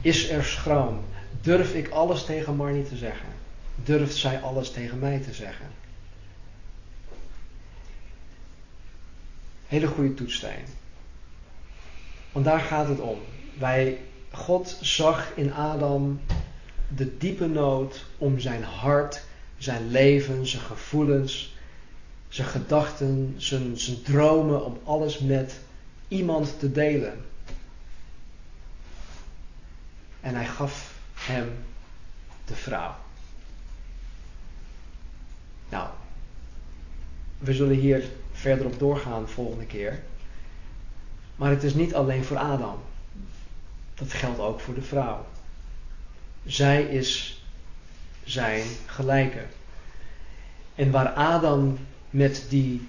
Is 0.00 0.28
er 0.28 0.44
schroom? 0.44 1.04
Durf 1.40 1.74
ik 1.74 1.88
alles 1.88 2.24
tegen 2.24 2.56
Marnie 2.56 2.88
te 2.88 2.96
zeggen? 2.96 3.28
Durft 3.84 4.16
zij 4.16 4.40
alles 4.40 4.70
tegen 4.70 4.98
mij 4.98 5.18
te 5.18 5.32
zeggen? 5.32 5.66
Hele 9.66 9.86
goede 9.86 10.14
toetssteen. 10.14 10.64
Want 12.32 12.44
daar 12.44 12.60
gaat 12.60 12.88
het 12.88 13.00
om. 13.00 13.18
Wij, 13.58 13.98
God 14.30 14.78
zag 14.80 15.32
in 15.34 15.52
Adam 15.52 16.20
de 16.94 17.16
diepe 17.16 17.46
nood 17.46 18.04
om 18.18 18.38
zijn 18.38 18.62
hart, 18.62 19.22
zijn 19.58 19.90
leven, 19.90 20.46
zijn 20.46 20.62
gevoelens, 20.62 21.54
zijn 22.28 22.48
gedachten, 22.48 23.34
zijn, 23.36 23.78
zijn 23.78 24.02
dromen, 24.02 24.64
om 24.64 24.78
alles 24.84 25.18
met 25.18 25.60
iemand 26.08 26.58
te 26.58 26.72
delen. 26.72 27.24
En 30.20 30.34
hij 30.34 30.46
gaf 30.46 30.94
hem 31.14 31.52
de 32.44 32.54
vrouw. 32.54 32.94
Nou, 35.68 35.88
we 37.38 37.54
zullen 37.54 37.76
hier 37.76 38.04
verder 38.32 38.66
op 38.66 38.78
doorgaan 38.78 39.28
volgende 39.28 39.66
keer. 39.66 40.02
Maar 41.36 41.50
het 41.50 41.62
is 41.62 41.74
niet 41.74 41.94
alleen 41.94 42.24
voor 42.24 42.36
Adam. 42.36 42.78
Dat 43.94 44.12
geldt 44.12 44.38
ook 44.38 44.60
voor 44.60 44.74
de 44.74 44.82
vrouw. 44.82 45.26
Zij 46.46 46.82
is 46.82 47.42
zijn 48.24 48.66
gelijke. 48.86 49.44
En 50.74 50.90
waar 50.90 51.08
Adam 51.08 51.78
met 52.10 52.44
die 52.48 52.88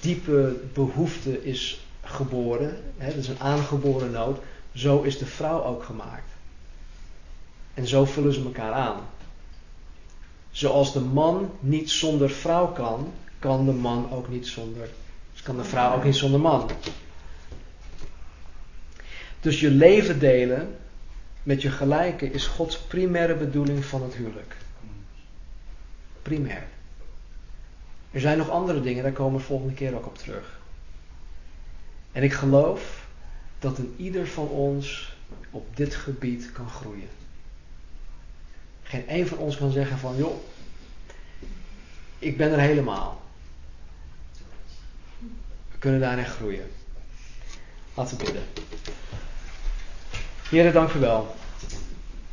diepe 0.00 0.60
behoefte 0.74 1.44
is 1.44 1.86
geboren, 2.02 2.82
hè, 2.96 3.06
dat 3.06 3.16
is 3.16 3.28
een 3.28 3.40
aangeboren 3.40 4.10
nood, 4.10 4.38
zo 4.74 5.02
is 5.02 5.18
de 5.18 5.26
vrouw 5.26 5.64
ook 5.64 5.84
gemaakt. 5.84 6.30
En 7.74 7.86
zo 7.86 8.04
vullen 8.04 8.32
ze 8.32 8.42
elkaar 8.44 8.72
aan. 8.72 9.00
Zoals 10.50 10.92
de 10.92 11.00
man 11.00 11.50
niet 11.60 11.90
zonder 11.90 12.30
vrouw 12.30 12.66
kan, 12.66 13.12
kan 13.38 13.64
de 13.64 13.72
man 13.72 14.10
ook 14.12 14.28
niet 14.28 14.46
zonder, 14.46 14.88
kan 15.42 15.56
de 15.56 15.64
vrouw 15.64 15.96
ook 15.96 16.04
niet 16.04 16.16
zonder 16.16 16.40
man. 16.40 16.70
Dus 19.40 19.60
je 19.60 19.70
leven 19.70 20.18
delen 20.18 20.76
met 21.42 21.62
je 21.62 21.70
gelijke 21.70 22.30
is 22.30 22.46
Gods 22.46 22.78
primaire 22.78 23.36
bedoeling 23.36 23.84
van 23.84 24.02
het 24.02 24.14
huwelijk. 24.14 24.56
Primair. 26.22 26.64
Er 28.10 28.20
zijn 28.20 28.38
nog 28.38 28.50
andere 28.50 28.80
dingen, 28.80 29.02
daar 29.02 29.12
komen 29.12 29.40
we 29.40 29.46
volgende 29.46 29.74
keer 29.74 29.94
ook 29.94 30.06
op 30.06 30.18
terug. 30.18 30.60
En 32.12 32.22
ik 32.22 32.32
geloof 32.32 33.06
dat 33.58 33.78
een 33.78 33.94
ieder 33.96 34.26
van 34.26 34.48
ons 34.48 35.16
op 35.50 35.76
dit 35.76 35.94
gebied 35.94 36.52
kan 36.52 36.68
groeien. 36.68 37.08
Geen 38.82 39.04
een 39.08 39.26
van 39.26 39.38
ons 39.38 39.56
kan 39.56 39.70
zeggen 39.70 39.98
van, 39.98 40.16
joh, 40.16 40.40
ik 42.18 42.36
ben 42.36 42.52
er 42.52 42.58
helemaal. 42.58 43.22
We 45.70 45.78
kunnen 45.78 46.00
daarin 46.00 46.26
groeien. 46.26 46.70
Laten 47.94 48.18
we 48.18 48.24
bidden. 48.24 48.42
Heren, 50.52 50.72
dank 50.72 50.92
u 50.92 50.98
wel 50.98 51.34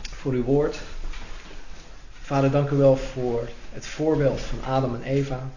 voor 0.01 0.33
uw 0.33 0.43
woord. 0.43 0.79
Vader, 2.21 2.51
dank 2.51 2.69
u 2.69 2.75
wel 2.75 2.95
voor 2.95 3.49
het 3.73 3.85
voorbeeld 3.85 4.41
van 4.41 4.63
Adam 4.63 4.95
en 4.95 5.03
Eva. 5.03 5.49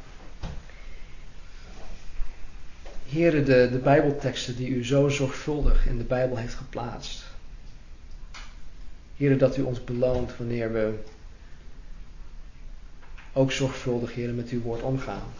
Heren, 3.09 3.45
de, 3.45 3.69
de 3.71 3.79
Bijbelteksten 3.79 4.57
die 4.57 4.69
u 4.69 4.85
zo 4.85 5.09
zorgvuldig 5.09 5.87
in 5.87 5.99
de 5.99 6.05
Bijbel 6.05 6.37
heeft 6.37 6.55
geplaatst. 6.55 7.25
Heren, 9.17 9.39
dat 9.39 9.57
u 9.57 9.63
ons 9.63 9.85
beloont 9.85 10.37
wanneer 10.37 10.73
we 10.73 10.99
ook 13.33 13.53
zorgvuldig, 13.53 14.15
heren, 14.15 14.35
met 14.35 14.49
uw 14.49 14.61
woord 14.61 14.83
omgaan. 14.83 15.33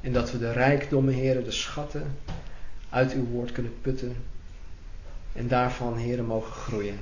En 0.00 0.12
dat 0.12 0.32
we 0.32 0.38
de 0.38 0.52
rijkdommen, 0.52 1.14
heren, 1.14 1.44
de 1.44 1.50
schatten 1.50 2.16
uit 2.90 3.12
uw 3.12 3.24
woord 3.24 3.52
kunnen 3.52 3.80
putten. 3.80 4.16
En 5.36 5.48
daarvan, 5.48 5.96
heren, 5.96 6.24
mogen 6.24 6.52
groeien. 6.52 7.00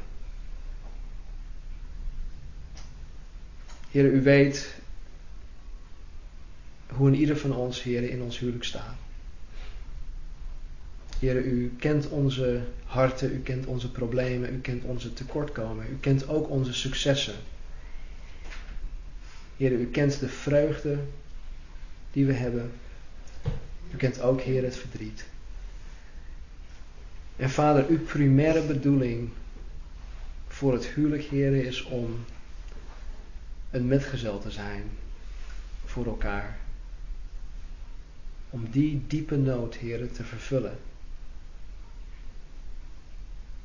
Heren, 3.90 4.14
u 4.14 4.22
weet 4.22 4.74
hoe 6.86 7.08
in 7.08 7.14
ieder 7.14 7.36
van 7.36 7.54
ons, 7.54 7.82
heren, 7.82 8.10
in 8.10 8.22
ons 8.22 8.38
huwelijk 8.38 8.64
staat. 8.64 8.94
Heren, 11.18 11.46
u 11.46 11.74
kent 11.78 12.08
onze 12.08 12.62
harten, 12.84 13.32
u 13.32 13.38
kent 13.38 13.66
onze 13.66 13.90
problemen, 13.90 14.54
u 14.54 14.60
kent 14.60 14.84
onze 14.84 15.12
tekortkomen, 15.12 15.86
u 15.90 15.96
kent 16.00 16.28
ook 16.28 16.50
onze 16.50 16.72
successen. 16.72 17.34
Heren, 19.56 19.80
u 19.80 19.86
kent 19.86 20.20
de 20.20 20.28
vreugde 20.28 20.98
die 22.12 22.26
we 22.26 22.32
hebben. 22.32 22.72
U 23.92 23.96
kent 23.96 24.20
ook, 24.20 24.40
Heer, 24.40 24.62
het 24.62 24.76
verdriet. 24.76 25.24
En 27.36 27.50
Vader, 27.50 27.86
uw 27.88 28.00
primaire 28.00 28.62
bedoeling 28.62 29.30
voor 30.46 30.72
het 30.72 30.86
huwelijk, 30.86 31.22
Heer, 31.22 31.54
is 31.66 31.82
om 31.82 32.24
een 33.70 33.86
metgezel 33.86 34.38
te 34.38 34.50
zijn 34.50 34.82
voor 35.84 36.06
elkaar. 36.06 36.56
Om 38.50 38.70
die 38.70 39.04
diepe 39.06 39.36
nood, 39.36 39.74
Heer, 39.74 40.12
te 40.12 40.24
vervullen. 40.24 40.78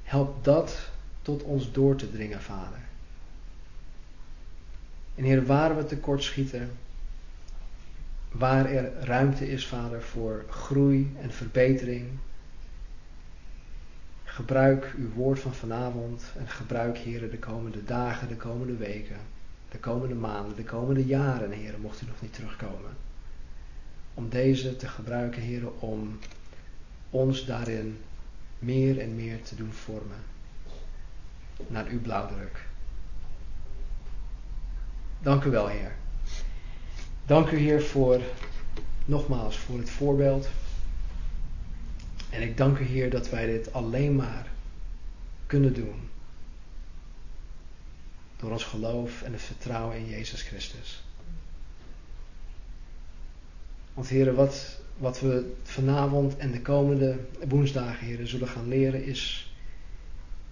Help 0.03 0.43
dat 0.43 0.89
tot 1.21 1.43
ons 1.43 1.71
door 1.71 1.95
te 1.95 2.11
dringen, 2.11 2.41
Vader. 2.41 2.79
En 5.15 5.23
Heer, 5.23 5.45
waar 5.45 5.77
we 5.77 5.85
tekortschieten, 5.85 6.71
waar 8.31 8.65
er 8.65 8.93
ruimte 8.93 9.51
is, 9.51 9.67
Vader, 9.67 10.01
voor 10.01 10.45
groei 10.49 11.15
en 11.21 11.31
verbetering, 11.31 12.07
gebruik 14.39 14.93
uw 14.97 15.11
woord 15.13 15.39
van 15.39 15.53
vanavond 15.53 16.23
en 16.37 16.47
gebruik, 16.47 16.97
Heer, 16.97 17.31
de 17.31 17.37
komende 17.37 17.83
dagen, 17.83 18.27
de 18.27 18.35
komende 18.35 18.75
weken, 18.75 19.17
de 19.71 19.77
komende 19.77 20.15
maanden, 20.15 20.55
de 20.55 20.63
komende 20.63 21.05
jaren, 21.05 21.51
Heer, 21.51 21.73
mocht 21.81 22.01
u 22.01 22.05
nog 22.05 22.21
niet 22.21 22.33
terugkomen. 22.33 22.91
Om 24.13 24.29
deze 24.29 24.75
te 24.75 24.87
gebruiken, 24.87 25.41
Heer, 25.41 25.71
om 25.79 26.19
ons 27.09 27.45
daarin 27.45 27.97
meer 28.59 28.99
en 28.99 29.15
meer 29.15 29.43
te 29.43 29.55
doen 29.55 29.71
vormen 29.71 30.23
naar 31.67 31.87
uw 31.87 32.01
blauwdruk. 32.01 32.65
Dank 35.21 35.43
u 35.43 35.49
wel, 35.49 35.67
Heer. 35.67 35.91
Dank 37.25 37.49
u, 37.51 37.57
Heer, 37.57 37.81
voor, 37.81 38.21
nogmaals, 39.05 39.57
voor 39.57 39.77
het 39.77 39.89
voorbeeld. 39.89 40.49
En 42.29 42.41
ik 42.41 42.57
dank 42.57 42.77
u, 42.77 42.83
Heer, 42.83 43.09
dat 43.09 43.29
wij 43.29 43.45
dit 43.45 43.73
alleen 43.73 44.15
maar 44.15 44.47
kunnen 45.45 45.73
doen. 45.73 46.09
Door 48.37 48.51
ons 48.51 48.63
geloof 48.63 49.21
en 49.21 49.31
het 49.31 49.41
vertrouwen 49.41 49.97
in 49.97 50.05
Jezus 50.05 50.41
Christus. 50.41 51.03
Want, 53.93 54.07
Heer, 54.07 54.33
wat, 54.33 54.79
wat 54.97 55.19
we 55.19 55.53
vanavond 55.63 56.37
en 56.37 56.51
de 56.51 56.61
komende 56.61 57.17
woensdagen, 57.47 58.07
Heer, 58.07 58.27
zullen 58.27 58.47
gaan 58.47 58.67
leren, 58.67 59.03
is, 59.03 59.53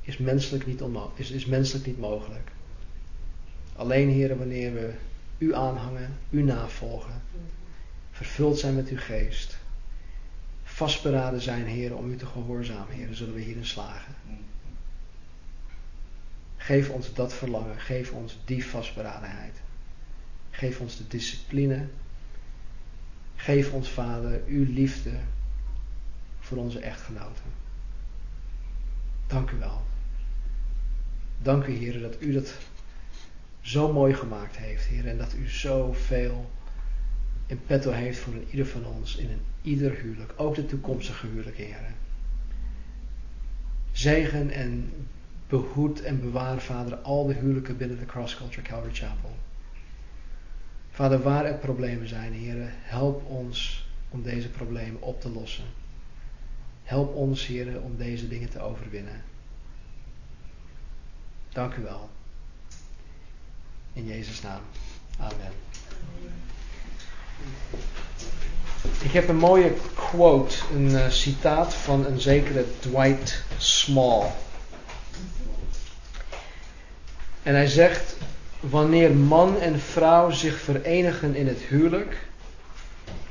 is, 0.02 0.18
menselijk 0.18 0.66
niet 0.66 0.82
is, 1.16 1.32
is 1.32 1.46
menselijk 1.46 1.86
niet 1.86 2.00
mogelijk. 2.00 2.52
Alleen, 3.76 4.10
Heer, 4.10 4.38
wanneer 4.38 4.74
we 4.74 4.94
u 5.38 5.54
aanhangen, 5.54 6.18
u 6.30 6.44
navolgen, 6.44 7.22
vervuld 8.12 8.60
zijn 8.60 8.76
met 8.76 8.90
uw 8.90 8.98
geest, 8.98 9.58
vastberaden 10.78 11.42
zijn, 11.42 11.66
Heer, 11.66 11.96
om 11.96 12.12
u 12.12 12.16
te 12.16 12.26
gehoorzamen, 12.26 12.94
Heer, 12.94 13.14
zullen 13.14 13.34
we 13.34 13.42
hierin 13.42 13.66
slagen. 13.66 14.16
Geef 16.58 16.90
ons 16.90 17.14
dat 17.14 17.34
verlangen, 17.34 17.80
geef 17.80 18.12
ons 18.12 18.38
die 18.46 18.66
vastberadenheid. 18.66 19.62
Geef 20.50 20.80
ons 20.80 20.98
de 20.98 21.08
discipline. 21.08 21.88
Geef 23.36 23.72
ons, 23.72 23.90
Vader, 23.90 24.42
uw 24.48 24.74
liefde 24.74 25.20
voor 26.40 26.58
onze 26.58 26.80
echtgenoten. 26.80 27.52
Dank 29.28 29.52
u 29.52 29.58
wel. 29.58 29.82
Dank 31.42 31.66
u, 31.66 31.74
Heer, 31.74 32.02
dat 32.02 32.22
u 32.22 32.34
dat 32.34 32.54
zo 33.62 33.94
mooi 33.94 34.14
gemaakt 34.14 34.58
heeft, 34.58 34.86
Heer. 34.86 35.08
En 35.08 35.18
dat 35.18 35.34
u 35.34 35.48
zoveel 35.48 36.52
in 37.48 37.62
petto 37.66 37.92
heeft 37.92 38.20
voor 38.20 38.34
ieder 38.50 38.66
van 38.66 38.86
ons 38.86 39.16
in 39.16 39.30
een 39.30 39.42
ieder 39.62 39.92
huwelijk. 39.92 40.34
Ook 40.36 40.56
de 40.56 40.66
toekomstige 40.66 41.28
huwelijk, 41.28 41.58
Heer. 41.58 41.94
Zegen 43.92 44.50
en 44.50 44.92
behoed 45.48 46.02
en 46.02 46.22
bewaar, 46.22 46.60
Vader, 46.60 46.96
al 46.96 47.26
de 47.26 47.34
huwelijken 47.34 47.78
binnen 47.78 48.00
de 48.00 48.06
Cross 48.06 48.38
Culture 48.38 48.62
Calvary 48.62 48.94
Chapel. 48.94 49.36
Vader, 50.92 51.22
waar 51.22 51.46
er 51.46 51.58
problemen 51.58 52.08
zijn, 52.08 52.34
Heer, 52.34 52.58
help 52.72 53.26
ons 53.26 53.88
om 54.10 54.24
deze 54.24 54.50
problemen 54.50 55.02
op 55.02 55.22
te 55.22 55.30
lossen. 55.30 55.66
Help 56.84 57.16
ons, 57.16 57.46
Heer, 57.46 57.82
om 57.82 57.98
deze 57.98 58.28
dingen 58.28 58.50
te 58.50 58.60
overwinnen. 58.60 59.22
Dank 61.50 61.76
u 61.76 61.82
wel. 61.82 62.10
In 63.94 64.06
Jezus' 64.06 64.42
naam. 64.42 64.62
Amen. 65.20 65.52
Ik 69.00 69.12
heb 69.12 69.28
een 69.28 69.38
mooie 69.38 69.74
quote, 69.94 70.56
een 70.74 70.90
uh, 70.90 71.10
citaat 71.10 71.74
van 71.74 72.06
een 72.06 72.20
zekere 72.20 72.66
Dwight 72.80 73.44
Small. 73.58 74.26
En 77.44 77.54
hij 77.54 77.68
zegt: 77.68 78.16
Wanneer 78.60 79.12
man 79.12 79.60
en 79.60 79.80
vrouw 79.80 80.30
zich 80.30 80.60
verenigen 80.60 81.36
in 81.36 81.48
het 81.48 81.60
huwelijk, 81.60 82.28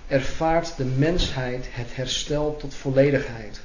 ervaart 0.06 0.76
de 0.76 0.84
mensheid 0.84 1.66
het 1.70 1.96
herstel 1.96 2.56
tot 2.56 2.74
volledigheid. 2.74 3.60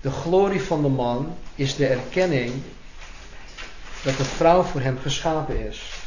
De 0.00 0.10
glorie 0.10 0.62
van 0.62 0.82
de 0.82 0.88
man 0.88 1.36
is 1.54 1.76
de 1.76 1.86
erkenning 1.86 2.52
dat 4.02 4.16
de 4.16 4.24
vrouw 4.24 4.62
voor 4.62 4.80
hem 4.80 4.98
geschapen 4.98 5.66
is. 5.66 6.05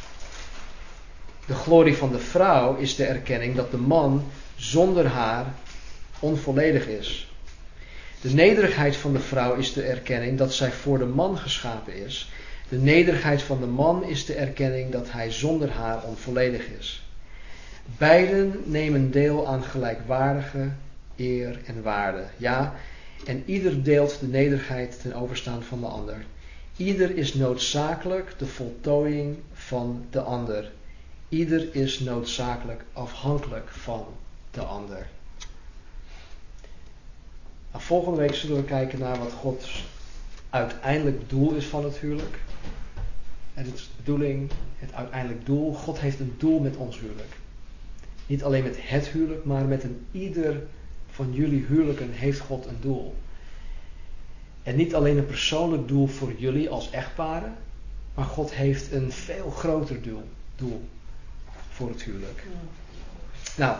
De 1.50 1.56
glorie 1.56 1.96
van 1.96 2.12
de 2.12 2.18
vrouw 2.18 2.76
is 2.76 2.96
de 2.96 3.04
erkenning 3.04 3.56
dat 3.56 3.70
de 3.70 3.76
man 3.76 4.24
zonder 4.56 5.06
haar 5.06 5.54
onvolledig 6.18 6.86
is. 6.86 7.32
De 8.20 8.30
nederigheid 8.30 8.96
van 8.96 9.12
de 9.12 9.18
vrouw 9.18 9.54
is 9.54 9.72
de 9.72 9.82
erkenning 9.82 10.38
dat 10.38 10.54
zij 10.54 10.70
voor 10.70 10.98
de 10.98 11.06
man 11.06 11.38
geschapen 11.38 11.94
is. 12.04 12.32
De 12.68 12.78
nederigheid 12.78 13.42
van 13.42 13.60
de 13.60 13.66
man 13.66 14.04
is 14.04 14.24
de 14.24 14.34
erkenning 14.34 14.92
dat 14.92 15.12
hij 15.12 15.30
zonder 15.32 15.70
haar 15.70 16.04
onvolledig 16.04 16.66
is. 16.78 17.02
Beiden 17.98 18.60
nemen 18.64 19.10
deel 19.10 19.46
aan 19.46 19.62
gelijkwaardige 19.62 20.68
eer 21.16 21.60
en 21.66 21.82
waarde. 21.82 22.24
Ja, 22.36 22.74
en 23.26 23.42
ieder 23.46 23.82
deelt 23.82 24.20
de 24.20 24.26
nederigheid 24.26 25.00
ten 25.02 25.14
overstaan 25.14 25.62
van 25.62 25.80
de 25.80 25.86
ander. 25.86 26.24
Ieder 26.76 27.16
is 27.16 27.34
noodzakelijk 27.34 28.34
de 28.38 28.46
voltooiing 28.46 29.36
van 29.52 30.06
de 30.10 30.20
ander. 30.20 30.70
Ieder 31.30 31.74
is 31.74 31.98
noodzakelijk 31.98 32.84
afhankelijk 32.92 33.68
van 33.68 34.06
de 34.50 34.60
ander. 34.60 35.06
Nou, 37.70 37.84
volgende 37.84 38.18
week 38.18 38.34
zullen 38.34 38.56
we 38.56 38.64
kijken 38.64 38.98
naar 38.98 39.18
wat 39.18 39.32
Gods 39.32 39.84
uiteindelijk 40.50 41.28
doel 41.28 41.54
is 41.54 41.66
van 41.66 41.84
het 41.84 41.98
huwelijk. 41.98 42.38
En 43.54 43.64
het 43.64 43.74
is 43.74 43.82
de 43.82 43.90
bedoeling, 43.96 44.50
het 44.78 44.92
uiteindelijk 44.92 45.46
doel. 45.46 45.74
God 45.74 46.00
heeft 46.00 46.20
een 46.20 46.34
doel 46.38 46.60
met 46.60 46.76
ons 46.76 46.98
huwelijk. 46.98 47.36
Niet 48.26 48.44
alleen 48.44 48.62
met 48.62 48.76
het 48.78 49.08
huwelijk, 49.08 49.44
maar 49.44 49.64
met 49.64 49.82
een 49.82 50.06
ieder 50.12 50.62
van 51.10 51.32
jullie 51.32 51.64
huwelijken 51.64 52.10
heeft 52.12 52.40
God 52.40 52.66
een 52.66 52.80
doel. 52.80 53.14
En 54.62 54.76
niet 54.76 54.94
alleen 54.94 55.18
een 55.18 55.26
persoonlijk 55.26 55.88
doel 55.88 56.06
voor 56.06 56.32
jullie 56.36 56.70
als 56.70 56.90
echtparen, 56.90 57.54
maar 58.14 58.24
God 58.24 58.52
heeft 58.52 58.92
een 58.92 59.12
veel 59.12 59.50
groter 59.50 60.02
doel, 60.02 60.24
doel 60.56 60.88
voor. 61.80 61.92
Nou, 63.56 63.76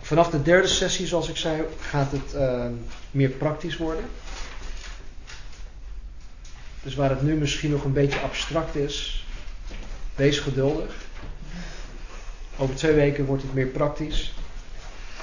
vanaf 0.00 0.30
de 0.30 0.42
derde 0.42 0.68
sessie, 0.68 1.06
zoals 1.06 1.28
ik 1.28 1.36
zei, 1.36 1.62
gaat 1.80 2.12
het 2.12 2.34
uh, 2.34 2.66
meer 3.10 3.28
praktisch 3.28 3.76
worden. 3.76 4.04
Dus 6.82 6.94
waar 6.94 7.10
het 7.10 7.22
nu 7.22 7.34
misschien 7.34 7.70
nog 7.70 7.84
een 7.84 7.92
beetje 7.92 8.20
abstract 8.20 8.74
is, 8.74 9.26
wees 10.14 10.38
geduldig. 10.38 10.94
Over 12.56 12.74
twee 12.74 12.94
weken 12.94 13.24
wordt 13.24 13.42
het 13.42 13.54
meer 13.54 13.66
praktisch. 13.66 14.34